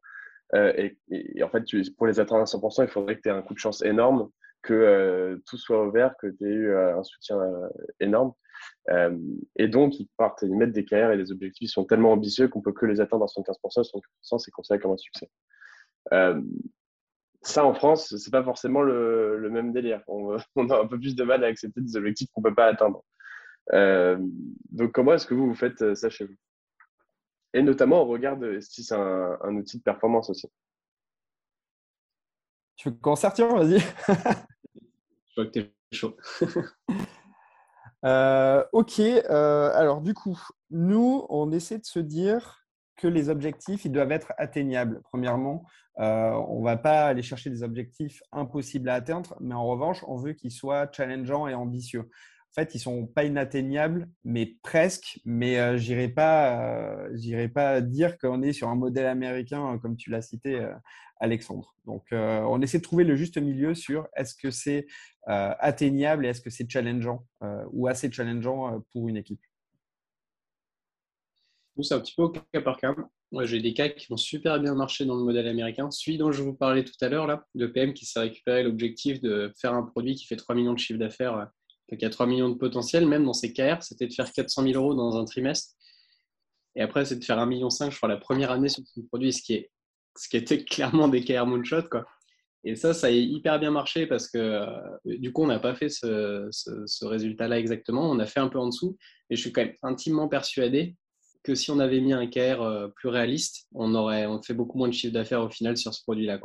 Et, 0.55 0.97
en 1.43 1.49
fait, 1.49 1.63
pour 1.97 2.07
les 2.07 2.19
atteindre 2.19 2.41
à 2.41 2.45
100%, 2.45 2.83
il 2.83 2.89
faudrait 2.89 3.15
que 3.15 3.21
tu 3.21 3.29
aies 3.29 3.31
un 3.31 3.41
coup 3.41 3.53
de 3.53 3.59
chance 3.59 3.83
énorme, 3.83 4.29
que 4.63 5.41
tout 5.45 5.57
soit 5.57 5.85
ouvert, 5.85 6.15
que 6.19 6.27
tu 6.27 6.45
aies 6.45 6.53
eu 6.53 6.75
un 6.75 7.03
soutien 7.03 7.39
énorme. 7.99 8.33
et 9.55 9.67
donc, 9.67 9.99
ils 9.99 10.09
partent, 10.17 10.41
ils 10.41 10.57
mettent 10.57 10.73
des 10.73 10.85
KR 10.85 11.11
et 11.11 11.17
des 11.17 11.31
objectifs 11.31 11.67
qui 11.67 11.67
sont 11.67 11.85
tellement 11.85 12.11
ambitieux 12.11 12.47
qu'on 12.47 12.61
peut 12.61 12.73
que 12.73 12.87
les 12.87 12.99
atteindre 12.99 13.23
à 13.23 13.27
75%. 13.27 13.83
75%, 13.83 14.39
c'est 14.39 14.51
considéré 14.51 14.81
comme 14.81 14.91
un 14.91 14.97
succès. 14.97 15.29
Euh, 16.11 16.41
ça, 17.41 17.65
en 17.65 17.73
France, 17.73 18.15
c'est 18.17 18.31
pas 18.31 18.43
forcément 18.43 18.81
le, 18.81 19.49
même 19.49 19.71
délire. 19.71 20.01
On, 20.07 20.37
a 20.69 20.81
un 20.81 20.87
peu 20.87 20.99
plus 20.99 21.15
de 21.15 21.23
mal 21.23 21.43
à 21.43 21.47
accepter 21.47 21.81
des 21.81 21.95
objectifs 21.95 22.29
qu'on 22.33 22.41
peut 22.41 22.55
pas 22.55 22.67
atteindre. 22.67 23.03
Euh, 23.71 24.17
donc, 24.71 24.91
comment 24.91 25.13
est-ce 25.13 25.25
que 25.25 25.33
vous, 25.33 25.47
vous 25.47 25.55
faites 25.55 25.81
euh, 25.81 25.95
ça 25.95 26.09
chez 26.09 26.25
vous? 26.25 26.35
Et 27.53 27.61
notamment, 27.61 28.03
on 28.03 28.07
regarde 28.07 28.59
si 28.61 28.83
c'est 28.83 28.95
un, 28.95 29.55
outil 29.55 29.77
de 29.77 29.83
performance 29.83 30.29
aussi. 30.29 30.49
Tu 32.75 32.89
veux 32.89 32.95
qu'on 32.95 33.15
sortir 33.15 33.55
Vas-y. 33.55 33.79
Je 33.79 35.41
vois 35.41 35.45
que 35.45 35.51
tu 35.51 35.59
es 35.59 35.71
chaud. 35.91 36.17
ok, 38.73 38.99
alors 39.29 40.01
du 40.01 40.15
coup, 40.15 40.39
nous, 40.71 41.27
on 41.29 41.51
essaie 41.51 41.77
de 41.77 41.85
se 41.85 41.99
dire 41.99 42.62
que 43.03 43.07
les 43.09 43.27
objectifs, 43.27 43.83
ils 43.83 43.91
doivent 43.91 44.13
être 44.13 44.31
atteignables. 44.37 45.01
Premièrement, 45.11 45.65
euh, 45.99 46.31
on 46.47 46.59
ne 46.59 46.63
va 46.63 46.77
pas 46.77 47.07
aller 47.07 47.21
chercher 47.21 47.49
des 47.49 47.61
objectifs 47.61 48.23
impossibles 48.31 48.87
à 48.87 48.93
atteindre, 48.93 49.35
mais 49.41 49.53
en 49.53 49.65
revanche, 49.65 50.05
on 50.07 50.15
veut 50.15 50.31
qu'ils 50.31 50.51
soient 50.51 50.89
challengeants 50.89 51.49
et 51.49 51.53
ambitieux. 51.53 52.09
En 52.51 52.53
fait, 52.55 52.75
ils 52.75 52.79
sont 52.79 53.05
pas 53.05 53.25
inatteignables, 53.25 54.07
mais 54.23 54.55
presque. 54.63 55.19
Mais 55.25 55.59
euh, 55.59 55.77
je 55.77 55.89
n'irai 55.89 56.07
pas, 56.07 57.05
euh, 57.09 57.47
pas 57.49 57.81
dire 57.81 58.17
qu'on 58.17 58.41
est 58.41 58.53
sur 58.53 58.69
un 58.69 58.75
modèle 58.75 59.07
américain, 59.07 59.77
comme 59.81 59.97
tu 59.97 60.09
l'as 60.09 60.21
cité, 60.21 60.65
Alexandre. 61.19 61.75
Donc, 61.85 62.05
on 62.11 62.61
essaie 62.61 62.77
de 62.77 62.83
trouver 62.83 63.03
le 63.03 63.17
juste 63.17 63.37
milieu 63.37 63.75
sur 63.75 64.07
est-ce 64.15 64.33
que 64.35 64.49
c'est 64.49 64.85
atteignable 65.25 66.25
et 66.25 66.29
est-ce 66.29 66.41
que 66.41 66.49
c'est 66.49 66.69
challengeant 66.69 67.25
ou 67.71 67.87
assez 67.87 68.11
challengeant 68.11 68.81
pour 68.91 69.09
une 69.09 69.17
équipe. 69.17 69.41
C'est 71.81 71.95
un 71.95 71.99
petit 71.99 72.13
peu 72.15 72.23
au 72.23 72.29
cas 72.29 72.61
par 72.61 72.77
cas. 72.77 72.95
Moi, 73.31 73.45
j'ai 73.45 73.59
des 73.59 73.73
cas 73.73 73.89
qui 73.89 74.05
vont 74.07 74.17
super 74.17 74.59
bien 74.59 74.75
marcher 74.75 75.05
dans 75.05 75.15
le 75.15 75.23
modèle 75.23 75.47
américain. 75.47 75.89
Celui 75.89 76.17
dont 76.19 76.31
je 76.31 76.43
vous 76.43 76.53
parlais 76.53 76.83
tout 76.83 76.93
à 77.01 77.09
l'heure, 77.09 77.25
là, 77.25 77.45
de 77.55 77.65
PM 77.65 77.93
qui 77.93 78.05
s'est 78.05 78.19
récupéré 78.19 78.61
l'objectif 78.63 79.21
de 79.21 79.51
faire 79.59 79.73
un 79.73 79.81
produit 79.81 80.13
qui 80.13 80.27
fait 80.27 80.35
3 80.35 80.53
millions 80.53 80.73
de 80.73 80.79
chiffre 80.79 80.99
d'affaires, 80.99 81.49
euh, 81.91 81.95
qui 81.95 82.05
a 82.05 82.11
3 82.11 82.27
millions 82.27 82.49
de 82.49 82.57
potentiel, 82.57 83.07
même 83.07 83.25
dans 83.25 83.33
ses 83.33 83.53
KR, 83.53 83.81
c'était 83.81 84.05
de 84.05 84.13
faire 84.13 84.31
400 84.31 84.63
000 84.63 84.75
euros 84.75 84.93
dans 84.93 85.17
un 85.17 85.25
trimestre. 85.25 85.73
Et 86.75 86.81
après, 86.81 87.05
c'est 87.05 87.17
de 87.17 87.23
faire 87.23 87.37
1,5 87.37 87.47
million, 87.47 87.69
je 87.69 87.97
crois, 87.97 88.09
la 88.09 88.17
première 88.17 88.51
année 88.51 88.69
sur 88.69 88.83
ce 88.85 89.01
produit, 89.01 89.33
ce 89.33 89.41
qui, 89.41 89.53
est, 89.53 89.71
ce 90.15 90.29
qui 90.29 90.37
était 90.37 90.63
clairement 90.65 91.07
des 91.07 91.23
KR 91.23 91.47
Moonshot. 91.47 91.89
Quoi. 91.89 92.05
Et 92.63 92.75
ça, 92.75 92.93
ça 92.93 93.07
a 93.07 93.09
hyper 93.09 93.59
bien 93.59 93.71
marché 93.71 94.05
parce 94.05 94.29
que 94.29 94.37
euh, 94.37 94.67
du 95.05 95.33
coup, 95.33 95.41
on 95.41 95.47
n'a 95.47 95.59
pas 95.59 95.73
fait 95.73 95.89
ce, 95.89 96.47
ce 96.51 97.05
résultat-là 97.05 97.59
exactement. 97.59 98.09
On 98.11 98.19
a 98.19 98.27
fait 98.27 98.39
un 98.39 98.47
peu 98.47 98.59
en 98.59 98.67
dessous. 98.67 98.95
Et 99.31 99.35
je 99.35 99.41
suis 99.41 99.51
quand 99.51 99.61
même 99.61 99.75
intimement 99.81 100.27
persuadé 100.27 100.95
que 101.43 101.55
si 101.55 101.71
on 101.71 101.79
avait 101.79 101.99
mis 101.99 102.13
un 102.13 102.27
KR 102.27 102.61
euh, 102.61 102.87
plus 102.87 103.09
réaliste, 103.09 103.67
on 103.73 103.93
aurait 103.95 104.25
on 104.25 104.41
fait 104.41 104.53
beaucoup 104.53 104.77
moins 104.77 104.87
de 104.87 104.93
chiffre 104.93 105.13
d'affaires 105.13 105.41
au 105.41 105.49
final 105.49 105.77
sur 105.77 105.93
ce 105.93 106.01
produit-là. 106.03 106.39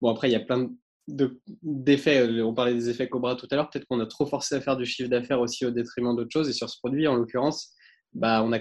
Bon, 0.00 0.10
après, 0.10 0.28
il 0.28 0.32
y 0.32 0.36
a 0.36 0.40
plein 0.40 0.70
d'effets. 1.08 2.26
Euh, 2.26 2.44
on 2.44 2.54
parlait 2.54 2.74
des 2.74 2.88
effets 2.88 3.08
Cobra 3.08 3.36
tout 3.36 3.48
à 3.50 3.56
l'heure. 3.56 3.70
Peut-être 3.70 3.86
qu'on 3.86 4.00
a 4.00 4.06
trop 4.06 4.26
forcé 4.26 4.54
à 4.54 4.60
faire 4.60 4.76
du 4.76 4.86
chiffre 4.86 5.08
d'affaires 5.08 5.40
aussi 5.40 5.66
au 5.66 5.70
détriment 5.70 6.14
d'autres 6.16 6.32
choses. 6.32 6.48
Et 6.48 6.52
sur 6.52 6.68
ce 6.68 6.78
produit, 6.78 7.06
en 7.06 7.16
l'occurrence, 7.16 7.74
bah, 8.12 8.42
on 8.44 8.52
a 8.52 8.60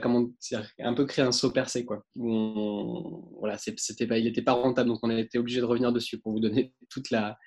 un 0.80 0.94
peu 0.94 1.06
créé 1.06 1.24
un 1.24 1.32
saut 1.32 1.52
percé. 1.52 1.86
Quoi. 1.86 2.04
voilà, 2.16 3.58
c'était 3.58 4.08
pas, 4.08 4.18
il 4.18 4.26
n'était 4.26 4.42
pas 4.42 4.54
rentable, 4.54 4.90
donc 4.90 5.00
on 5.04 5.10
a 5.10 5.20
été 5.20 5.38
obligé 5.38 5.62
de 5.62 5.66
revenir 5.66 5.94
dessus 5.94 6.20
pour 6.20 6.34
vous 6.34 6.40
donner 6.40 6.74
toute 6.90 7.10
la, 7.12 7.38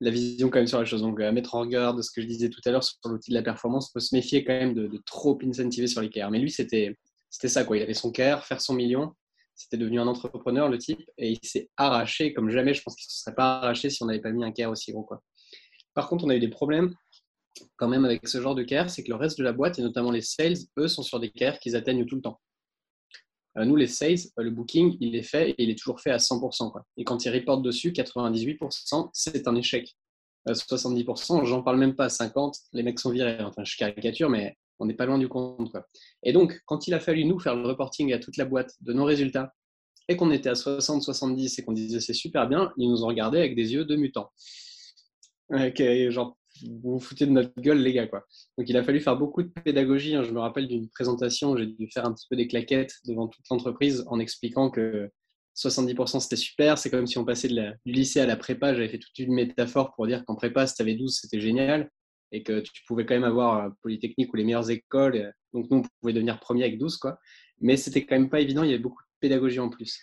vision 0.00 0.50
quand 0.50 0.58
même 0.58 0.66
sur 0.66 0.78
la 0.78 0.84
chose. 0.84 1.00
Donc, 1.00 1.20
à 1.20 1.32
mettre 1.32 1.54
en 1.54 1.60
regard 1.60 1.94
de 1.94 2.02
ce 2.02 2.10
que 2.10 2.20
je 2.20 2.26
disais 2.26 2.50
tout 2.50 2.60
à 2.66 2.70
l'heure 2.70 2.84
sur 2.84 2.98
l'outil 3.06 3.30
de 3.30 3.36
la 3.36 3.42
performance, 3.42 3.88
il 3.88 3.92
faut 3.94 4.00
se 4.00 4.14
méfier 4.14 4.44
quand 4.44 4.52
même 4.52 4.74
de, 4.74 4.86
de 4.86 5.02
trop 5.06 5.38
incentiver 5.42 5.86
sur 5.86 6.02
les 6.02 6.10
KR. 6.10 6.30
Mais 6.30 6.40
lui, 6.40 6.50
c'était 6.50 6.98
c'était 7.34 7.48
ça, 7.48 7.64
quoi. 7.64 7.76
Il 7.76 7.82
avait 7.82 7.94
son 7.94 8.12
cœur, 8.12 8.44
faire 8.44 8.60
son 8.60 8.74
million. 8.74 9.12
C'était 9.56 9.76
devenu 9.76 9.98
un 9.98 10.06
entrepreneur, 10.06 10.68
le 10.68 10.78
type, 10.78 11.00
et 11.18 11.32
il 11.32 11.40
s'est 11.42 11.68
arraché 11.76 12.32
comme 12.32 12.48
jamais. 12.48 12.74
Je 12.74 12.82
pense 12.82 12.94
qu'il 12.94 13.08
ne 13.08 13.12
se 13.12 13.22
serait 13.22 13.34
pas 13.34 13.56
arraché 13.56 13.90
si 13.90 14.04
on 14.04 14.06
n'avait 14.06 14.20
pas 14.20 14.30
mis 14.30 14.44
un 14.44 14.52
CARE 14.52 14.70
aussi 14.70 14.92
gros. 14.92 15.04
Par 15.94 16.08
contre, 16.08 16.24
on 16.26 16.28
a 16.28 16.36
eu 16.36 16.40
des 16.40 16.48
problèmes 16.48 16.94
quand 17.74 17.88
même 17.88 18.04
avec 18.04 18.28
ce 18.28 18.40
genre 18.40 18.54
de 18.54 18.62
CARE, 18.62 18.88
c'est 18.88 19.02
que 19.02 19.08
le 19.08 19.16
reste 19.16 19.36
de 19.36 19.42
la 19.42 19.52
boîte, 19.52 19.80
et 19.80 19.82
notamment 19.82 20.12
les 20.12 20.20
sales, 20.20 20.54
eux, 20.78 20.86
sont 20.86 21.02
sur 21.02 21.18
des 21.18 21.30
CARE 21.30 21.58
qu'ils 21.58 21.74
atteignent 21.74 22.06
tout 22.06 22.14
le 22.14 22.22
temps. 22.22 22.40
Euh, 23.58 23.64
nous, 23.64 23.74
les 23.74 23.88
sales, 23.88 24.18
euh, 24.38 24.44
le 24.44 24.50
booking, 24.52 24.96
il 25.00 25.16
est 25.16 25.22
fait 25.24 25.50
et 25.50 25.62
il 25.64 25.70
est 25.70 25.78
toujours 25.78 26.00
fait 26.00 26.10
à 26.10 26.18
100%. 26.18 26.70
Quoi. 26.70 26.86
Et 26.96 27.02
quand 27.02 27.24
ils 27.24 27.30
reportent 27.30 27.62
dessus, 27.62 27.90
98%, 27.90 29.10
c'est 29.12 29.48
un 29.48 29.56
échec. 29.56 29.92
70%, 30.46 31.40
euh, 31.40 31.44
j'en 31.44 31.64
parle 31.64 31.78
même 31.78 31.96
pas, 31.96 32.08
50%, 32.08 32.68
les 32.74 32.84
mecs 32.84 33.00
sont 33.00 33.10
virés. 33.10 33.42
Enfin, 33.42 33.64
je 33.64 33.76
caricature, 33.76 34.30
mais 34.30 34.56
on 34.78 34.86
n'est 34.86 34.94
pas 34.94 35.06
loin 35.06 35.18
du 35.18 35.28
compte. 35.28 35.72
Et 36.22 36.32
donc, 36.32 36.60
quand 36.66 36.86
il 36.86 36.94
a 36.94 37.00
fallu 37.00 37.24
nous 37.24 37.38
faire 37.38 37.56
le 37.56 37.66
reporting 37.66 38.12
à 38.12 38.18
toute 38.18 38.36
la 38.36 38.44
boîte 38.44 38.72
de 38.80 38.92
nos 38.92 39.04
résultats 39.04 39.54
et 40.08 40.16
qu'on 40.16 40.30
était 40.30 40.50
à 40.50 40.54
60-70 40.54 41.60
et 41.60 41.64
qu'on 41.64 41.72
disait 41.72 42.00
c'est 42.00 42.12
super 42.12 42.48
bien, 42.48 42.72
ils 42.76 42.88
nous 42.88 43.04
ont 43.04 43.08
regardé 43.08 43.38
avec 43.38 43.54
des 43.54 43.72
yeux 43.72 43.84
de 43.84 43.96
mutants. 43.96 44.30
genre, 45.50 46.36
vous 46.62 46.92
vous 46.92 47.00
foutez 47.00 47.26
de 47.26 47.32
notre 47.32 47.58
gueule, 47.60 47.78
les 47.78 47.92
gars. 47.92 48.06
Quoi. 48.06 48.24
Donc 48.58 48.68
il 48.68 48.76
a 48.76 48.82
fallu 48.82 49.00
faire 49.00 49.16
beaucoup 49.16 49.42
de 49.42 49.48
pédagogie. 49.48 50.14
Hein. 50.14 50.22
Je 50.22 50.32
me 50.32 50.40
rappelle 50.40 50.68
d'une 50.68 50.88
présentation, 50.88 51.56
j'ai 51.56 51.66
dû 51.66 51.88
faire 51.92 52.06
un 52.06 52.12
petit 52.12 52.26
peu 52.28 52.36
des 52.36 52.46
claquettes 52.46 52.94
devant 53.06 53.28
toute 53.28 53.44
l'entreprise 53.50 54.04
en 54.06 54.20
expliquant 54.20 54.70
que 54.70 55.10
70% 55.56 56.20
c'était 56.20 56.36
super. 56.36 56.78
C'est 56.78 56.90
comme 56.90 57.06
si 57.06 57.18
on 57.18 57.24
passait 57.24 57.48
du 57.48 57.92
lycée 57.92 58.20
à 58.20 58.26
la 58.26 58.36
prépa. 58.36 58.74
J'avais 58.74 58.88
fait 58.88 58.98
toute 58.98 59.18
une 59.18 59.32
métaphore 59.32 59.94
pour 59.94 60.06
dire 60.06 60.24
qu'en 60.24 60.34
prépa, 60.34 60.66
si 60.66 60.74
tu 60.74 60.82
avais 60.82 60.94
12, 60.94 61.18
c'était 61.20 61.40
génial 61.40 61.90
et 62.32 62.42
que 62.42 62.60
tu 62.60 62.82
pouvais 62.86 63.06
quand 63.06 63.14
même 63.14 63.24
avoir 63.24 63.72
Polytechnique 63.82 64.32
ou 64.32 64.36
les 64.36 64.44
meilleures 64.44 64.70
écoles. 64.70 65.32
Donc 65.52 65.70
nous, 65.70 65.78
on 65.78 65.82
pouvait 66.00 66.12
devenir 66.12 66.40
premier 66.40 66.64
avec 66.64 66.78
12. 66.78 66.96
Quoi. 66.96 67.18
Mais 67.60 67.76
c'était 67.76 68.04
quand 68.04 68.16
même 68.16 68.30
pas 68.30 68.40
évident. 68.40 68.62
Il 68.62 68.70
y 68.70 68.74
avait 68.74 68.82
beaucoup 68.82 69.02
de 69.02 69.08
pédagogie 69.20 69.60
en 69.60 69.68
plus. 69.68 69.98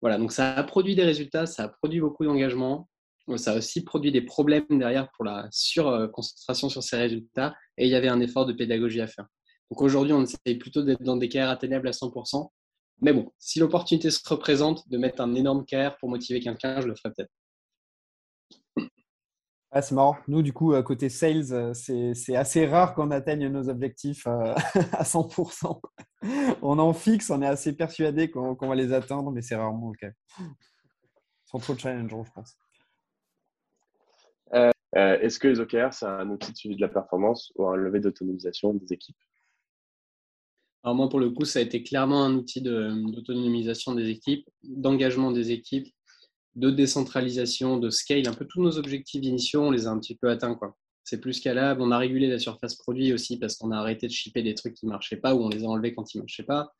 Voilà, 0.00 0.16
donc 0.16 0.32
ça 0.32 0.54
a 0.54 0.62
produit 0.62 0.94
des 0.94 1.04
résultats, 1.04 1.46
ça 1.46 1.64
a 1.64 1.68
produit 1.68 2.00
beaucoup 2.00 2.24
d'engagement. 2.24 2.88
Ça 3.36 3.52
a 3.52 3.58
aussi 3.58 3.84
produit 3.84 4.10
des 4.10 4.22
problèmes 4.22 4.64
derrière 4.70 5.10
pour 5.14 5.24
la 5.24 5.48
surconcentration 5.50 6.70
sur 6.70 6.82
ces 6.82 6.96
résultats 6.96 7.54
et 7.76 7.84
il 7.84 7.90
y 7.90 7.94
avait 7.94 8.08
un 8.08 8.20
effort 8.20 8.46
de 8.46 8.54
pédagogie 8.54 9.02
à 9.02 9.06
faire. 9.06 9.26
Donc 9.70 9.82
aujourd'hui, 9.82 10.14
on 10.14 10.22
essaye 10.22 10.56
plutôt 10.56 10.82
d'être 10.82 11.02
dans 11.02 11.16
des 11.16 11.28
KR 11.28 11.50
atteignables 11.50 11.88
à 11.88 11.90
100%. 11.90 12.48
Mais 13.02 13.12
bon, 13.12 13.30
si 13.38 13.58
l'opportunité 13.58 14.10
se 14.10 14.20
représente 14.26 14.88
de 14.88 14.96
mettre 14.96 15.20
un 15.20 15.34
énorme 15.34 15.66
KR 15.66 15.96
pour 16.00 16.08
motiver 16.08 16.40
quelqu'un, 16.40 16.80
je 16.80 16.88
le 16.88 16.94
ferai 16.94 17.12
peut-être. 17.14 17.30
Ah, 19.70 19.82
c'est 19.82 19.94
marrant. 19.94 20.16
Nous, 20.28 20.40
du 20.40 20.54
coup, 20.54 20.72
côté 20.82 21.10
sales, 21.10 21.52
euh, 21.52 21.74
c'est 21.74 22.36
assez 22.36 22.66
rare 22.66 22.94
qu'on 22.94 23.10
atteigne 23.10 23.48
nos 23.48 23.68
objectifs 23.68 24.26
euh, 24.26 24.54
à 24.92 25.04
100%. 25.04 25.80
On 26.62 26.78
en 26.78 26.94
fixe, 26.94 27.28
on 27.28 27.42
est 27.42 27.46
assez 27.46 27.76
persuadé 27.76 28.30
qu'on 28.30 28.54
va 28.54 28.74
les 28.74 28.94
atteindre, 28.94 29.30
mais 29.30 29.42
c'est 29.42 29.56
rarement 29.56 29.90
le 29.90 29.96
cas. 29.96 30.14
Sans 31.44 31.58
trop 31.58 31.74
de 31.74 31.80
challenge, 31.80 32.10
je 32.10 32.32
pense. 32.32 32.56
Euh, 34.54 34.70
est-ce 35.20 35.38
que 35.38 35.48
les 35.48 35.60
OKR, 35.60 35.92
c'est 35.92 36.06
un 36.06 36.30
outil 36.30 36.52
de 36.52 36.56
suivi 36.56 36.76
de 36.76 36.80
la 36.80 36.88
performance 36.88 37.52
ou 37.56 37.68
un 37.68 37.76
levier 37.76 38.00
d'autonomisation 38.00 38.72
des 38.72 38.94
équipes? 38.94 39.18
Alors 40.82 40.94
moi, 40.94 41.10
pour 41.10 41.20
le 41.20 41.30
coup, 41.30 41.44
ça 41.44 41.58
a 41.58 41.62
été 41.62 41.82
clairement 41.82 42.24
un 42.24 42.34
outil 42.34 42.62
d'autonomisation 42.62 43.94
des 43.94 44.08
équipes, 44.08 44.48
d'engagement 44.62 45.30
des 45.30 45.50
équipes, 45.52 45.88
de 46.58 46.70
décentralisation, 46.70 47.76
de 47.78 47.88
scale. 47.88 48.26
Un 48.26 48.34
peu 48.34 48.44
tous 48.44 48.60
nos 48.60 48.78
objectifs 48.78 49.22
initiaux, 49.24 49.62
on 49.62 49.70
les 49.70 49.86
a 49.86 49.90
un 49.90 49.98
petit 49.98 50.16
peu 50.16 50.28
atteints. 50.28 50.54
Quoi. 50.54 50.76
C'est 51.04 51.20
plus 51.20 51.34
scalable. 51.34 51.80
On 51.80 51.92
a 51.92 51.98
régulé 51.98 52.26
la 52.26 52.38
surface 52.38 52.74
produit 52.74 53.12
aussi 53.12 53.38
parce 53.38 53.56
qu'on 53.56 53.70
a 53.70 53.78
arrêté 53.78 54.08
de 54.08 54.12
shipper 54.12 54.42
des 54.42 54.54
trucs 54.54 54.74
qui 54.74 54.86
ne 54.86 54.90
marchaient 54.90 55.16
pas 55.16 55.34
ou 55.34 55.44
on 55.44 55.48
les 55.48 55.64
a 55.64 55.68
enlevés 55.68 55.94
quand 55.94 56.12
ils 56.14 56.18
ne 56.18 56.22
marchaient 56.22 56.42
pas. 56.42 56.74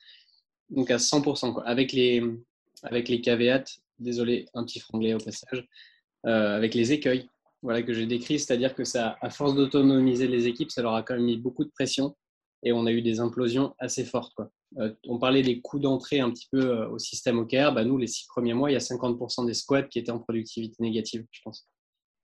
Donc 0.68 0.90
à 0.90 0.96
100%. 0.96 1.54
Quoi. 1.54 1.64
Avec, 1.64 1.92
les, 1.92 2.22
avec 2.82 3.08
les 3.08 3.20
caveats, 3.20 3.64
désolé, 4.00 4.46
un 4.54 4.64
petit 4.64 4.80
franglais 4.80 5.14
au 5.14 5.18
passage, 5.18 5.66
euh, 6.26 6.56
avec 6.56 6.74
les 6.74 6.92
écueils 6.92 7.28
voilà, 7.62 7.82
que 7.82 7.92
j'ai 7.92 8.06
décrit, 8.06 8.38
c'est-à-dire 8.38 8.74
que 8.74 8.84
ça, 8.84 9.16
à 9.20 9.30
force 9.30 9.54
d'autonomiser 9.54 10.26
les 10.28 10.46
équipes, 10.46 10.70
ça 10.70 10.82
leur 10.82 10.94
a 10.94 11.02
quand 11.02 11.14
même 11.14 11.24
mis 11.24 11.36
beaucoup 11.36 11.64
de 11.64 11.70
pression 11.70 12.16
et 12.62 12.72
on 12.72 12.86
a 12.86 12.92
eu 12.92 13.02
des 13.02 13.20
implosions 13.20 13.74
assez 13.78 14.04
fortes. 14.04 14.34
Euh, 14.78 14.92
on 15.06 15.18
parlait 15.18 15.42
des 15.42 15.60
coûts 15.60 15.78
d'entrée 15.78 16.20
un 16.20 16.30
petit 16.30 16.48
peu 16.50 16.60
euh, 16.60 16.88
au 16.88 16.98
système 16.98 17.38
OKR. 17.38 17.72
Bah, 17.72 17.84
nous, 17.84 17.96
les 17.96 18.06
six 18.06 18.26
premiers 18.26 18.54
mois, 18.54 18.70
il 18.70 18.74
y 18.74 18.76
a 18.76 18.80
50% 18.80 19.46
des 19.46 19.54
squads 19.54 19.88
qui 19.88 19.98
étaient 19.98 20.10
en 20.10 20.18
productivité 20.18 20.76
négative, 20.80 21.24
je 21.30 21.40
pense. 21.42 21.68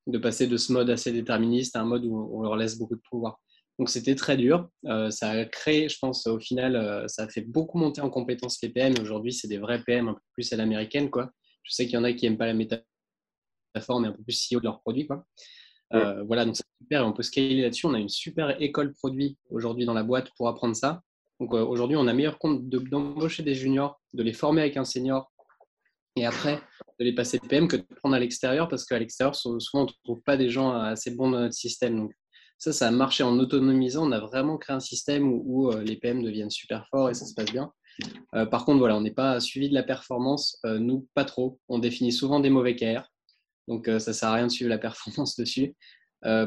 De 0.07 0.19
passer 0.19 0.47
de 0.47 0.57
ce 0.57 0.73
mode 0.73 0.91
assez 0.91 1.13
déterministe 1.13 1.77
à 1.77 1.81
un 1.81 1.85
mode 1.85 2.05
où 2.05 2.39
on 2.39 2.43
leur 2.43 2.57
laisse 2.57 2.79
beaucoup 2.79 2.97
de 2.97 3.03
pouvoir. 3.09 3.41
Donc 3.79 3.89
c'était 3.89 4.15
très 4.15 4.37
dur. 4.37 4.69
Euh, 4.87 5.11
ça 5.11 5.31
a 5.31 5.45
créé, 5.47 5.89
je 5.89 5.99
pense, 5.99 6.27
au 6.27 6.39
final, 6.39 7.09
ça 7.09 7.25
a 7.25 7.29
fait 7.29 7.41
beaucoup 7.41 7.79
monter 7.79 8.03
en 8.03 8.11
compétences 8.11 8.61
les 8.63 8.69
PM. 8.69 8.95
Aujourd'hui, 9.01 9.33
c'est 9.33 9.49
des 9.49 9.59
vrais 9.59 9.83
PM 9.83 10.09
un 10.09 10.15
peu 10.15 10.21
plus 10.35 10.53
à 10.53 10.57
l'américaine. 10.57 11.09
Je 11.63 11.73
sais 11.73 11.87
qu'il 11.87 11.95
y 11.95 11.97
en 11.97 12.05
a 12.05 12.13
qui 12.13 12.27
n'aiment 12.27 12.39
pas 12.39 12.47
la 12.47 12.55
métaphore 12.55 12.85
mais 14.01 14.09
un 14.09 14.13
peu 14.13 14.23
plus 14.23 14.49
CEO 14.49 14.61
de 14.61 14.65
leurs 14.65 14.81
produits. 14.83 15.09
Euh, 15.93 16.23
voilà, 16.25 16.45
donc 16.45 16.57
c'est 16.57 16.65
super 16.81 17.03
et 17.03 17.05
on 17.05 17.13
peut 17.13 17.23
scaler 17.23 17.63
là-dessus. 17.63 17.87
On 17.87 17.95
a 17.95 17.99
une 17.99 18.09
super 18.09 18.61
école 18.61 18.93
produit 18.95 19.37
aujourd'hui 19.51 19.85
dans 19.85 19.95
la 19.95 20.03
boîte 20.03 20.31
pour 20.37 20.49
apprendre 20.49 20.75
ça. 20.75 21.03
Donc 21.41 21.53
euh, 21.55 21.65
aujourd'hui, 21.65 21.97
on 21.97 22.07
a 22.07 22.13
meilleur 22.13 22.39
compte 22.39 22.69
d'embaucher 22.69 23.43
des 23.43 23.55
juniors, 23.55 24.01
de 24.13 24.23
les 24.23 24.33
former 24.33 24.63
avec 24.63 24.77
un 24.77 24.85
senior 24.85 25.31
et 26.17 26.25
après 26.27 26.61
de 27.01 27.05
les 27.05 27.15
passer 27.15 27.41
PM 27.41 27.67
que 27.67 27.77
de 27.77 27.83
prendre 27.97 28.15
à 28.15 28.21
l'extérieur 28.21 28.69
parce 28.69 28.85
qu'à 28.85 28.99
l'extérieur, 28.99 29.35
souvent, 29.35 29.59
on 29.75 29.83
ne 29.83 29.91
trouve 30.05 30.23
pas 30.23 30.37
des 30.37 30.49
gens 30.49 30.73
assez 30.73 31.11
bons 31.11 31.31
dans 31.31 31.41
notre 31.41 31.55
système. 31.55 31.97
Donc 31.97 32.13
ça, 32.59 32.73
ça 32.73 32.89
a 32.89 32.91
marché 32.93 33.25
en 33.25 33.37
autonomisant. 33.39 34.09
On 34.09 34.13
a 34.13 34.21
vraiment 34.21 34.57
créé 34.57 34.77
un 34.77 34.81
système 34.81 35.33
où, 35.33 35.71
euh, 35.71 35.83
les 35.83 35.97
PM 35.97 36.23
deviennent 36.23 36.51
super 36.51 36.87
forts 36.89 37.11
et 37.11 37.15
ça 37.15 37.27
se 37.27 37.35
passe 37.35 37.51
bien. 37.53 37.73
par 38.51 38.65
contre, 38.65 38.79
voilà, 38.79 38.97
on 38.97 39.01
n'est 39.01 39.13
pas 39.13 39.39
suivi 39.39 39.69
de 39.69 39.75
la 39.75 39.85
performance. 39.85 40.61
nous, 40.65 41.07
pas 41.15 41.25
trop. 41.25 41.61
On 41.69 41.79
définit 41.79 42.13
souvent 42.13 42.41
des 42.41 42.51
mauvais 42.51 42.75
KR. 42.75 43.09
Donc, 43.69 43.87
ça 43.87 44.11
ne 44.11 44.15
sert 44.15 44.29
à 44.29 44.35
rien 44.35 44.47
de 44.47 44.53
suivre 44.53 44.71
la 44.71 44.79
performance 44.79 45.37
dessus. 45.39 45.75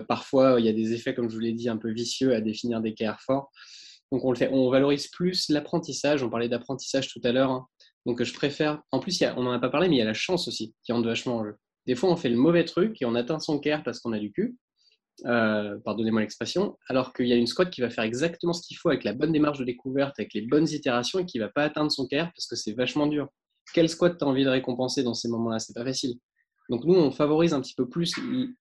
parfois, 0.07 0.59
il 0.59 0.65
y 0.65 0.69
a 0.69 0.73
des 0.73 0.93
effets, 0.93 1.13
comme 1.13 1.29
je 1.29 1.35
vous 1.35 1.41
l'ai 1.41 1.53
dit, 1.53 1.69
un 1.69 1.77
peu 1.77 1.91
vicieux 1.91 2.33
à 2.33 2.41
définir 2.41 2.81
des 2.81 2.93
KR 2.93 3.19
forts. 3.19 3.51
Donc, 4.11 4.23
on, 4.23 4.31
le 4.31 4.37
fait, 4.37 4.49
on 4.51 4.69
valorise 4.69 5.07
plus 5.07 5.49
l'apprentissage. 5.49 6.23
On 6.23 6.29
parlait 6.29 6.49
d'apprentissage 6.49 7.09
tout 7.09 7.19
à 7.23 7.31
l'heure. 7.31 7.51
Hein. 7.51 7.67
Donc, 8.05 8.23
je 8.23 8.33
préfère. 8.33 8.81
En 8.91 8.99
plus, 8.99 9.21
on 9.35 9.43
n'en 9.43 9.51
a 9.51 9.59
pas 9.59 9.69
parlé, 9.69 9.89
mais 9.89 9.95
il 9.97 9.99
y 9.99 10.03
a 10.03 10.05
la 10.05 10.13
chance 10.13 10.47
aussi 10.47 10.73
qui 10.83 10.91
rentre 10.91 11.07
vachement 11.07 11.37
en 11.37 11.45
jeu. 11.45 11.55
Des 11.87 11.95
fois, 11.95 12.09
on 12.09 12.15
fait 12.15 12.29
le 12.29 12.37
mauvais 12.37 12.65
truc 12.65 13.01
et 13.01 13.05
on 13.05 13.15
atteint 13.15 13.39
son 13.39 13.59
KR 13.59 13.81
parce 13.83 13.99
qu'on 13.99 14.13
a 14.13 14.19
du 14.19 14.31
cul. 14.31 14.57
pardonnez-moi 15.23 16.21
l'expression, 16.21 16.77
alors 16.89 17.13
qu'il 17.13 17.27
y 17.27 17.33
a 17.33 17.35
une 17.35 17.47
squad 17.47 17.69
qui 17.69 17.81
va 17.81 17.89
faire 17.89 18.03
exactement 18.03 18.53
ce 18.53 18.61
qu'il 18.61 18.77
faut 18.77 18.89
avec 18.89 19.03
la 19.03 19.13
bonne 19.13 19.31
démarche 19.31 19.57
de 19.57 19.65
découverte, 19.65 20.19
avec 20.19 20.33
les 20.33 20.41
bonnes 20.41 20.67
itérations 20.67 21.19
et 21.19 21.25
qui 21.25 21.39
ne 21.39 21.45
va 21.45 21.49
pas 21.49 21.63
atteindre 21.63 21.91
son 21.91 22.05
KR 22.07 22.29
parce 22.35 22.47
que 22.47 22.55
c'est 22.55 22.73
vachement 22.73 23.07
dur. 23.07 23.29
Quel 23.73 23.89
squad 23.89 24.17
tu 24.17 24.23
as 24.23 24.27
envie 24.27 24.43
de 24.43 24.49
récompenser 24.49 25.03
dans 25.03 25.13
ces 25.13 25.27
moments-là? 25.29 25.59
C'est 25.59 25.73
pas 25.73 25.85
facile. 25.85 26.15
Donc 26.69 26.83
nous, 26.83 26.95
on 26.95 27.11
favorise 27.11 27.53
un 27.53 27.61
petit 27.61 27.75
peu 27.75 27.87
plus 27.87 28.13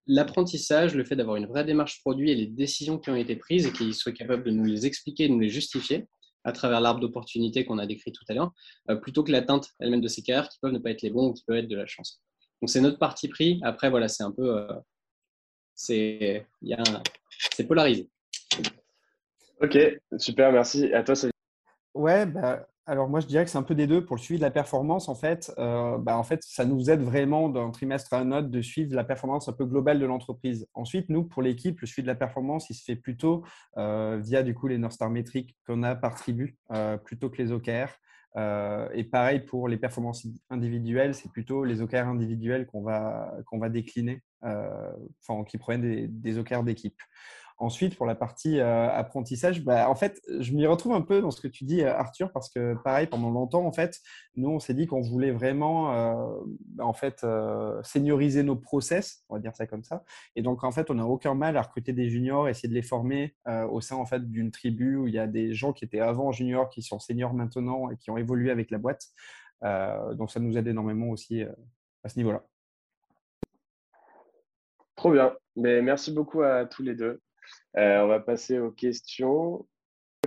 l'apprentissage, 0.07 0.95
le 0.95 1.05
fait 1.05 1.17
d'avoir 1.17 1.37
une 1.37 1.47
vraie 1.47 1.65
démarche 1.65 2.01
produit 2.01 2.31
et 2.31 2.35
les 2.35 2.47
décisions 2.47 2.99
qui 2.99 3.11
ont 3.11 3.17
été 3.17 3.37
prises 3.37 3.67
et 3.67 3.73
qu'ils 3.73 3.95
soient 3.95 4.13
capables 4.13 4.45
de 4.45 4.51
nous 4.51 4.65
les 4.65 4.87
expliquer, 4.87 5.29
de 5.29 5.33
nous 5.33 5.41
les 5.41 5.49
justifier 5.49 6.07
à 6.45 6.53
travers 6.53 6.81
l'arbre 6.81 7.01
d'opportunités 7.01 7.65
qu'on 7.65 7.79
a 7.79 7.87
décrit 7.87 8.13
tout 8.13 8.25
à 8.29 8.35
l'heure, 8.35 8.53
euh, 8.89 8.95
plutôt 8.95 9.25
que 9.25 9.33
l'atteinte 9.33 9.71
elle-même 9.81 10.01
de 10.01 10.07
ces 10.07 10.23
carrières 10.23 10.49
qui 10.49 10.59
peuvent 10.61 10.73
ne 10.73 10.79
pas 10.79 10.91
être 10.91 11.03
les 11.03 11.11
bons 11.11 11.31
ou 11.31 11.33
qui 11.33 11.43
peuvent 11.45 11.57
être 11.57 11.69
de 11.69 11.77
la 11.77 11.87
chance. 11.87 12.23
Donc 12.63 12.71
c'est 12.71 12.81
notre 12.81 12.99
parti 12.99 13.29
pris. 13.29 13.61
Après, 13.65 13.91
voilà, 13.91 14.09
c'est 14.09 14.23
un 14.23 14.31
peu... 14.31 14.57
Euh, 14.57 14.73
c'est 15.75 16.47
polarisé. 17.67 18.09
Ok, 19.61 19.77
super, 20.19 20.53
merci. 20.53 20.93
À 20.93 21.03
toi, 21.03 21.15
Salut. 21.15 21.33
Ouais, 21.95 22.25
bah, 22.27 22.67
alors 22.87 23.09
moi 23.09 23.18
je 23.20 23.26
dirais 23.26 23.45
que 23.45 23.51
c'est 23.51 23.59
un 23.59 23.62
peu 23.62 23.74
des 23.74 23.87
deux. 23.87 24.05
Pour 24.05 24.16
le 24.16 24.20
suivi 24.20 24.39
de 24.39 24.45
la 24.45 24.51
performance, 24.51 25.09
en 25.09 25.14
fait, 25.14 25.53
euh, 25.59 25.99
bah, 25.99 26.16
en 26.16 26.22
fait 26.22 26.43
ça 26.45 26.64
nous 26.64 26.89
aide 26.91 27.03
vraiment 27.03 27.49
d'un 27.49 27.70
trimestre 27.70 28.14
à 28.14 28.18
un 28.20 28.30
autre 28.32 28.49
de 28.49 28.62
suivre 28.62 28.95
la 28.95 29.05
performance 29.05 29.49
un 29.49 29.53
peu 29.53 29.66
globale 29.66 29.99
de 29.99 30.07
l'entreprise. 30.07 30.68
Ensuite, 30.74 31.09
nous, 31.09 31.24
pour 31.24 31.43
l'équipe, 31.43 31.80
le 31.80 31.87
suivi 31.87 32.05
de 32.05 32.09
la 32.11 32.14
performance, 32.14 32.70
il 32.70 32.74
se 32.74 32.84
fait 32.84 32.97
plutôt 32.97 33.45
euh, 33.76 34.18
via 34.22 34.43
du 34.43 34.55
coup 34.55 34.68
les 34.68 34.78
North 34.78 34.95
Star 34.95 35.11
métriques 35.11 35.57
qu'on 35.66 35.82
a 35.82 35.97
par 35.97 36.14
tribu, 36.14 36.57
euh, 36.70 36.97
plutôt 36.97 37.28
que 37.28 37.43
les 37.43 37.53
OKR. 37.53 37.89
et 38.95 39.05
pareil 39.05 39.41
pour 39.41 39.66
les 39.68 39.78
performances 39.78 40.26
individuelles, 40.51 41.14
c'est 41.14 41.30
plutôt 41.32 41.64
les 41.64 41.80
OKR 41.82 42.07
individuels 42.07 42.66
qu'on 42.66 42.82
va, 42.82 43.68
décliner, 43.68 44.22
enfin, 44.43 45.45
qui 45.45 45.59
proviennent 45.59 45.82
des, 45.82 46.09
des 46.09 46.43
d'équipe. 46.64 47.01
Ensuite, 47.59 47.97
pour 47.97 48.05
la 48.05 48.15
partie 48.15 48.61
euh, 48.61 48.91
apprentissage, 48.91 49.65
bah, 49.65 49.89
en 49.89 49.95
fait, 49.95 50.21
je 50.41 50.53
m'y 50.53 50.67
retrouve 50.67 50.93
un 50.93 51.01
peu 51.01 51.23
dans 51.23 51.31
ce 51.31 51.41
que 51.41 51.49
tu 51.49 51.65
dis, 51.65 51.83
euh, 51.83 51.97
Arthur, 51.97 52.31
parce 52.31 52.51
que 52.51 52.75
pareil, 52.85 53.07
pendant 53.07 53.31
longtemps, 53.31 53.65
en 53.65 53.73
fait, 53.73 53.99
nous, 54.35 54.51
on 54.51 54.59
s'est 54.59 54.75
dit 54.75 54.87
qu'on 54.87 55.01
voulait 55.01 55.31
vraiment, 55.31 55.95
euh, 55.95 56.39
en 56.79 56.93
fait, 56.93 57.25
senioriser 57.83 58.43
nos 58.43 58.57
process, 58.57 59.25
on 59.31 59.37
va 59.37 59.41
dire 59.41 59.57
ça 59.57 59.67
comme 59.67 59.85
ça. 59.85 60.05
Et 60.35 60.43
donc, 60.43 60.65
en 60.65 60.71
fait, 60.71 60.91
on 60.91 60.95
n'a 60.95 61.07
aucun 61.07 61.35
mal 61.35 61.57
à 61.57 61.63
recruter 61.63 61.95
des 61.95 62.11
juniors, 62.11 62.47
essayer 62.47 62.69
de 62.69 62.75
les 62.75 62.83
former 62.83 63.35
au 63.71 63.81
sein, 63.81 63.97
en 63.97 64.05
fait, 64.05 64.31
d'une 64.31 64.51
tribu 64.51 64.97
où 64.97 65.07
il 65.07 65.15
y 65.15 65.19
a 65.19 65.27
des 65.27 65.55
gens 65.55 65.73
qui 65.73 65.85
étaient 65.87 66.01
avant 66.01 66.33
juniors, 66.33 66.69
qui 66.69 66.83
sont 66.83 66.99
seniors 66.99 67.33
maintenant 67.33 67.91
et 67.91 67.97
qui 67.97 68.11
ont 68.11 68.19
évolué 68.19 68.51
avec 68.51 68.71
la 68.71 68.79
boîte. 68.79 69.07
donc, 69.63 70.31
ça 70.31 70.41
nous 70.41 70.59
aide 70.59 70.67
énormément 70.67 71.09
aussi 71.09 71.43
à 72.05 72.09
ce 72.09 72.19
niveau-là. 72.19 72.43
Trop 74.95 75.13
bien. 75.13 75.35
Mais 75.57 75.81
merci 75.81 76.13
beaucoup 76.13 76.43
à 76.43 76.67
tous 76.67 76.83
les 76.83 76.95
deux. 76.95 77.23
Euh, 77.76 78.01
on 78.01 78.09
va 78.09 78.20
passer 78.20 78.59
aux 78.59 78.70
questions. 78.70 79.66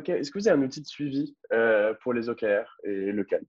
Est-ce 0.05 0.31
que 0.31 0.39
vous 0.39 0.47
avez 0.47 0.61
un 0.61 0.65
outil 0.65 0.81
de 0.81 0.87
suivi 0.87 1.35
euh, 1.51 1.93
pour 2.01 2.13
les 2.13 2.29
OKR 2.29 2.77
et 2.83 3.11
le 3.11 3.23
CAN 3.23 3.39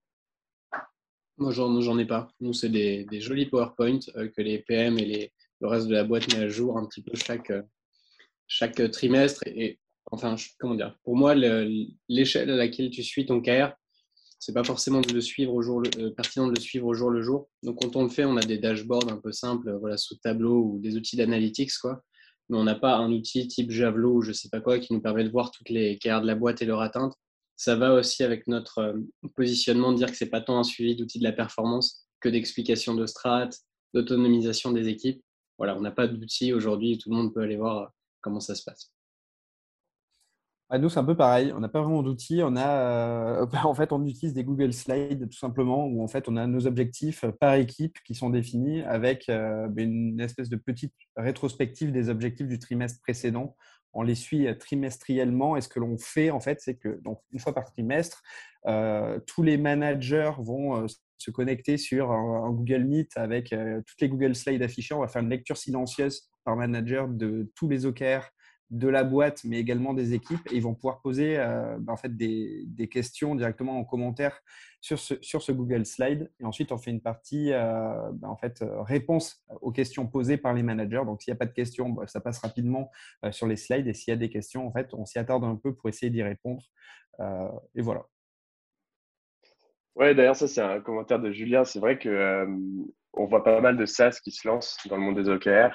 Moi, 1.36 1.52
j'en 1.52 1.98
ai 1.98 2.06
pas. 2.06 2.28
Nous, 2.40 2.52
c'est 2.52 2.70
des, 2.70 3.06
jolis 3.20 3.46
PowerPoint 3.46 3.98
euh, 4.16 4.28
que 4.28 4.40
les 4.40 4.58
PM 4.58 4.98
et 4.98 5.32
le 5.60 5.68
reste 5.68 5.86
de 5.86 5.94
la 5.94 6.04
boîte 6.04 6.32
met 6.34 6.44
à 6.44 6.48
jour 6.48 6.78
un 6.78 6.86
petit 6.86 7.02
peu 7.02 7.12
chaque, 8.48 8.90
trimestre. 8.90 9.42
Et, 9.46 9.78
enfin, 10.10 10.34
comment 10.58 10.74
dire? 10.74 10.96
Pour 11.04 11.14
moi, 11.14 11.34
l'échelle 12.08 12.50
à 12.50 12.56
laquelle 12.56 12.90
tu 12.90 13.02
suis 13.02 13.26
ton 13.26 13.42
KR, 13.42 13.72
c'est 14.38 14.54
pas 14.54 14.64
forcément 14.64 15.02
de 15.02 15.12
le 15.12 15.20
suivre 15.20 15.52
au 15.52 15.60
jour 15.60 15.82
pertinent 16.16 16.46
de 16.46 16.54
le 16.54 16.60
suivre 16.60 16.86
au 16.86 16.94
jour 16.94 17.10
le 17.10 17.20
jour. 17.20 17.50
Donc, 17.62 17.82
quand 17.82 17.94
on 17.96 18.04
le 18.04 18.08
fait, 18.08 18.24
on 18.24 18.38
a 18.38 18.42
des 18.42 18.56
dashboards 18.56 19.12
un 19.12 19.18
peu 19.18 19.30
simples, 19.30 19.76
voilà, 19.78 19.98
sous 19.98 20.16
tableau 20.16 20.62
ou 20.62 20.78
des 20.80 20.96
outils 20.96 21.16
d'analytics, 21.16 21.76
quoi 21.78 22.02
mais 22.50 22.58
on 22.58 22.64
n'a 22.64 22.74
pas 22.74 22.96
un 22.96 23.12
outil 23.12 23.46
type 23.48 23.70
Javelot 23.70 24.16
ou 24.16 24.22
je 24.22 24.30
ne 24.30 24.34
sais 24.34 24.48
pas 24.50 24.60
quoi 24.60 24.78
qui 24.78 24.92
nous 24.92 25.00
permet 25.00 25.24
de 25.24 25.30
voir 25.30 25.50
toutes 25.50 25.70
les 25.70 25.98
carrières 25.98 26.20
de 26.20 26.26
la 26.26 26.34
boîte 26.34 26.60
et 26.62 26.66
leur 26.66 26.80
atteinte. 26.82 27.14
ça 27.56 27.76
va 27.76 27.94
aussi 27.94 28.24
avec 28.24 28.46
notre 28.48 28.94
positionnement 29.36 29.92
de 29.92 29.98
dire 29.98 30.10
que 30.10 30.16
c'est 30.16 30.30
pas 30.30 30.40
tant 30.40 30.58
un 30.58 30.64
suivi 30.64 30.96
d'outils 30.96 31.18
de 31.18 31.24
la 31.24 31.32
performance 31.32 32.06
que 32.20 32.28
d'explication 32.28 32.94
de 32.94 33.06
strat, 33.06 33.50
d'autonomisation 33.94 34.72
des 34.72 34.88
équipes. 34.88 35.22
Voilà, 35.58 35.76
on 35.76 35.80
n'a 35.80 35.90
pas 35.90 36.06
d'outils 36.08 36.52
aujourd'hui, 36.52 36.98
tout 36.98 37.10
le 37.10 37.16
monde 37.16 37.34
peut 37.34 37.42
aller 37.42 37.56
voir 37.56 37.92
comment 38.22 38.40
ça 38.40 38.54
se 38.54 38.64
passe. 38.64 38.92
À 40.72 40.78
nous, 40.78 40.88
c'est 40.88 41.00
un 41.00 41.04
peu 41.04 41.16
pareil. 41.16 41.52
On 41.52 41.58
n'a 41.58 41.68
pas 41.68 41.82
vraiment 41.82 42.00
d'outils. 42.00 42.42
On 42.44 42.54
a, 42.54 42.68
euh, 42.68 43.46
en 43.64 43.74
fait, 43.74 43.92
on 43.92 44.06
utilise 44.06 44.34
des 44.34 44.44
Google 44.44 44.72
Slides 44.72 45.28
tout 45.28 45.36
simplement, 45.36 45.84
où 45.86 46.02
en 46.02 46.06
fait, 46.06 46.28
on 46.28 46.36
a 46.36 46.46
nos 46.46 46.66
objectifs 46.68 47.24
par 47.40 47.54
équipe 47.54 47.98
qui 48.04 48.14
sont 48.14 48.30
définis 48.30 48.82
avec 48.82 49.28
euh, 49.28 49.66
ben, 49.66 49.92
une 49.92 50.20
espèce 50.20 50.48
de 50.48 50.54
petite 50.56 50.94
rétrospective 51.16 51.90
des 51.90 52.08
objectifs 52.08 52.46
du 52.46 52.60
trimestre 52.60 53.00
précédent. 53.00 53.56
On 53.92 54.02
les 54.02 54.14
suit 54.14 54.46
trimestriellement. 54.58 55.56
Et 55.56 55.60
ce 55.60 55.68
que 55.68 55.80
l'on 55.80 55.98
fait, 55.98 56.30
en 56.30 56.38
fait, 56.38 56.60
c'est 56.60 56.76
que 56.76 57.00
donc 57.02 57.20
une 57.32 57.40
fois 57.40 57.52
par 57.52 57.64
trimestre, 57.64 58.22
euh, 58.66 59.18
tous 59.26 59.42
les 59.42 59.56
managers 59.56 60.30
vont 60.38 60.86
se 61.18 61.32
connecter 61.32 61.78
sur 61.78 62.12
un, 62.12 62.44
un 62.44 62.50
Google 62.52 62.84
Meet 62.84 63.16
avec 63.16 63.52
toutes 63.86 64.00
les 64.00 64.08
Google 64.08 64.36
Slides 64.36 64.62
affichées. 64.62 64.94
On 64.94 65.00
va 65.00 65.08
faire 65.08 65.22
une 65.22 65.30
lecture 65.30 65.56
silencieuse 65.56 66.30
par 66.44 66.54
manager 66.54 67.08
de 67.08 67.50
tous 67.56 67.68
les 67.68 67.86
OKR 67.86 68.30
de 68.70 68.88
la 68.88 69.02
boîte, 69.02 69.42
mais 69.44 69.58
également 69.58 69.94
des 69.94 70.14
équipes. 70.14 70.40
Et 70.50 70.56
ils 70.56 70.62
vont 70.62 70.74
pouvoir 70.74 71.00
poser 71.00 71.38
euh, 71.38 71.76
bah, 71.80 71.92
en 71.92 71.96
fait, 71.96 72.16
des, 72.16 72.88
questions 72.90 73.34
directement 73.34 73.78
en 73.78 73.84
commentaire 73.84 74.40
sur 74.80 74.98
ce, 74.98 75.14
sur 75.20 75.42
ce 75.42 75.52
Google 75.52 75.84
Slide. 75.84 76.30
Et 76.38 76.44
ensuite, 76.44 76.72
on 76.72 76.78
fait 76.78 76.90
une 76.90 77.00
partie 77.00 77.52
euh, 77.52 78.10
bah, 78.14 78.28
en 78.28 78.36
fait, 78.36 78.62
euh, 78.62 78.82
réponse 78.82 79.44
aux 79.60 79.72
questions 79.72 80.06
posées 80.06 80.36
par 80.36 80.54
les 80.54 80.62
managers. 80.62 81.02
Donc, 81.04 81.22
s'il 81.22 81.32
n'y 81.32 81.36
a 81.36 81.38
pas 81.38 81.46
de 81.46 81.52
questions, 81.52 81.88
bah, 81.90 82.06
ça 82.06 82.20
passe 82.20 82.38
rapidement 82.38 82.90
sur 83.30 83.46
les 83.46 83.56
slides. 83.56 83.88
Et 83.88 83.94
s'il 83.94 84.12
y 84.12 84.14
a 84.14 84.18
des 84.18 84.30
questions, 84.30 84.66
en 84.66 84.72
fait, 84.72 84.94
on 84.94 85.04
s'y 85.04 85.18
attarde 85.18 85.44
un 85.44 85.56
peu 85.56 85.74
pour 85.74 85.88
essayer 85.88 86.10
d'y 86.10 86.22
répondre. 86.22 86.62
et 87.74 87.82
voilà. 87.82 88.06
Ouais, 89.96 90.14
d'ailleurs, 90.14 90.36
ça, 90.36 90.46
c'est 90.46 90.62
un 90.62 90.80
commentaire 90.80 91.18
de 91.18 91.32
Julien. 91.32 91.64
C'est 91.64 91.80
vrai 91.80 91.98
que 91.98 92.46
on 93.14 93.26
voit 93.26 93.44
pas 93.44 93.60
mal 93.60 93.76
de 93.76 93.86
SaaS 93.86 94.20
qui 94.22 94.30
se 94.30 94.46
lancent 94.46 94.78
dans 94.88 94.96
le 94.96 95.02
monde 95.02 95.16
des 95.16 95.28
OKR. 95.28 95.74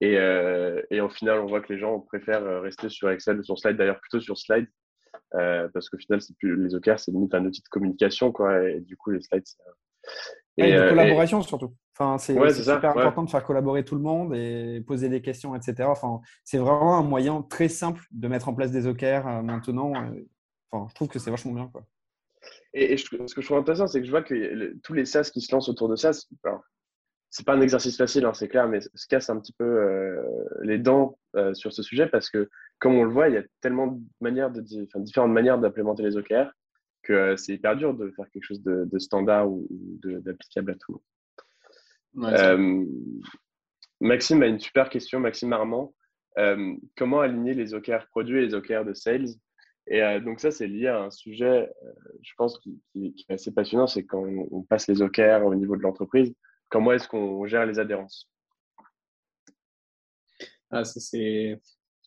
Et, 0.00 0.16
euh, 0.16 0.80
et 0.90 1.00
au 1.00 1.08
final, 1.08 1.40
on 1.40 1.46
voit 1.46 1.60
que 1.60 1.72
les 1.72 1.78
gens 1.78 2.00
préfèrent 2.00 2.44
euh, 2.44 2.60
rester 2.60 2.88
sur 2.88 3.10
Excel 3.10 3.38
ou 3.38 3.42
sur 3.42 3.58
Slide, 3.58 3.76
d'ailleurs 3.76 4.00
plutôt 4.00 4.20
sur 4.20 4.38
Slide, 4.38 4.68
euh, 5.34 5.68
parce 5.74 5.88
qu'au 5.88 5.98
final, 5.98 6.20
plus, 6.38 6.56
les 6.62 6.74
OKR, 6.74 6.98
c'est 6.98 7.10
limite 7.10 7.34
un 7.34 7.44
outil 7.44 7.62
de 7.62 7.68
communication. 7.68 8.32
Quoi, 8.32 8.68
et 8.68 8.80
du 8.80 8.96
coup, 8.96 9.10
les 9.10 9.20
slides, 9.20 9.44
c'est. 9.44 9.58
Et, 10.60 10.72
de 10.72 10.88
collaboration 10.88 11.40
surtout. 11.42 11.72
Enfin, 11.96 12.18
c'est 12.18 12.34
super 12.52 12.96
important 12.96 13.22
de 13.22 13.30
faire 13.30 13.44
collaborer 13.44 13.84
tout 13.84 13.94
le 13.94 14.00
monde 14.00 14.34
et 14.34 14.82
poser 14.84 15.08
des 15.08 15.22
questions, 15.22 15.54
etc. 15.54 15.84
Enfin, 15.84 16.20
c'est 16.42 16.58
vraiment 16.58 16.98
un 16.98 17.02
moyen 17.02 17.42
très 17.42 17.68
simple 17.68 18.02
de 18.10 18.26
mettre 18.26 18.48
en 18.48 18.54
place 18.54 18.72
des 18.72 18.88
OKR 18.88 19.42
maintenant. 19.44 19.92
Enfin, 20.70 20.86
je 20.88 20.94
trouve 20.94 21.06
que 21.06 21.20
c'est 21.20 21.30
vachement 21.30 21.52
bien. 21.52 21.68
Quoi. 21.68 21.84
Et, 22.78 22.96
ce 22.96 23.08
que 23.10 23.40
je 23.40 23.46
trouve 23.46 23.58
intéressant, 23.58 23.88
c'est 23.88 24.00
que 24.00 24.06
je 24.06 24.10
vois 24.10 24.22
que 24.22 24.74
tous 24.84 24.94
les 24.94 25.04
SaaS 25.04 25.30
qui 25.32 25.40
se 25.40 25.52
lancent 25.52 25.68
autour 25.68 25.88
de 25.88 25.96
ça, 25.96 26.12
c'est 26.12 27.44
pas 27.44 27.54
un 27.54 27.60
exercice 27.60 27.96
facile, 27.96 28.24
hein, 28.24 28.32
c'est 28.34 28.48
clair, 28.48 28.68
mais 28.68 28.80
se 28.80 29.06
casse 29.08 29.28
un 29.30 29.40
petit 29.40 29.52
peu 29.52 29.64
euh, 29.64 30.22
les 30.62 30.78
dents 30.78 31.18
euh, 31.34 31.52
sur 31.54 31.72
ce 31.72 31.82
sujet 31.82 32.06
parce 32.06 32.30
que, 32.30 32.48
comme 32.78 32.94
on 32.94 33.02
le 33.02 33.10
voit, 33.10 33.28
il 33.28 33.34
y 33.34 33.38
a 33.38 33.42
tellement 33.60 33.88
de 33.88 34.00
manières 34.20 34.52
de, 34.52 34.60
différentes 34.60 35.32
manières 35.32 35.58
d'implémenter 35.58 36.04
les 36.04 36.16
OKR 36.16 36.52
que 37.02 37.12
euh, 37.12 37.36
c'est 37.36 37.54
hyper 37.54 37.76
dur 37.76 37.94
de 37.94 38.10
faire 38.12 38.30
quelque 38.30 38.44
chose 38.44 38.62
de, 38.62 38.98
standard 38.98 39.50
ou, 39.50 39.66
d'applicable 40.02 40.70
à 40.70 40.74
tout. 40.76 41.02
Maxime 44.00 44.42
a 44.42 44.46
une 44.46 44.60
super 44.60 44.88
question, 44.88 45.18
Maxime 45.18 45.52
Armand. 45.52 45.92
comment 46.96 47.20
aligner 47.20 47.54
les 47.54 47.74
OKR 47.74 48.06
produits 48.10 48.38
et 48.38 48.46
les 48.46 48.54
OKR 48.54 48.84
de 48.84 48.94
sales 48.94 49.26
et 49.90 50.02
euh, 50.02 50.20
donc 50.20 50.40
ça, 50.40 50.50
c'est 50.50 50.66
lié 50.66 50.88
à 50.88 51.00
un 51.00 51.10
sujet, 51.10 51.70
euh, 51.84 51.92
je 52.22 52.32
pense, 52.36 52.58
qui, 52.58 52.78
est 52.94 53.32
assez 53.32 53.52
passionnant, 53.52 53.86
c'est 53.86 54.04
quand 54.04 54.22
on, 54.22 54.62
passe 54.62 54.86
les 54.86 55.00
OKR 55.00 55.44
au 55.46 55.54
niveau 55.54 55.76
de 55.76 55.82
l'entreprise, 55.82 56.34
comment 56.68 56.92
est-ce 56.92 57.08
qu'on 57.08 57.46
gère 57.46 57.64
les 57.64 57.78
adhérences? 57.78 58.28
Ah, 60.70 60.84
Ça, 60.84 61.00
c'est 61.00 61.60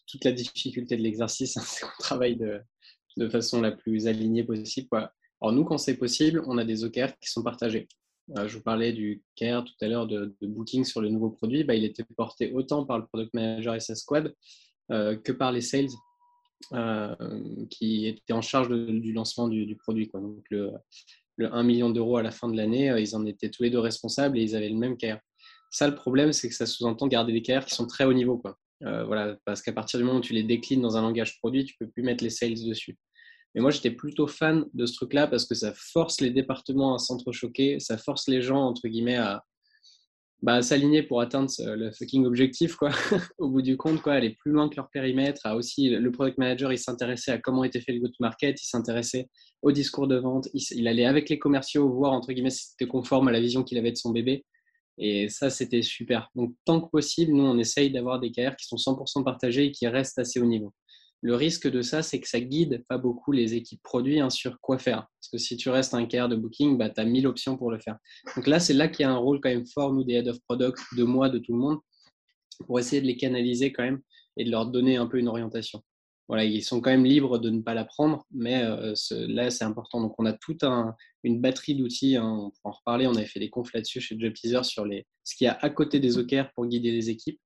toute 0.07 0.23
la 0.25 0.31
difficulté 0.31 0.95
de 0.95 1.01
l'exercice, 1.01 1.57
hein, 1.57 1.61
c'est 1.65 1.81
qu'on 1.81 2.03
travaille 2.03 2.35
de, 2.35 2.61
de, 3.17 3.29
façon 3.29 3.61
la 3.61 3.71
plus 3.71 4.07
alignée 4.07 4.43
possible. 4.43 4.87
Quoi. 4.87 5.11
Alors 5.41 5.53
nous, 5.53 5.63
quand 5.63 5.79
c'est 5.79 5.97
possible, 5.97 6.43
on 6.45 6.59
a 6.59 6.65
des 6.65 6.83
OKR 6.83 7.17
qui 7.19 7.31
sont 7.31 7.43
partagés. 7.43 7.87
Euh, 8.37 8.47
je 8.47 8.57
vous 8.57 8.63
parlais 8.63 8.93
du 8.93 9.23
care 9.35 9.63
tout 9.63 9.73
à 9.81 9.87
l'heure 9.87 10.05
de, 10.05 10.35
booking 10.41 10.83
sur 10.83 11.01
le 11.01 11.09
nouveau 11.09 11.31
produit. 11.31 11.63
Bah, 11.63 11.73
il 11.73 11.83
était 11.83 12.03
porté 12.15 12.51
autant 12.53 12.85
par 12.85 12.99
le 12.99 13.07
product 13.07 13.33
manager 13.33 13.73
et 13.73 13.79
sa 13.79 13.95
squad 13.95 14.35
que 14.89 15.31
par 15.31 15.53
les 15.53 15.61
sales 15.61 15.87
qui 17.69 18.07
était 18.07 18.33
en 18.33 18.41
charge 18.41 18.69
du 18.69 19.13
lancement 19.13 19.47
du, 19.47 19.75
produit. 19.75 20.09
Donc 20.13 20.43
le, 20.49 20.71
1 21.39 21.63
million 21.63 21.89
d'euros 21.89 22.17
à 22.17 22.23
la 22.23 22.31
fin 22.31 22.49
de 22.49 22.55
l'année, 22.55 22.91
euh, 22.91 22.99
ils 22.99 23.15
en 23.15 23.25
étaient 23.25 23.49
tous 23.49 23.63
les 23.63 23.71
deux 23.71 23.79
responsables 23.79 24.37
et 24.37 24.43
ils 24.43 24.55
avaient 24.55 24.69
le 24.69 24.77
même 24.77 24.95
KR. 24.95 25.17
Ça, 25.71 25.87
le 25.87 25.95
problème, 25.95 26.33
c'est 26.33 26.49
que 26.49 26.53
ça 26.53 26.65
sous-entend 26.65 27.07
garder 27.07 27.33
des 27.33 27.41
KR 27.41 27.65
qui 27.65 27.73
sont 27.73 27.87
très 27.87 28.03
haut 28.03 28.13
niveau. 28.13 28.37
Quoi. 28.37 28.59
Euh, 28.83 29.05
voilà, 29.05 29.37
parce 29.45 29.61
qu'à 29.61 29.73
partir 29.73 29.99
du 29.99 30.05
moment 30.05 30.19
où 30.19 30.21
tu 30.21 30.33
les 30.33 30.43
déclines 30.43 30.81
dans 30.81 30.97
un 30.97 31.01
langage 31.01 31.39
produit, 31.39 31.65
tu 31.65 31.75
peux 31.79 31.87
plus 31.87 32.03
mettre 32.03 32.23
les 32.23 32.29
sales 32.29 32.63
dessus. 32.63 32.97
Mais 33.55 33.61
moi, 33.61 33.71
j'étais 33.71 33.91
plutôt 33.91 34.27
fan 34.27 34.65
de 34.73 34.85
ce 34.85 34.93
truc-là 34.93 35.27
parce 35.27 35.45
que 35.45 35.55
ça 35.55 35.73
force 35.75 36.21
les 36.21 36.29
départements 36.29 36.95
à 36.95 36.99
s'entrechoquer, 36.99 37.79
ça 37.79 37.97
force 37.97 38.27
les 38.27 38.41
gens, 38.41 38.61
entre 38.61 38.87
guillemets, 38.87 39.17
à, 39.17 39.43
bah, 40.41 40.61
s'aligner 40.63 41.03
pour 41.03 41.21
atteindre 41.21 41.51
le 41.59 41.91
fucking 41.91 42.25
objectif, 42.25 42.75
quoi. 42.75 42.89
Au 43.37 43.49
bout 43.49 43.61
du 43.61 43.77
compte, 43.77 44.01
quoi, 44.01 44.13
aller 44.13 44.31
plus 44.31 44.51
loin 44.51 44.69
que 44.69 44.75
leur 44.75 44.89
périmètre. 44.89 45.41
A 45.45 45.55
aussi, 45.55 45.89
le 45.89 46.11
product 46.11 46.39
manager, 46.39 46.73
il 46.73 46.79
s'intéressait 46.79 47.31
à 47.31 47.37
comment 47.37 47.63
était 47.63 47.81
fait 47.81 47.93
le 47.93 47.99
go-to-market, 47.99 48.61
il 48.61 48.65
s'intéressait 48.65 49.29
au 49.61 49.71
discours 49.71 50.07
de 50.07 50.17
vente, 50.17 50.49
il, 50.53 50.87
allait 50.87 51.05
avec 51.05 51.29
les 51.29 51.37
commerciaux 51.37 51.87
voir, 51.93 52.13
entre 52.13 52.33
guillemets, 52.33 52.49
si 52.49 52.69
c'était 52.69 52.87
conforme 52.87 53.27
à 53.27 53.31
la 53.31 53.39
vision 53.39 53.63
qu'il 53.63 53.77
avait 53.77 53.91
de 53.91 53.97
son 53.97 54.11
bébé. 54.11 54.43
Et 54.97 55.29
ça, 55.29 55.49
c'était 55.51 55.83
super. 55.83 56.29
Donc, 56.35 56.55
tant 56.65 56.81
que 56.81 56.89
possible, 56.89 57.33
nous, 57.33 57.43
on 57.43 57.57
essaye 57.59 57.91
d'avoir 57.91 58.19
des 58.19 58.31
carrières 58.31 58.55
qui 58.55 58.65
sont 58.65 58.77
100% 58.77 59.23
partagées 59.23 59.65
et 59.65 59.71
qui 59.71 59.87
restent 59.87 60.19
assez 60.19 60.39
haut 60.39 60.45
niveau. 60.45 60.73
Le 61.21 61.35
risque 61.35 61.69
de 61.69 61.83
ça, 61.83 62.01
c'est 62.01 62.19
que 62.19 62.27
ça 62.27 62.39
guide 62.39 62.83
pas 62.89 62.97
beaucoup 62.97 63.31
les 63.31 63.53
équipes 63.53 63.81
produits 63.83 64.19
hein, 64.19 64.31
sur 64.31 64.59
quoi 64.59 64.79
faire. 64.79 65.07
Parce 65.19 65.29
que 65.31 65.37
si 65.37 65.55
tu 65.55 65.69
restes 65.69 65.93
un 65.93 66.05
care 66.05 66.29
de 66.29 66.35
booking, 66.35 66.77
bah, 66.77 66.89
tu 66.89 66.99
as 66.99 67.05
1000 67.05 67.27
options 67.27 67.57
pour 67.57 67.71
le 67.71 67.79
faire. 67.79 67.97
Donc 68.35 68.47
là, 68.47 68.59
c'est 68.59 68.73
là 68.73 68.87
qu'il 68.87 69.03
y 69.03 69.07
a 69.07 69.11
un 69.11 69.17
rôle 69.17 69.39
quand 69.39 69.49
même 69.49 69.67
fort, 69.67 69.93
nous, 69.93 70.03
des 70.03 70.13
head 70.13 70.27
of 70.27 70.39
product, 70.47 70.79
de 70.97 71.03
moi, 71.03 71.29
de 71.29 71.37
tout 71.37 71.53
le 71.53 71.59
monde, 71.59 71.77
pour 72.65 72.79
essayer 72.79 73.01
de 73.01 73.07
les 73.07 73.17
canaliser 73.17 73.71
quand 73.71 73.83
même 73.83 74.01
et 74.35 74.45
de 74.45 74.49
leur 74.49 74.65
donner 74.65 74.97
un 74.97 75.05
peu 75.05 75.19
une 75.19 75.27
orientation. 75.27 75.83
Ils 76.39 76.63
sont 76.63 76.79
quand 76.79 76.91
même 76.91 77.03
libres 77.03 77.39
de 77.39 77.49
ne 77.49 77.61
pas 77.61 77.73
la 77.73 77.83
prendre, 77.83 78.25
mais 78.31 78.63
euh, 78.63 78.93
là, 79.27 79.49
c'est 79.49 79.65
important. 79.65 79.99
Donc, 79.99 80.15
on 80.17 80.25
a 80.25 80.33
toute 80.33 80.63
un, 80.63 80.95
une 81.23 81.41
batterie 81.41 81.75
d'outils. 81.75 82.15
Hein, 82.15 82.25
on 82.25 82.51
pourra 82.51 82.69
en 82.69 82.71
reparler. 82.71 83.07
On 83.07 83.15
avait 83.15 83.25
fait 83.25 83.41
des 83.41 83.49
confs 83.49 83.73
là-dessus 83.73 83.99
chez 83.99 84.17
Job 84.17 84.33
Teaser 84.33 84.63
sur 84.63 84.85
ce 85.23 85.35
qu'il 85.35 85.45
y 85.45 85.47
a 85.49 85.57
à 85.61 85.69
côté 85.69 85.99
des 85.99 86.17
OKR 86.17 86.51
pour 86.55 86.65
guider 86.67 86.91
les 86.91 87.09
équipes 87.09 87.39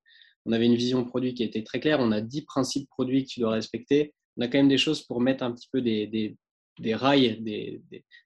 on 0.46 0.52
avait 0.52 0.66
une 0.66 0.76
vision 0.76 1.04
produit 1.04 1.34
qui 1.34 1.43
était 1.43 1.64
très 1.64 1.80
claire. 1.80 2.00
On 2.00 2.12
a 2.12 2.22
10 2.22 2.43
principes 2.43 2.89
produits 2.89 3.24
que 3.24 3.30
tu 3.30 3.39
dois 3.39 3.52
respecter. 3.52 4.14
On 4.38 4.41
a 4.41 4.48
quand 4.48 4.58
même 4.58 4.68
des 4.68 4.78
choses 4.78 5.02
pour 5.04 5.22
mettre 5.22 5.43
un 5.43 5.52
petit 5.52 5.68
peu 5.72 5.82
des, 5.82 6.38
rails, 6.93 7.41
des, 7.41 7.82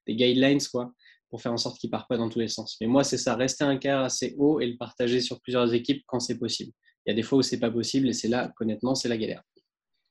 guidelines, 0.07 0.59
quoi, 0.71 0.93
pour 1.29 1.41
faire 1.41 1.53
en 1.53 1.57
sorte 1.57 1.79
qu'ils 1.79 1.89
ne 1.89 1.91
partent 1.91 2.09
pas 2.09 2.17
dans 2.17 2.29
tous 2.29 2.39
les 2.39 2.47
sens. 2.47 2.77
Mais 2.81 2.87
moi, 2.87 3.03
c'est 3.03 3.17
ça, 3.17 3.35
rester 3.35 3.63
un 3.63 3.77
quart 3.77 4.03
assez 4.03 4.35
haut 4.37 4.59
et 4.59 4.67
le 4.67 4.77
partager 4.77 5.21
sur 5.21 5.39
plusieurs 5.41 5.73
équipes 5.73 6.03
quand 6.07 6.19
c'est 6.19 6.37
possible. 6.37 6.73
Il 7.05 7.09
y 7.09 7.13
a 7.13 7.15
des 7.15 7.23
fois 7.23 7.39
où 7.39 7.41
c'est 7.41 7.59
pas 7.59 7.71
possible 7.71 8.09
et 8.09 8.13
c'est 8.13 8.27
là, 8.27 8.51
honnêtement, 8.59 8.95
c'est 8.95 9.09
la 9.09 9.17
galère. 9.17 9.43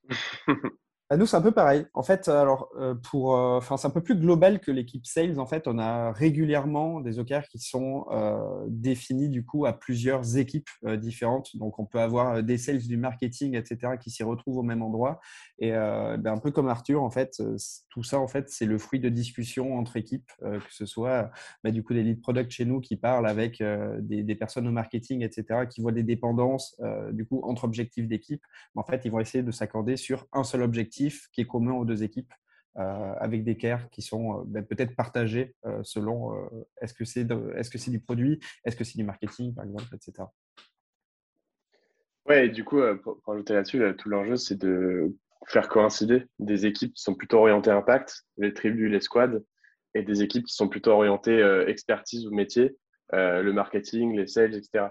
Bah, 1.11 1.17
nous, 1.17 1.25
c'est 1.25 1.37
un 1.37 1.43
peu 1.43 1.53
pareil. 1.53 1.87
En 1.95 2.03
fait, 2.03 2.29
alors, 2.29 2.69
euh, 2.79 2.95
pour, 2.95 3.35
euh, 3.35 3.57
enfin, 3.57 3.79
c'est 3.79 3.87
un 3.87 3.91
peu 3.91 4.03
plus 4.03 4.15
global 4.15 4.61
que 4.61 4.71
l'équipe 4.71 5.07
sales. 5.07 5.41
En 5.41 5.47
fait, 5.47 5.67
on 5.67 5.79
a 5.79 6.13
régulièrement 6.13 7.01
des 7.01 7.19
OKR 7.19 7.49
qui 7.51 7.59
sont 7.59 8.05
euh, 8.11 8.67
définis 8.69 9.31
du 9.31 9.43
coup 9.43 9.65
à 9.65 9.73
plusieurs 9.73 10.37
équipes 10.37 10.69
différentes. 10.99 11.57
Donc, 11.57 11.79
on 11.79 11.87
peut 11.87 12.01
avoir 12.01 12.43
des 12.43 12.59
sales 12.59 12.87
du 12.87 12.99
marketing, 12.99 13.57
etc., 13.57 13.95
qui 13.99 14.11
s'y 14.11 14.23
retrouvent 14.23 14.59
au 14.59 14.63
même 14.63 14.83
endroit. 14.83 15.19
Et 15.59 15.71
ben, 15.71 16.27
un 16.27 16.39
peu 16.39 16.51
comme 16.51 16.69
Arthur, 16.69 17.03
en 17.03 17.11
fait, 17.11 17.43
tout 17.91 18.03
ça, 18.03 18.21
en 18.21 18.29
fait, 18.29 18.51
c'est 18.51 18.67
le 18.67 18.79
fruit 18.79 19.01
de 19.01 19.09
discussions 19.09 19.77
entre 19.79 19.97
équipes, 19.97 20.31
que 20.41 20.61
ce 20.71 20.87
soit 20.87 21.31
bah, 21.65 21.71
du 21.71 21.83
coup 21.83 21.95
des 21.95 22.03
lead 22.03 22.21
product 22.21 22.51
chez 22.51 22.65
nous 22.65 22.81
qui 22.81 22.97
parlent 22.97 23.27
avec 23.27 23.63
des, 24.01 24.35
personnes 24.35 24.69
au 24.69 24.73
marketing, 24.73 25.23
etc., 25.23 25.67
qui 25.69 25.81
voient 25.81 25.93
des 25.93 26.03
dépendances 26.03 26.79
du 27.13 27.25
coup 27.27 27.41
entre 27.45 27.65
objectifs 27.65 28.07
d'équipe. 28.07 28.43
En 28.77 28.85
fait, 28.85 29.03
ils 29.05 29.11
vont 29.11 29.21
essayer 29.21 29.43
de 29.43 29.51
s'accorder 29.51 29.97
sur 29.97 30.27
un 30.33 30.45
seul 30.45 30.63
objectif 30.63 30.97
qui 31.32 31.40
est 31.40 31.46
commun 31.46 31.72
aux 31.72 31.84
deux 31.84 32.03
équipes. 32.03 32.32
Euh, 32.78 33.14
avec 33.18 33.42
des 33.42 33.57
cares 33.57 33.90
qui 33.90 34.03
sont 34.03 34.38
euh, 34.38 34.42
ben, 34.46 34.64
peut-être 34.64 34.94
partagés 34.94 35.57
euh, 35.66 35.80
selon 35.82 36.32
est-ce 36.80 36.94
que 36.94 37.05
c'est 37.05 37.26
est-ce 37.57 37.70
que 37.70 37.78
c'est 37.78 37.90
du 37.90 37.99
produit, 37.99 38.38
est-ce 38.64 38.76
que 38.76 38.84
c'est 38.84 38.96
du 38.96 39.03
marketing 39.03 39.53
par 39.53 39.64
exemple, 39.64 39.88
etc. 39.92 40.28
Ouais, 42.26 42.49
du 42.49 42.62
coup, 42.62 42.80
pour, 43.03 43.20
ajouter 43.32 43.55
là-dessus, 43.55 43.82
tout 43.96 44.09
l'enjeu 44.09 44.36
c'est 44.36 44.59
de 44.59 45.16
faire 45.49 45.68
coïncider 45.68 46.26
des 46.38 46.66
équipes 46.66 46.94
qui 46.94 47.03
sont 47.03 47.14
plutôt 47.14 47.38
orientées 47.38 47.72
impact, 47.72 48.26
les 48.36 48.55
tribus, 48.55 48.92
les 48.92 49.01
squads, 49.01 49.40
et 49.94 50.03
des 50.03 50.22
équipes 50.22 50.44
qui 50.44 50.55
sont 50.55 50.68
plutôt 50.68 50.92
orientées 50.92 51.40
expertise 51.66 52.26
ou 52.28 52.30
métier, 52.32 52.76
le 53.12 53.51
marketing, 53.51 54.14
les 54.14 54.28
sales, 54.28 54.55
etc. 54.55 54.90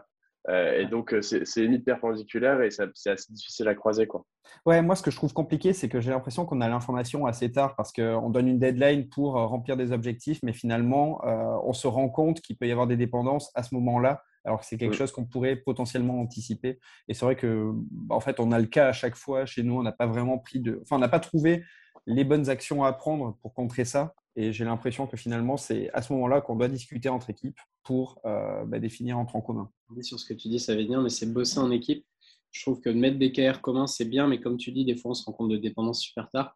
et 0.50 0.86
donc, 0.86 1.16
c'est 1.22 1.44
limite 1.58 1.84
perpendiculaire 1.84 2.62
et 2.62 2.70
c'est 2.72 3.10
assez 3.10 3.34
difficile 3.34 3.68
à 3.68 3.76
croiser. 3.76 4.08
Quoi. 4.08 4.26
Ouais, 4.66 4.82
moi, 4.82 4.96
ce 4.96 5.04
que 5.04 5.12
je 5.12 5.18
trouve 5.18 5.34
compliqué, 5.34 5.74
c'est 5.74 5.90
que 5.90 6.00
j'ai 6.00 6.12
l'impression 6.12 6.46
qu'on 6.46 6.62
a 6.62 6.70
l'information 6.70 7.26
assez 7.26 7.52
tard 7.52 7.76
parce 7.76 7.92
qu'on 7.92 8.30
donne 8.30 8.48
une 8.48 8.60
deadline 8.60 9.10
pour 9.10 9.34
remplir 9.34 9.76
des 9.76 9.92
objectifs, 9.92 10.40
mais 10.44 10.54
finalement, 10.54 11.22
on 11.66 11.74
se 11.74 11.88
rend 11.88 12.10
compte 12.10 12.42
qu'il 12.42 12.58
peut 12.58 12.68
y 12.68 12.72
avoir 12.72 12.88
des 12.88 12.98
dépendances 12.98 13.52
à 13.56 13.64
ce 13.64 13.76
moment-là 13.76 14.24
alors 14.48 14.62
que 14.62 14.66
c'est 14.66 14.78
quelque 14.78 14.96
chose 14.96 15.12
qu'on 15.12 15.26
pourrait 15.26 15.58
potentiellement 15.58 16.22
anticiper. 16.22 16.80
Et 17.08 17.14
c'est 17.14 17.26
vrai 17.26 17.36
que, 17.36 17.72
bah, 17.92 18.16
en 18.16 18.22
fait, 18.22 18.40
on 18.40 18.52
a 18.54 18.60
le 18.60 18.66
cas 18.66 18.88
à 18.88 18.94
chaque 18.94 19.16
fois 19.16 19.46
chez 19.46 19.62
nous. 19.62 19.78
On 19.78 19.84
n'a 19.84 19.92
pas 19.92 20.08
vraiment 20.08 20.38
pris 20.38 20.62
de, 20.62 20.80
enfin, 20.84 20.96
on 20.96 21.00
n'a 21.00 21.10
pas 21.10 21.20
trouvé 21.20 21.64
les 22.06 22.24
bonnes 22.24 22.50
actions 22.50 22.86
à 22.86 22.94
prendre 22.94 23.38
pour 23.42 23.54
contrer 23.54 23.84
ça. 23.84 24.14
Et 24.40 24.54
j'ai 24.54 24.66
l'impression 24.66 25.08
que 25.08 25.18
finalement, 25.18 25.58
c'est 25.58 25.90
à 25.94 26.04
ce 26.04 26.14
moment-là 26.14 26.42
qu'on 26.42 26.56
doit 26.56 26.68
discuter 26.68 27.10
entre 27.10 27.32
équipes 27.32 27.58
pour 27.84 28.22
euh, 28.24 28.64
bah, 28.66 28.78
définir 28.78 29.18
un 29.18 29.26
en 29.34 29.42
commun. 29.42 29.72
Sur 30.02 30.20
ce 30.20 30.26
que 30.26 30.36
tu 30.36 30.48
dis, 30.48 30.60
ça 30.60 30.76
veut 30.76 30.86
dire, 30.86 31.02
mais 31.02 31.10
c'est 31.10 31.26
bosser 31.26 31.58
en 31.58 31.72
équipe. 31.72 32.06
Je 32.52 32.62
trouve 32.62 32.80
que 32.80 32.92
mettre 32.92 33.18
des 33.18 33.32
KR 33.32 33.62
communs, 33.62 33.88
c'est 33.88 34.06
bien, 34.06 34.28
mais 34.28 34.40
comme 34.40 34.58
tu 34.58 34.72
dis, 34.72 34.86
des 34.86 34.96
fois, 34.96 35.12
on 35.12 35.14
se 35.16 35.26
rend 35.26 35.34
compte 35.34 35.50
de 35.50 35.58
dépendance 35.58 36.02
super 36.02 36.30
tard. 36.30 36.54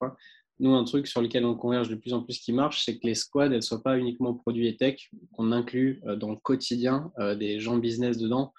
Nous, 0.60 0.72
un 0.76 0.84
truc 0.84 1.08
sur 1.08 1.24
lequel 1.24 1.44
on 1.44 1.56
converge 1.56 1.90
de 1.90 1.96
plus 1.96 2.14
en 2.14 2.22
plus 2.22 2.38
qui 2.38 2.54
marche, 2.54 2.86
c'est 2.86 3.00
que 3.00 3.08
les 3.08 3.16
squads, 3.16 3.48
elles 3.48 3.56
ne 3.56 3.62
soient 3.62 3.82
pas 3.82 3.98
uniquement 3.98 4.36
produits 4.36 4.68
et 4.68 4.78
tech, 4.78 5.10
qu'on 5.34 5.52
inclut 5.52 6.02
euh, 6.06 6.16
dans 6.16 6.30
le 6.30 6.38
quotidien 6.38 7.12
euh, 7.18 7.36
des 7.36 7.60
gens 7.60 7.78
business 7.78 8.20
dedans, 8.20 8.54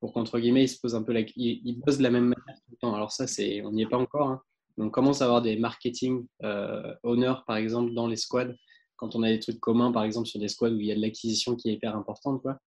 pour 0.00 0.12
qu'entre 0.12 0.38
guillemets, 0.38 0.64
ils 0.64 0.68
se 0.68 0.78
posent 0.78 0.94
un 0.94 1.02
peu 1.02 1.14
la... 1.14 1.22
ils, 1.36 1.80
bossent 1.80 1.98
de 1.98 2.02
la 2.02 2.10
même 2.10 2.24
manière 2.24 2.60
tout 2.66 2.70
le 2.72 2.76
temps. 2.76 2.94
Alors 2.94 3.12
ça, 3.12 3.24
on 3.64 3.72
n'y 3.72 3.82
est 3.82 3.88
pas 3.88 3.96
encore. 3.96 4.28
Hein. 4.28 4.42
On 4.78 4.90
commence 4.90 5.22
à 5.22 5.24
avoir 5.24 5.42
des 5.42 5.56
marketing 5.56 6.26
euh, 6.44 6.94
owners, 7.02 7.40
par 7.46 7.56
exemple, 7.56 7.92
dans 7.94 8.06
les 8.06 8.16
squads, 8.16 8.54
quand 8.96 9.16
on 9.16 9.22
a 9.22 9.28
des 9.28 9.40
trucs 9.40 9.60
communs, 9.60 9.92
par 9.92 10.04
exemple, 10.04 10.28
sur 10.28 10.40
des 10.40 10.48
squads 10.48 10.72
où 10.72 10.80
il 10.80 10.86
y 10.86 10.92
a 10.92 10.96
de 10.96 11.00
l'acquisition 11.00 11.56
qui 11.56 11.70
est 11.70 11.74
hyper 11.74 11.96
importante. 11.96 12.42
Quoi. 12.42 12.58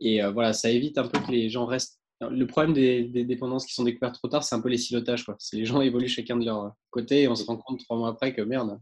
Et 0.00 0.22
voilà, 0.32 0.52
ça 0.52 0.70
évite 0.70 0.96
un 0.98 1.06
peu 1.06 1.20
que 1.20 1.30
les 1.30 1.50
gens 1.50 1.66
restent 1.66 2.00
le 2.28 2.46
problème 2.46 2.74
des, 2.74 3.24
dépendances 3.24 3.66
qui 3.66 3.74
sont 3.74 3.84
découvertes 3.84 4.16
trop 4.16 4.28
tard, 4.28 4.44
c'est 4.44 4.54
un 4.54 4.60
peu 4.60 4.68
les 4.68 4.76
silotages. 4.76 5.24
Quoi. 5.24 5.36
Les 5.52 5.64
gens 5.64 5.80
évoluent 5.80 6.08
chacun 6.08 6.36
de 6.36 6.44
leur 6.44 6.72
côté 6.90 7.22
et 7.22 7.28
on 7.28 7.34
se 7.34 7.44
rend 7.44 7.56
compte 7.56 7.80
trois 7.80 7.96
mois 7.96 8.10
après 8.10 8.34
que 8.34 8.42
merde, 8.42 8.78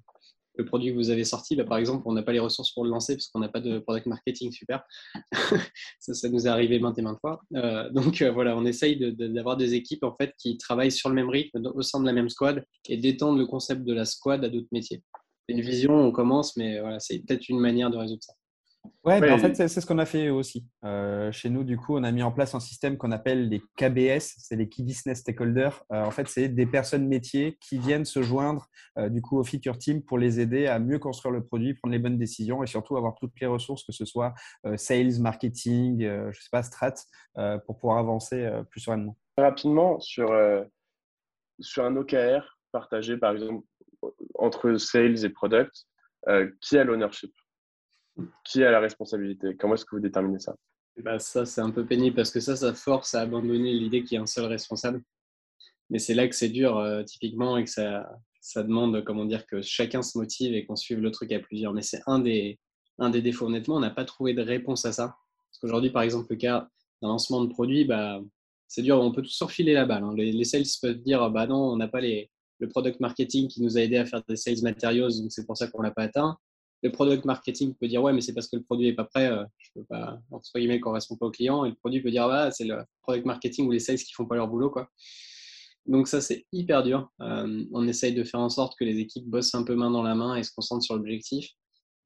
le 0.58 0.64
produit 0.64 0.90
que 0.90 0.96
vous 0.96 1.10
avez 1.10 1.24
sorti, 1.24 1.56
par 1.56 1.78
exemple, 1.78 2.02
on 2.06 2.12
n'a 2.12 2.22
pas 2.22 2.32
les 2.32 2.40
ressources 2.40 2.72
pour 2.72 2.84
le 2.84 2.90
lancer 2.90 3.14
parce 3.14 3.28
qu'on 3.28 3.38
n'a 3.38 3.48
pas 3.48 3.60
de 3.60 3.78
product 3.78 4.06
marketing 4.06 4.50
super. 4.52 4.82
ça, 6.00 6.14
ça 6.14 6.28
nous 6.28 6.46
est 6.46 6.50
arrivé 6.50 6.78
maintes 6.80 6.98
et 6.98 7.02
maintes 7.02 7.20
fois. 7.20 7.40
Euh, 7.54 7.88
donc 7.90 8.20
euh, 8.20 8.30
voilà, 8.32 8.56
on 8.56 8.64
essaye 8.66 8.98
d'avoir 9.14 9.56
des 9.56 9.74
équipes 9.74 10.04
en 10.04 10.14
fait 10.14 10.34
qui 10.36 10.58
travaillent 10.58 10.92
sur 10.92 11.08
le 11.08 11.14
même 11.14 11.30
rythme 11.30 11.62
au 11.74 11.82
sein 11.82 12.00
de 12.00 12.06
la 12.06 12.12
même 12.12 12.28
squad 12.28 12.64
et 12.88 12.96
d'étendre 12.96 13.38
le 13.38 13.46
concept 13.46 13.84
de 13.84 13.94
la 13.94 14.04
squad 14.04 14.44
à 14.44 14.48
d'autres 14.48 14.68
métiers. 14.72 15.02
Une 15.48 15.60
vision, 15.60 15.94
on 15.94 16.12
commence, 16.12 16.56
mais 16.56 16.80
voilà, 16.80 16.98
c'est 16.98 17.20
peut-être 17.20 17.48
une 17.48 17.60
manière 17.60 17.90
de 17.90 17.96
résoudre 17.96 18.22
ça. 18.22 18.34
Ouais, 19.04 19.20
ben, 19.20 19.32
en 19.32 19.38
fait, 19.38 19.54
c'est 19.54 19.68
ce 19.68 19.86
qu'on 19.86 19.98
a 19.98 20.04
fait 20.04 20.28
aussi. 20.28 20.66
Euh, 20.84 21.32
chez 21.32 21.48
nous, 21.48 21.64
du 21.64 21.78
coup, 21.78 21.96
on 21.96 22.04
a 22.04 22.12
mis 22.12 22.22
en 22.22 22.32
place 22.32 22.54
un 22.54 22.60
système 22.60 22.98
qu'on 22.98 23.12
appelle 23.12 23.48
les 23.48 23.62
KBS, 23.76 24.34
c'est 24.38 24.56
les 24.56 24.68
Key 24.68 24.82
Business 24.82 25.20
Stakeholders. 25.20 25.82
Euh, 25.92 26.04
en 26.04 26.10
fait, 26.10 26.28
c'est 26.28 26.48
des 26.48 26.66
personnes 26.66 27.06
métiers 27.06 27.56
qui 27.60 27.78
viennent 27.78 28.04
se 28.04 28.22
joindre 28.22 28.66
euh, 28.98 29.08
du 29.08 29.22
coup 29.22 29.38
au 29.38 29.44
feature 29.44 29.78
team 29.78 30.02
pour 30.02 30.18
les 30.18 30.40
aider 30.40 30.66
à 30.66 30.78
mieux 30.78 30.98
construire 30.98 31.32
le 31.32 31.44
produit, 31.44 31.74
prendre 31.74 31.92
les 31.92 31.98
bonnes 31.98 32.18
décisions 32.18 32.62
et 32.62 32.66
surtout 32.66 32.96
avoir 32.96 33.14
toutes 33.14 33.38
les 33.40 33.46
ressources, 33.46 33.84
que 33.84 33.92
ce 33.92 34.04
soit 34.04 34.34
sales, 34.76 35.20
marketing, 35.20 36.02
je 36.02 36.40
sais 36.40 36.48
pas, 36.50 36.62
strat, 36.62 36.94
pour 37.64 37.78
pouvoir 37.78 37.98
avancer 37.98 38.50
plus 38.70 38.80
sereinement. 38.80 39.16
Rapidement 39.36 40.00
sur 40.00 40.28
sur 41.60 41.84
un 41.84 41.96
OKR 41.96 42.58
partagé 42.72 43.16
par 43.16 43.32
exemple 43.32 43.66
entre 44.34 44.76
sales 44.76 45.24
et 45.24 45.30
product, 45.30 45.86
qui 46.60 46.76
a 46.76 46.84
l'ownership? 46.84 47.32
Qui 48.44 48.62
a 48.62 48.70
la 48.70 48.80
responsabilité? 48.80 49.56
Comment 49.56 49.74
est-ce 49.74 49.84
que 49.84 49.96
vous 49.96 50.02
déterminez 50.02 50.38
ça? 50.38 50.56
Bah 50.98 51.18
Ça, 51.18 51.46
c'est 51.46 51.60
un 51.60 51.70
peu 51.70 51.86
pénible 51.86 52.16
parce 52.16 52.30
que 52.30 52.40
ça, 52.40 52.56
ça 52.56 52.74
force 52.74 53.14
à 53.14 53.20
abandonner 53.20 53.72
l'idée 53.72 54.02
qu'il 54.02 54.16
y 54.16 54.18
a 54.18 54.22
un 54.22 54.26
seul 54.26 54.46
responsable. 54.46 55.02
Mais 55.90 55.98
c'est 55.98 56.14
là 56.14 56.28
que 56.28 56.34
c'est 56.34 56.48
dur, 56.48 56.76
euh, 56.78 57.02
typiquement, 57.02 57.56
et 57.56 57.64
que 57.64 57.70
ça, 57.70 58.08
ça 58.40 58.62
demande, 58.62 59.02
comment 59.04 59.24
dire, 59.24 59.46
que 59.46 59.62
chacun 59.62 60.02
se 60.02 60.18
motive 60.18 60.54
et 60.54 60.66
qu'on 60.66 60.76
suive 60.76 61.00
le 61.00 61.10
truc 61.10 61.32
à 61.32 61.38
plusieurs. 61.38 61.72
Mais 61.72 61.82
c'est 61.82 62.02
un 62.06 62.18
des, 62.18 62.58
un 62.98 63.10
des 63.10 63.22
défauts. 63.22 63.46
Honnêtement, 63.46 63.76
on 63.76 63.80
n'a 63.80 63.90
pas 63.90 64.04
trouvé 64.04 64.34
de 64.34 64.42
réponse 64.42 64.84
à 64.84 64.92
ça. 64.92 65.16
Parce 65.50 65.58
qu'aujourd'hui, 65.60 65.90
par 65.90 66.02
exemple, 66.02 66.26
le 66.30 66.36
cas 66.36 66.68
d'un 67.00 67.08
lancement 67.08 67.42
de 67.42 67.48
produit, 67.48 67.84
bah, 67.84 68.20
c'est 68.66 68.82
dur, 68.82 69.00
on 69.00 69.12
peut 69.12 69.22
tous 69.22 69.30
surfiler 69.30 69.72
la 69.72 69.86
balle. 69.86 70.04
Hein. 70.04 70.14
Les, 70.14 70.32
les, 70.32 70.44
sales 70.44 70.64
peuvent 70.82 70.98
dire, 70.98 71.30
bah 71.30 71.46
non, 71.46 71.72
on 71.72 71.76
n'a 71.76 71.88
pas 71.88 72.00
les, 72.00 72.30
le 72.58 72.68
product 72.68 73.00
marketing 73.00 73.48
qui 73.48 73.62
nous 73.62 73.78
a 73.78 73.80
aidé 73.80 73.96
à 73.96 74.04
faire 74.04 74.22
des 74.28 74.36
sales 74.36 74.62
materials, 74.62 75.16
donc 75.20 75.32
c'est 75.32 75.46
pour 75.46 75.56
ça 75.56 75.68
qu'on 75.68 75.78
ne 75.78 75.84
l'a 75.84 75.92
pas 75.92 76.02
atteint 76.02 76.38
le 76.82 76.92
product 76.92 77.24
marketing 77.24 77.74
peut 77.74 77.88
dire 77.88 78.02
ouais 78.02 78.12
mais 78.12 78.20
c'est 78.20 78.34
parce 78.34 78.48
que 78.48 78.56
le 78.56 78.62
produit 78.62 78.86
n'est 78.86 78.94
pas 78.94 79.04
prêt, 79.04 79.30
euh, 79.30 79.44
je 79.58 79.70
peux 79.74 79.84
pas 79.84 80.18
entre 80.30 80.50
guillemets 80.56 80.80
correspond 80.80 81.16
pas 81.16 81.26
au 81.26 81.30
client 81.30 81.64
et 81.64 81.70
le 81.70 81.74
produit 81.74 82.00
peut 82.02 82.10
dire 82.10 82.28
bah 82.28 82.50
c'est 82.50 82.64
le 82.64 82.78
product 83.02 83.26
marketing 83.26 83.66
ou 83.66 83.72
les 83.72 83.80
sales 83.80 83.98
qui 83.98 84.12
font 84.12 84.26
pas 84.26 84.36
leur 84.36 84.48
boulot 84.48 84.70
quoi. 84.70 84.88
Donc 85.86 86.06
ça 86.08 86.20
c'est 86.20 86.46
hyper 86.52 86.82
dur. 86.82 87.10
Euh, 87.20 87.64
on 87.72 87.88
essaye 87.88 88.14
de 88.14 88.24
faire 88.24 88.40
en 88.40 88.50
sorte 88.50 88.78
que 88.78 88.84
les 88.84 88.98
équipes 88.98 89.26
bossent 89.26 89.54
un 89.54 89.64
peu 89.64 89.74
main 89.74 89.90
dans 89.90 90.02
la 90.02 90.14
main 90.14 90.36
et 90.36 90.42
se 90.42 90.52
concentrent 90.52 90.84
sur 90.84 90.96
l'objectif. 90.96 91.50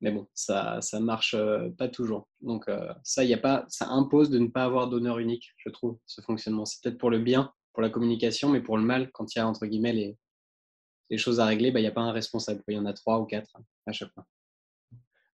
Mais 0.00 0.12
bon, 0.12 0.28
ça 0.34 0.80
ça 0.80 1.00
marche 1.00 1.34
euh, 1.34 1.68
pas 1.78 1.88
toujours. 1.88 2.28
Donc 2.40 2.66
ça 3.02 3.22
a 3.22 3.36
pas 3.38 3.66
ça 3.68 3.88
impose 3.88 4.30
de 4.30 4.38
ne 4.38 4.48
pas 4.48 4.64
avoir 4.64 4.88
d'honneur 4.88 5.18
unique, 5.18 5.50
je 5.58 5.70
trouve, 5.70 5.98
ce 6.06 6.20
fonctionnement. 6.20 6.64
C'est 6.64 6.82
peut-être 6.82 6.98
pour 6.98 7.10
le 7.10 7.18
bien, 7.18 7.52
pour 7.72 7.82
la 7.82 7.90
communication, 7.90 8.48
mais 8.50 8.60
pour 8.60 8.78
le 8.78 8.84
mal, 8.84 9.10
quand 9.12 9.34
il 9.34 9.38
y 9.38 9.42
a 9.42 9.48
entre 9.48 9.66
guillemets 9.66 9.92
les, 9.92 10.16
les 11.10 11.18
choses 11.18 11.40
à 11.40 11.46
régler, 11.46 11.70
bah, 11.70 11.80
il 11.80 11.82
n'y 11.82 11.88
a 11.88 11.92
pas 11.92 12.00
un 12.00 12.12
responsable. 12.12 12.62
Il 12.68 12.74
y 12.74 12.78
en 12.78 12.86
a 12.86 12.92
trois 12.92 13.20
ou 13.20 13.26
quatre 13.26 13.56
à 13.86 13.92
chaque 13.92 14.12
fois. 14.12 14.24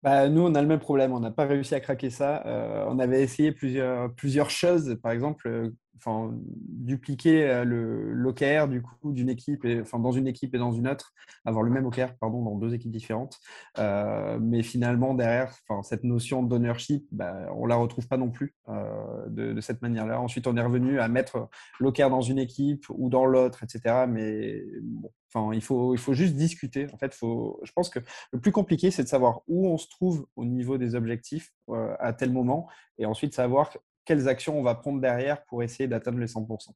Bah, 0.06 0.30
nous, 0.30 0.44
on 0.44 0.54
a 0.54 0.62
le 0.62 0.68
même 0.68 0.80
problème. 0.80 1.14
On 1.14 1.20
n'a 1.20 1.32
pas 1.32 1.46
réussi 1.46 1.74
à 1.74 1.80
craquer 1.80 2.12
ça. 2.12 2.44
Euh, 2.46 2.86
on 2.88 3.00
avait 3.00 3.24
essayé 3.24 3.52
plusieurs, 3.52 4.50
choses. 4.52 5.00
Par 5.02 5.12
exemple, 5.12 5.48
euh, 5.48 5.72
enfin, 5.98 6.32
dupliquer 6.34 7.48
euh, 7.48 7.64
l'OKR 7.66 8.68
du 8.68 8.82
coup 8.82 9.12
d'une 9.12 9.30
équipe, 9.30 9.66
enfin 9.82 10.00
dans 10.00 10.12
une 10.12 10.28
équipe 10.28 10.54
et 10.56 10.58
dans 10.58 10.72
une 10.72 10.88
autre, 10.88 11.14
avoir 11.46 11.64
le 11.64 11.72
même 11.72 11.86
OKR 11.86 12.16
pardon 12.20 12.44
dans 12.44 12.56
deux 12.56 12.74
équipes 12.74 12.92
différentes. 12.92 13.40
Euh, 13.78 14.38
mais 14.40 14.64
finalement 14.64 15.14
derrière, 15.14 15.54
enfin 15.68 15.84
cette 15.84 16.04
notion 16.04 16.44
d'ownership, 16.44 17.06
bah, 17.12 17.48
on 17.56 17.66
la 17.66 17.76
retrouve 17.76 18.08
pas 18.08 18.18
non 18.18 18.32
plus 18.32 18.56
euh, 18.70 19.28
de, 19.28 19.54
de, 19.54 19.62
cette 19.62 19.82
manière-là. 19.82 20.20
Ensuite, 20.20 20.48
on 20.48 20.58
est 20.58 20.62
revenu 20.62 21.00
à 21.00 21.08
mettre 21.08 21.50
l'OKR 21.80 22.10
dans 22.10 22.22
une 22.22 22.40
équipe 22.40 22.86
ou 22.90 23.10
dans 23.10 23.26
l'autre, 23.26 23.64
etc. 23.64 24.06
Mais 24.08 24.64
bon, 24.82 25.12
enfin 25.34 25.54
il 25.54 25.62
faut 25.62 25.94
il 25.94 26.00
faut 26.00 26.14
juste 26.14 26.36
discuter. 26.36 26.88
En 26.94 26.98
fait, 26.98 27.14
faut, 27.14 27.60
je 27.64 27.72
pense 27.72 27.90
que 27.90 28.00
le 28.32 28.40
plus 28.40 28.52
compliqué 28.52 28.92
c'est 28.92 29.04
de 29.04 29.08
savoir 29.08 29.42
où 29.48 29.68
on 29.68 29.78
se 29.78 29.88
trouve 29.88 30.26
au 30.36 30.46
niveau 30.46 30.78
des 30.78 30.96
objectifs 30.96 31.52
à 32.00 32.14
tel 32.14 32.32
moment 32.32 32.68
et 32.98 33.06
ensuite 33.06 33.34
savoir 33.34 33.72
quelles 34.06 34.28
actions 34.28 34.58
on 34.58 34.64
va 34.64 34.76
prendre 34.76 35.02
derrière 35.02 35.44
pour 35.46 35.64
essayer 35.64 35.88
d'atteindre 35.88 36.20
les 36.20 36.28
100%. 36.28 36.70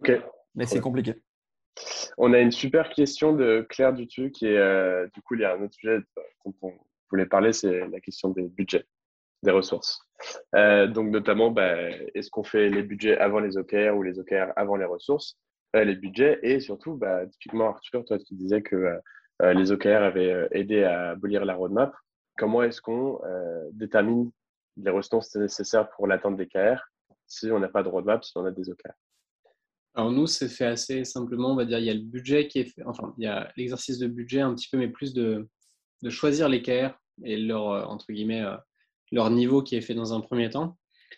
Ok. 0.00 0.12
Mais 0.54 0.66
c'est 0.66 0.80
compliqué. 0.80 1.22
On 2.18 2.32
a 2.32 2.38
une 2.38 2.52
super 2.52 2.88
question 2.90 3.34
de 3.34 3.66
Claire 3.68 3.92
Dutu 3.92 4.30
qui 4.30 4.46
est, 4.46 4.56
euh, 4.56 5.06
du 5.12 5.20
coup, 5.20 5.34
il 5.34 5.42
y 5.42 5.44
a 5.44 5.54
un 5.54 5.62
autre 5.62 5.74
sujet 5.74 5.98
dont 6.44 6.54
on 6.62 6.72
voulait 7.10 7.26
parler, 7.26 7.52
c'est 7.52 7.86
la 7.88 8.00
question 8.00 8.30
des 8.30 8.48
budgets, 8.48 8.86
des 9.42 9.50
ressources. 9.50 10.00
Euh, 10.54 10.86
donc, 10.86 11.10
notamment, 11.10 11.50
bah, 11.50 11.76
est-ce 12.14 12.30
qu'on 12.30 12.44
fait 12.44 12.70
les 12.70 12.82
budgets 12.82 13.18
avant 13.18 13.40
les 13.40 13.58
OKR 13.58 13.94
ou 13.94 14.02
les 14.02 14.18
OKR 14.18 14.52
avant 14.56 14.76
les 14.76 14.86
ressources, 14.86 15.38
euh, 15.74 15.84
les 15.84 15.94
budgets, 15.94 16.38
et 16.42 16.60
surtout, 16.60 16.94
bah, 16.94 17.26
typiquement, 17.26 17.68
Arthur, 17.68 18.04
toi, 18.04 18.18
tu 18.18 18.34
disais 18.34 18.62
que 18.62 18.98
les 19.42 19.70
OKR 19.70 20.02
avaient 20.02 20.48
aidé 20.52 20.84
à 20.84 21.10
abolir 21.10 21.44
la 21.44 21.54
roadmap. 21.54 21.94
Comment 22.38 22.62
est-ce 22.62 22.80
qu'on 22.80 23.20
détermine 23.72 24.30
les 24.76 24.90
ressources 24.90 25.34
nécessaires 25.36 25.88
pour 25.90 26.06
l'atteinte 26.06 26.36
des 26.36 26.46
KR 26.46 26.80
si 27.26 27.50
on 27.50 27.58
n'a 27.58 27.68
pas 27.68 27.82
de 27.82 27.88
roadmap, 27.88 28.24
si 28.24 28.32
on 28.36 28.44
a 28.44 28.50
des 28.50 28.70
OKR 28.70 28.92
Alors 29.94 30.12
nous, 30.12 30.26
c'est 30.26 30.48
fait 30.48 30.66
assez 30.66 31.04
simplement, 31.04 31.52
on 31.52 31.56
va 31.56 31.64
dire, 31.64 31.78
il 31.78 31.84
y 31.84 31.90
a 31.90 31.94
le 31.94 32.00
budget 32.00 32.48
qui 32.48 32.60
est 32.60 32.64
fait, 32.64 32.82
enfin, 32.84 33.14
il 33.18 33.24
y 33.24 33.26
a 33.26 33.52
l'exercice 33.56 33.98
de 33.98 34.06
budget 34.06 34.40
un 34.40 34.54
petit 34.54 34.68
peu, 34.70 34.78
mais 34.78 34.88
plus 34.88 35.12
de, 35.12 35.48
de 36.02 36.10
choisir 36.10 36.48
les 36.48 36.62
KR 36.62 36.90
et 37.24 37.36
leur, 37.36 37.70
euh, 37.70 37.84
entre 37.84 38.06
guillemets, 38.12 38.42
euh, 38.42 38.56
leur 39.12 39.30
niveau 39.30 39.62
qui 39.62 39.76
est 39.76 39.80
fait 39.80 39.94
dans 39.94 40.14
un 40.14 40.20
premier 40.20 40.50
temps. 40.50 40.76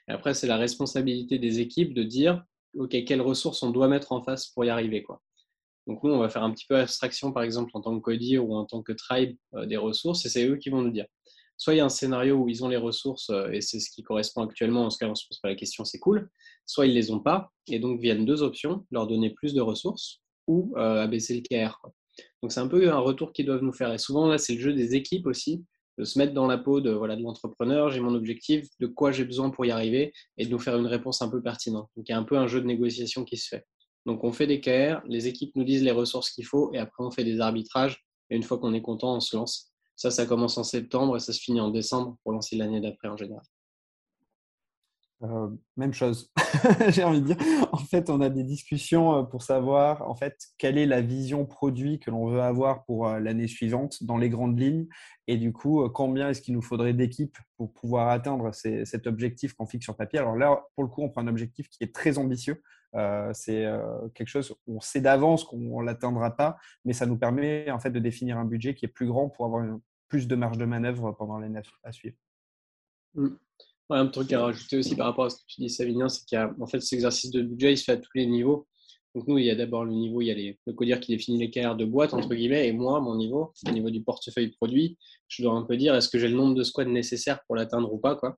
Et 0.09 0.12
après, 0.12 0.34
c'est 0.34 0.46
la 0.46 0.56
responsabilité 0.56 1.38
des 1.38 1.61
équipes 1.61 1.94
de 1.94 2.02
dire, 2.02 2.44
OK, 2.74 2.90
quelles 3.04 3.22
ressources 3.22 3.62
on 3.62 3.70
doit 3.70 3.88
mettre 3.88 4.12
en 4.12 4.22
face 4.22 4.48
pour 4.48 4.64
y 4.64 4.70
arriver. 4.70 5.02
Quoi. 5.02 5.22
Donc 5.86 6.02
nous, 6.04 6.12
on 6.12 6.18
va 6.18 6.28
faire 6.28 6.42
un 6.42 6.52
petit 6.52 6.66
peu 6.66 6.76
abstraction, 6.76 7.32
par 7.32 7.42
exemple, 7.42 7.70
en 7.74 7.80
tant 7.80 7.96
que 7.98 8.02
codir 8.02 8.46
ou 8.46 8.54
en 8.54 8.66
tant 8.66 8.82
que 8.82 8.92
tribe 8.92 9.36
euh, 9.54 9.66
des 9.66 9.76
ressources, 9.76 10.24
et 10.26 10.28
c'est 10.28 10.46
eux 10.46 10.56
qui 10.56 10.70
vont 10.70 10.82
nous 10.82 10.90
dire 10.90 11.06
soit 11.59 11.74
il 11.74 11.78
y 11.78 11.80
a 11.80 11.84
un 11.84 11.90
scénario 11.90 12.36
où 12.36 12.48
ils 12.48 12.64
ont 12.64 12.68
les 12.68 12.76
ressources 12.76 13.28
euh, 13.30 13.50
et 13.50 13.61
c'est 13.61 13.80
ce 13.80 13.90
qui 13.90 14.02
correspond 14.02 14.42
actuellement, 14.42 14.86
en 14.86 14.90
ce 14.90 14.98
cas 14.98 15.06
on 15.06 15.11
ne 15.11 15.14
se 15.14 15.26
pose 15.28 15.38
pas 15.40 15.48
la 15.48 15.56
question, 15.56 15.84
c'est 15.84 15.98
cool, 15.98 16.30
soit 16.64 16.86
ils 16.86 16.90
ne 16.90 16.94
les 16.94 17.11
ont 17.11 17.20
pas 17.20 17.52
et 17.66 17.78
donc 17.78 18.00
viennent 18.00 18.24
deux 18.24 18.42
options, 18.42 18.86
leur 18.90 19.06
donner 19.06 19.30
plus 19.30 19.52
de 19.52 19.61
ressources 19.61 20.22
ou 20.46 20.72
euh, 20.76 21.02
abaisser 21.02 21.34
le 21.34 21.42
KR. 21.42 21.78
Donc 22.42 22.52
c'est 22.52 22.61
un 22.61 22.68
peu 22.68 22.90
un 22.90 22.98
retour 22.98 23.32
qu'ils 23.32 23.46
doivent 23.46 23.62
nous 23.62 23.72
faire 23.72 23.92
et 23.92 23.98
souvent 23.98 24.26
là 24.28 24.38
c'est 24.38 24.54
le 24.54 24.61
jeu 24.61 24.72
des 24.72 24.94
équipes 24.94 25.26
aussi 25.26 25.64
de 25.98 26.04
se 26.04 26.16
mettre 26.18 26.32
dans 26.32 26.46
la 26.46 26.59
peau 26.59 26.80
de 26.80 26.90
voilà 26.90 27.16
de 27.16 27.22
l'entrepreneur, 27.22 27.90
j'ai 27.90 28.00
mon 28.00 28.14
objectif, 28.14 28.68
de 28.78 28.86
quoi 28.86 29.11
j'ai 29.11 29.24
besoin 29.24 29.50
pour 29.50 29.66
y 29.66 29.72
arriver 29.72 30.12
et 30.36 30.46
de 30.46 30.50
nous 30.50 30.61
faire 30.61 30.76
une 30.76 30.86
réponse 30.86 31.22
un 31.22 31.28
peu 31.28 31.42
pertinente. 31.42 31.88
Donc 31.96 32.09
il 32.09 32.12
y 32.12 32.14
a 32.14 32.18
un 32.18 32.22
peu 32.22 32.38
un 32.38 32.46
jeu 32.46 32.61
de 32.61 32.66
négociation 32.66 33.24
qui 33.24 33.36
se 33.36 33.48
fait. 33.48 33.66
Donc 34.06 34.22
on 34.22 34.32
fait 34.32 34.46
des 34.46 34.61
KR, 34.61 35.00
les 35.09 35.26
équipes 35.26 35.56
nous 35.56 35.64
disent 35.64 35.82
les 35.82 35.90
ressources 35.90 36.30
qu'il 36.30 36.46
faut 36.46 36.72
et 36.72 36.78
après 36.78 37.02
on 37.02 37.11
fait 37.11 37.24
des 37.24 37.40
arbitrages 37.40 38.04
et 38.30 38.36
une 38.36 38.44
fois 38.44 38.59
qu'on 38.59 38.74
est 38.74 38.82
content, 38.82 39.16
on 39.16 39.20
se 39.20 39.36
lance. 39.36 39.72
Ça, 39.99 40.12
ça 40.12 40.26
commence 40.26 40.57
en 40.57 40.64
septembre 40.64 41.16
et 41.16 41.20
ça 41.20 41.32
se 41.32 41.40
finit 41.40 41.61
en 41.61 41.70
décembre 41.70 42.16
pour 42.22 42.32
lancer 42.32 42.57
l'année 42.57 42.80
d'après 42.80 43.09
en 43.09 43.16
général. 43.16 43.42
Euh, 45.24 45.49
même 45.76 45.92
chose, 45.92 46.30
j'ai 46.90 47.03
envie 47.03 47.20
de 47.20 47.26
dire. 47.26 47.36
En 47.72 47.78
fait, 47.78 48.09
on 48.09 48.20
a 48.20 48.28
des 48.28 48.44
discussions 48.44 49.16
euh, 49.16 49.22
pour 49.24 49.42
savoir 49.42 50.09
en 50.09 50.14
fait 50.14 50.36
quelle 50.59 50.78
est 50.78 50.86
la 50.86 51.01
vision 51.01 51.44
produit 51.44 51.99
que 51.99 52.12
l'on 52.12 52.28
veut 52.28 52.40
avoir 52.40 52.84
pour 52.84 53.09
euh, 53.09 53.18
l'année 53.18 53.49
suivante 53.49 54.05
dans 54.05 54.16
les 54.16 54.28
grandes 54.28 54.61
lignes, 54.61 54.86
et 55.26 55.36
du 55.36 55.53
coup 55.53 55.88
combien 55.90 56.30
est-ce 56.30 56.40
qu'il 56.40 56.55
nous 56.55 56.62
faudrait 56.62 56.92
d'équipes 56.92 57.36
pour 57.57 57.72
pouvoir 57.72 58.09
atteindre 58.09 58.53
cet 58.55 59.09
objectif 59.09 59.55
qu'on 59.55 59.66
fixe 59.66 59.84
sur 59.84 59.96
papier? 59.96 60.20
Alors 60.20 60.36
là, 60.36 60.62
pour 60.76 60.84
le 60.84 60.90
coup, 60.90 61.03
on 61.03 61.09
prend 61.09 61.22
un 61.22 61.26
objectif 61.26 61.68
qui 61.68 61.82
est 61.82 61.92
très 61.92 62.16
ambitieux. 62.16 62.62
c'est 63.32 63.66
quelque 64.14 64.28
chose 64.28 64.55
on 64.66 64.80
sait 64.80 65.01
d'avance 65.01 65.44
qu'on 65.44 65.80
ne 65.80 65.84
l'atteindra 65.84 66.30
pas, 66.36 66.57
mais 66.84 66.94
ça 66.94 67.05
nous 67.07 67.18
permet 67.18 67.70
en 67.70 67.78
fait 67.78 67.90
de 67.90 67.99
définir 67.99 68.38
un 68.38 68.46
budget 68.46 68.74
qui 68.74 68.86
est 68.86 68.88
plus 68.88 69.07
grand 69.07 69.28
pour 69.28 69.44
avoir 69.44 69.64
plus 70.09 70.26
de 70.26 70.34
marge 70.36 70.59
de 70.59 70.64
manœuvre 70.64 71.12
pendant 71.12 71.38
l'année 71.38 71.61
à 71.84 71.92
suivre. 71.92 72.16
Mmh 73.14 73.36
un 73.90 74.06
truc 74.06 74.32
à 74.32 74.42
rajouter 74.42 74.76
aussi 74.76 74.96
par 74.96 75.06
rapport 75.06 75.26
à 75.26 75.30
ce 75.30 75.36
que 75.36 75.46
tu 75.46 75.61
dis, 75.61 75.70
Savinien, 75.70 76.09
c'est 76.09 76.24
qu'en 76.28 76.66
fait, 76.66 76.80
cet 76.80 76.94
exercice 76.94 77.30
de 77.30 77.42
budget, 77.42 77.72
il 77.72 77.78
se 77.78 77.84
fait 77.84 77.92
à 77.92 77.96
tous 77.96 78.11
les 78.14 78.26
niveaux. 78.26 78.66
Donc, 79.14 79.26
nous, 79.26 79.38
il 79.38 79.46
y 79.46 79.50
a 79.50 79.54
d'abord 79.54 79.84
le 79.84 79.92
niveau, 79.92 80.20
il 80.20 80.26
y 80.26 80.30
a 80.30 80.34
les, 80.34 80.59
le 80.66 80.72
codir 80.74 81.00
qui 81.00 81.12
définit 81.12 81.38
les 81.38 81.50
carrières 81.50 81.76
de 81.76 81.84
boîte, 81.84 82.12
entre 82.12 82.34
guillemets, 82.34 82.68
et 82.68 82.72
moi, 82.72 83.00
mon 83.00 83.16
niveau, 83.16 83.52
au 83.66 83.70
niveau 83.70 83.90
du 83.90 84.02
portefeuille 84.02 84.50
produit, 84.52 84.98
je 85.28 85.42
dois 85.42 85.54
un 85.54 85.62
peu 85.62 85.76
dire 85.76 85.94
est-ce 85.94 86.09
que 86.09 86.18
j'ai 86.18 86.28
le 86.28 86.36
nombre 86.36 86.54
de 86.54 86.62
squads 86.62 86.84
nécessaires 86.84 87.40
pour 87.46 87.56
l'atteindre 87.56 87.92
ou 87.92 87.98
pas, 87.98 88.14
quoi? 88.16 88.36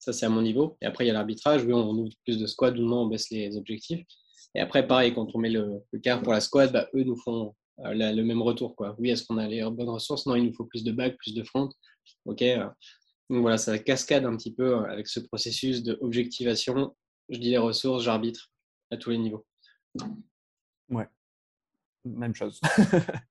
Ça, 0.00 0.12
c'est 0.12 0.26
à 0.26 0.28
mon 0.28 0.42
niveau. 0.42 0.76
Et 0.80 0.86
après, 0.86 1.04
il 1.04 1.08
y 1.08 1.10
a 1.10 1.14
l'arbitrage. 1.14 1.64
Oui, 1.64 1.72
on 1.72 1.90
ouvre 1.90 2.12
plus 2.24 2.38
de 2.38 2.46
squads 2.46 2.76
ou 2.78 2.84
non, 2.84 3.02
on 3.02 3.06
baisse 3.06 3.30
les 3.30 3.56
objectifs. 3.56 4.04
Et 4.54 4.60
après, 4.60 4.86
pareil, 4.86 5.14
quand 5.14 5.28
on 5.34 5.38
met 5.38 5.50
le, 5.50 5.80
le 5.92 6.22
pour 6.22 6.32
la 6.32 6.40
squad, 6.40 6.72
bah, 6.72 6.88
eux 6.94 7.04
nous 7.04 7.16
font 7.16 7.54
euh, 7.84 7.92
le 7.94 8.22
même 8.22 8.42
retour. 8.42 8.76
Quoi. 8.76 8.94
Oui, 8.98 9.10
est-ce 9.10 9.26
qu'on 9.26 9.38
a 9.38 9.46
les 9.46 9.62
bonnes 9.62 9.88
ressources? 9.88 10.26
Non, 10.26 10.34
il 10.34 10.44
nous 10.44 10.52
faut 10.52 10.64
plus 10.64 10.84
de 10.84 10.92
bacs, 10.92 11.16
plus 11.16 11.34
de 11.34 11.42
front. 11.42 11.68
OK. 12.26 12.42
Euh, 12.42 12.68
donc 13.30 13.42
voilà, 13.42 13.58
ça 13.58 13.78
cascade 13.78 14.24
un 14.24 14.36
petit 14.36 14.54
peu 14.54 14.78
euh, 14.78 14.84
avec 14.84 15.06
ce 15.06 15.20
processus 15.20 15.82
d'objectivation. 15.82 16.96
Je 17.28 17.38
dis 17.38 17.50
les 17.50 17.58
ressources, 17.58 18.02
j'arbitre 18.02 18.50
à 18.90 18.96
tous 18.96 19.10
les 19.10 19.18
niveaux. 19.18 19.44
Ouais, 20.88 21.06
même 22.04 22.34
chose. 22.34 22.58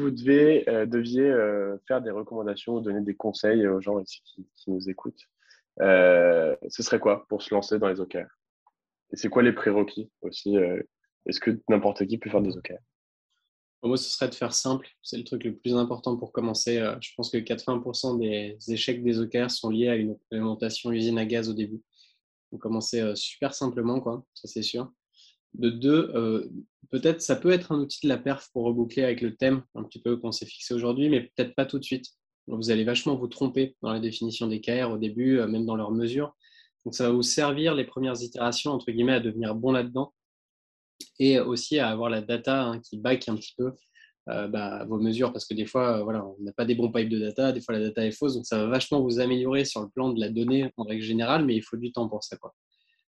Vous 0.00 0.10
devez, 0.10 0.68
euh, 0.68 0.86
deviez 0.86 1.22
euh, 1.22 1.78
faire 1.86 2.02
des 2.02 2.10
recommandations 2.10 2.74
ou 2.76 2.80
donner 2.80 3.02
des 3.02 3.14
conseils 3.14 3.68
aux 3.68 3.80
gens 3.80 4.00
ici 4.00 4.22
qui, 4.24 4.70
nous 4.70 4.90
écoutent. 4.90 5.28
ce 5.78 6.56
serait 6.70 6.98
quoi 6.98 7.28
pour 7.28 7.42
se 7.42 7.54
lancer 7.54 7.78
dans 7.78 7.88
les 7.88 8.00
OKR 8.00 8.26
Et 9.12 9.16
c'est 9.16 9.28
quoi 9.28 9.42
les 9.42 9.52
prérequis 9.52 10.10
aussi 10.22 10.56
Est-ce 11.26 11.40
que 11.40 11.60
n'importe 11.68 12.06
qui 12.06 12.18
peut 12.18 12.30
faire 12.30 12.42
des 12.42 12.56
OKR 12.56 12.78
moi, 13.82 13.96
ce 13.96 14.10
serait 14.10 14.28
de 14.28 14.34
faire 14.34 14.52
simple. 14.52 14.88
C'est 15.02 15.16
le 15.16 15.24
truc 15.24 15.44
le 15.44 15.56
plus 15.56 15.74
important 15.74 16.16
pour 16.16 16.32
commencer. 16.32 16.78
Euh, 16.78 16.96
je 17.00 17.12
pense 17.16 17.30
que 17.30 17.38
80% 17.38 18.18
des 18.18 18.58
échecs 18.68 19.02
des 19.02 19.18
OKR 19.20 19.50
sont 19.50 19.70
liés 19.70 19.88
à 19.88 19.96
une 19.96 20.12
implémentation 20.12 20.92
usine 20.92 21.18
à 21.18 21.24
gaz 21.24 21.48
au 21.48 21.54
début. 21.54 21.80
Donc, 22.52 22.60
commencer 22.60 23.00
euh, 23.00 23.14
super 23.14 23.54
simplement, 23.54 24.00
quoi. 24.00 24.24
Ça, 24.34 24.48
c'est 24.48 24.62
sûr. 24.62 24.92
De 25.54 25.70
deux, 25.70 26.10
euh, 26.14 26.46
peut-être 26.90 27.22
ça 27.22 27.36
peut 27.36 27.50
être 27.52 27.72
un 27.72 27.78
outil 27.80 28.00
de 28.02 28.08
la 28.08 28.18
perf 28.18 28.50
pour 28.52 28.64
reboucler 28.64 29.02
avec 29.02 29.22
le 29.22 29.34
thème 29.34 29.62
un 29.74 29.82
petit 29.84 30.00
peu 30.00 30.16
qu'on 30.16 30.30
s'est 30.30 30.46
fixé 30.46 30.74
aujourd'hui, 30.74 31.08
mais 31.08 31.22
peut-être 31.22 31.54
pas 31.54 31.64
tout 31.64 31.78
de 31.78 31.84
suite. 31.84 32.06
vous 32.48 32.70
allez 32.70 32.84
vachement 32.84 33.16
vous 33.16 33.28
tromper 33.28 33.76
dans 33.82 33.92
la 33.92 34.00
définition 34.00 34.46
des 34.46 34.60
KR 34.60 34.90
au 34.92 34.98
début, 34.98 35.38
même 35.46 35.64
dans 35.64 35.76
leurs 35.76 35.90
mesures. 35.90 36.36
Donc, 36.84 36.94
ça 36.94 37.04
va 37.04 37.10
vous 37.14 37.22
servir 37.22 37.74
les 37.74 37.84
premières 37.84 38.20
itérations, 38.22 38.72
entre 38.72 38.90
guillemets, 38.90 39.14
à 39.14 39.20
devenir 39.20 39.54
bon 39.54 39.72
là-dedans 39.72 40.12
et 41.18 41.40
aussi 41.40 41.78
à 41.78 41.88
avoir 41.88 42.10
la 42.10 42.20
data 42.20 42.62
hein, 42.62 42.80
qui 42.80 42.98
back 42.98 43.28
un 43.28 43.36
petit 43.36 43.54
peu 43.56 43.72
euh, 44.28 44.48
bah, 44.48 44.84
vos 44.86 44.98
mesures 44.98 45.32
parce 45.32 45.46
que 45.46 45.54
des 45.54 45.66
fois, 45.66 45.98
euh, 45.98 46.02
voilà, 46.02 46.24
on 46.24 46.36
n'a 46.42 46.52
pas 46.52 46.64
des 46.64 46.74
bons 46.74 46.92
pipes 46.92 47.08
de 47.08 47.18
data, 47.18 47.52
des 47.52 47.60
fois 47.60 47.74
la 47.74 47.80
data 47.80 48.04
est 48.04 48.12
fausse, 48.12 48.34
donc 48.34 48.46
ça 48.46 48.58
va 48.58 48.66
vachement 48.66 49.00
vous 49.00 49.18
améliorer 49.18 49.64
sur 49.64 49.80
le 49.80 49.88
plan 49.88 50.12
de 50.12 50.20
la 50.20 50.28
donnée 50.28 50.70
en 50.76 50.84
règle 50.84 51.02
générale, 51.02 51.44
mais 51.44 51.56
il 51.56 51.62
faut 51.62 51.76
du 51.76 51.90
temps 51.90 52.08
pour 52.08 52.22
ça. 52.22 52.36
Quoi. 52.36 52.54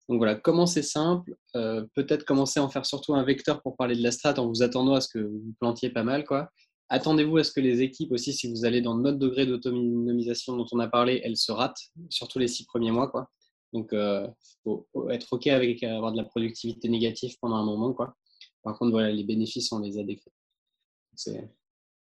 Donc 0.09 0.19
voilà, 0.19 0.35
commencez 0.35 0.81
simple, 0.81 1.35
euh, 1.55 1.85
peut-être 1.95 2.23
commencer 2.23 2.59
à 2.59 2.63
en 2.63 2.69
faire 2.69 2.85
surtout 2.85 3.15
un 3.15 3.23
vecteur 3.23 3.61
pour 3.61 3.75
parler 3.77 3.95
de 3.95 4.03
la 4.03 4.11
strat 4.11 4.37
en 4.37 4.47
vous 4.47 4.63
attendant 4.63 4.93
à 4.93 5.01
ce 5.01 5.07
que 5.07 5.19
vous 5.19 5.53
plantiez 5.59 5.89
pas 5.89 6.03
mal. 6.03 6.23
Quoi. 6.23 6.49
Attendez-vous 6.89 7.37
à 7.37 7.43
ce 7.43 7.51
que 7.51 7.59
les 7.59 7.81
équipes 7.81 8.11
aussi, 8.11 8.31
si 8.31 8.49
vous 8.49 8.63
allez 8.63 8.81
dans 8.81 8.95
notre 8.95 9.17
degré 9.17 9.45
d'autonomisation 9.45 10.55
dont 10.55 10.67
on 10.71 10.79
a 10.79 10.87
parlé, 10.87 11.21
elles 11.23 11.35
se 11.35 11.51
ratent, 11.51 11.81
surtout 12.09 12.39
les 12.39 12.47
six 12.47 12.65
premiers 12.65 12.91
mois. 12.91 13.09
Quoi. 13.09 13.29
Donc, 13.73 13.89
il 13.91 13.97
euh, 13.97 14.27
faut, 14.63 14.87
être 15.09 15.33
OK 15.33 15.47
avec 15.47 15.83
avoir 15.83 16.11
de 16.11 16.17
la 16.17 16.23
productivité 16.23 16.89
négative 16.89 17.35
pendant 17.41 17.57
un 17.57 17.65
moment. 17.65 17.93
Quoi. 17.93 18.15
Par 18.63 18.77
contre, 18.77 18.91
voilà, 18.91 19.11
les 19.11 19.23
bénéfices, 19.23 19.71
on 19.71 19.79
les 19.79 19.97
a 19.97 20.03
décrits. 20.03 20.31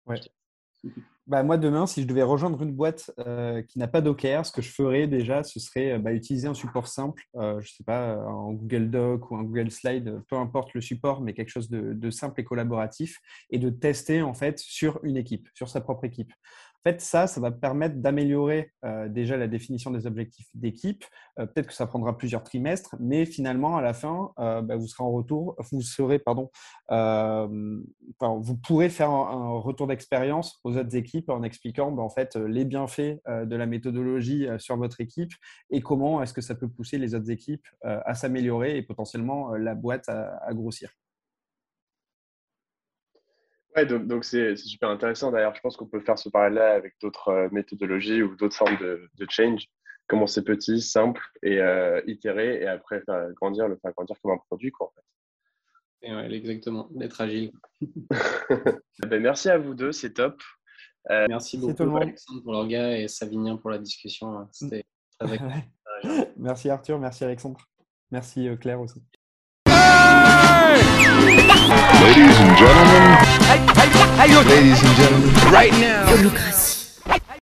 Ouais. 0.05 0.21
Bah, 1.27 1.43
moi, 1.43 1.55
demain, 1.55 1.85
si 1.85 2.01
je 2.01 2.07
devais 2.07 2.23
rejoindre 2.23 2.61
une 2.63 2.73
boîte 2.73 3.11
euh, 3.19 3.61
qui 3.61 3.77
n'a 3.77 3.87
pas 3.87 4.01
d'OKR, 4.01 4.43
ce 4.43 4.51
que 4.51 4.61
je 4.61 4.69
ferais 4.69 5.07
déjà, 5.07 5.43
ce 5.43 5.59
serait 5.59 5.93
euh, 5.93 5.99
bah, 5.99 6.11
utiliser 6.13 6.47
un 6.47 6.55
support 6.55 6.87
simple, 6.87 7.23
je 7.35 7.39
ne 7.39 7.61
sais 7.61 7.83
pas, 7.85 8.17
en 8.17 8.51
Google 8.51 8.89
Doc 8.89 9.29
ou 9.29 9.37
un 9.37 9.43
Google 9.43 9.69
Slide, 9.69 10.23
peu 10.27 10.35
importe 10.35 10.73
le 10.73 10.81
support, 10.81 11.21
mais 11.21 11.33
quelque 11.33 11.49
chose 11.49 11.69
de, 11.69 11.93
de, 11.93 12.09
simple 12.09 12.41
et 12.41 12.43
collaboratif, 12.43 13.19
et 13.51 13.59
de 13.59 13.69
tester 13.69 14.23
en 14.23 14.33
fait 14.33 14.57
sur 14.59 14.99
une 15.03 15.15
équipe, 15.15 15.47
sur 15.53 15.69
sa 15.69 15.79
propre 15.79 16.05
équipe. 16.05 16.33
En 16.83 16.89
fait, 16.89 16.99
ça, 16.99 17.27
ça 17.27 17.39
va 17.39 17.51
permettre 17.51 17.97
d'améliorer 17.97 18.71
euh, 18.85 19.07
déjà 19.07 19.37
la 19.37 19.47
définition 19.47 19.91
des 19.91 20.07
objectifs 20.07 20.47
d'équipe. 20.55 21.05
Euh, 21.37 21.45
peut-être 21.45 21.67
que 21.67 21.75
ça 21.75 21.85
prendra 21.85 22.17
plusieurs 22.17 22.43
trimestres, 22.43 22.95
mais 22.99 23.27
finalement, 23.27 23.77
à 23.77 23.81
la 23.81 23.93
fin, 23.93 24.31
euh, 24.39 24.63
bah, 24.63 24.77
vous 24.77 24.87
serez 24.87 25.03
en 25.03 25.11
retour, 25.11 25.55
vous 25.71 25.81
pardon, 26.25 26.49
vous 26.89 28.57
pourrez 28.57 28.89
faire 28.89 29.11
un, 29.11 29.59
retour 29.59 29.85
d'expérience 29.85 30.59
aux 30.63 30.75
autres 30.75 30.95
équipes 30.95 31.29
en 31.29 31.43
expliquant 31.43 31.91
bah, 31.91 32.01
en 32.01 32.09
fait 32.09 32.35
les 32.35 32.65
bienfaits 32.65 33.21
de 33.27 33.55
la 33.55 33.65
méthodologie 33.67 34.47
sur 34.57 34.77
votre 34.77 35.01
équipe 35.01 35.33
et 35.69 35.81
comment 35.81 36.23
est-ce 36.23 36.33
que 36.33 36.41
ça 36.41 36.55
peut 36.55 36.69
pousser 36.69 36.97
les 36.97 37.13
autres 37.13 37.29
équipes 37.29 37.67
à 37.83 38.15
s'améliorer 38.15 38.77
et 38.77 38.81
potentiellement 38.81 39.53
la 39.53 39.75
boîte 39.75 40.09
à 40.09 40.53
grossir. 40.53 40.91
Ouais, 43.75 43.85
donc 43.85 44.25
c'est 44.25 44.55
super 44.57 44.89
intéressant. 44.89 45.31
D'ailleurs, 45.31 45.55
je 45.55 45.61
pense 45.61 45.77
qu'on 45.77 45.85
peut 45.85 46.01
faire 46.01 46.19
ce 46.19 46.29
parallèle 46.29 46.61
avec 46.61 46.95
d'autres 47.01 47.29
euh, 47.29 47.49
méthodologies 47.51 48.21
ou 48.21 48.35
d'autres 48.35 48.55
formes 48.55 48.77
de, 48.77 49.09
de, 49.17 49.27
change. 49.29 49.67
Commencer 50.07 50.43
petit, 50.43 50.81
simple 50.81 51.21
et 51.41 51.59
euh, 51.59 52.01
itérer 52.05 52.61
et 52.61 52.67
après 52.67 53.01
faire 53.01 53.31
grandir, 53.33 53.69
le 53.69 53.77
faire 53.77 53.93
grandir 53.93 54.17
comme 54.21 54.31
un 54.31 54.37
produit. 54.37 54.71
Quoi, 54.71 54.87
en 54.87 54.91
fait. 54.91 56.13
ouais, 56.13 56.33
exactement, 56.33 56.89
d'être 56.91 57.21
agile. 57.21 57.53
ben, 59.07 59.21
merci 59.21 59.49
à 59.49 59.57
vous 59.57 59.73
deux, 59.73 59.93
c'est 59.93 60.13
top. 60.13 60.41
Euh, 61.09 61.25
merci 61.29 61.57
beaucoup 61.57 61.95
Alexandre 61.95 62.43
pour 62.43 62.51
l'orga 62.51 62.97
et 62.97 63.07
Savinien 63.07 63.55
pour 63.55 63.69
la 63.69 63.79
discussion. 63.79 64.47
C'était 64.51 64.83
très 65.17 65.39
Merci 66.37 66.69
Arthur, 66.69 66.99
merci 66.99 67.23
Alexandre. 67.23 67.61
Merci 68.11 68.49
Claire 68.59 68.81
aussi. 68.81 69.01
Ladies 72.01 72.37
and 72.39 72.57
gentlemen. 72.57 73.10
Ladies 74.51 74.83
and 74.83 74.95
gentlemen. 74.95 75.51
Right 75.51 75.71
now. 75.73 76.60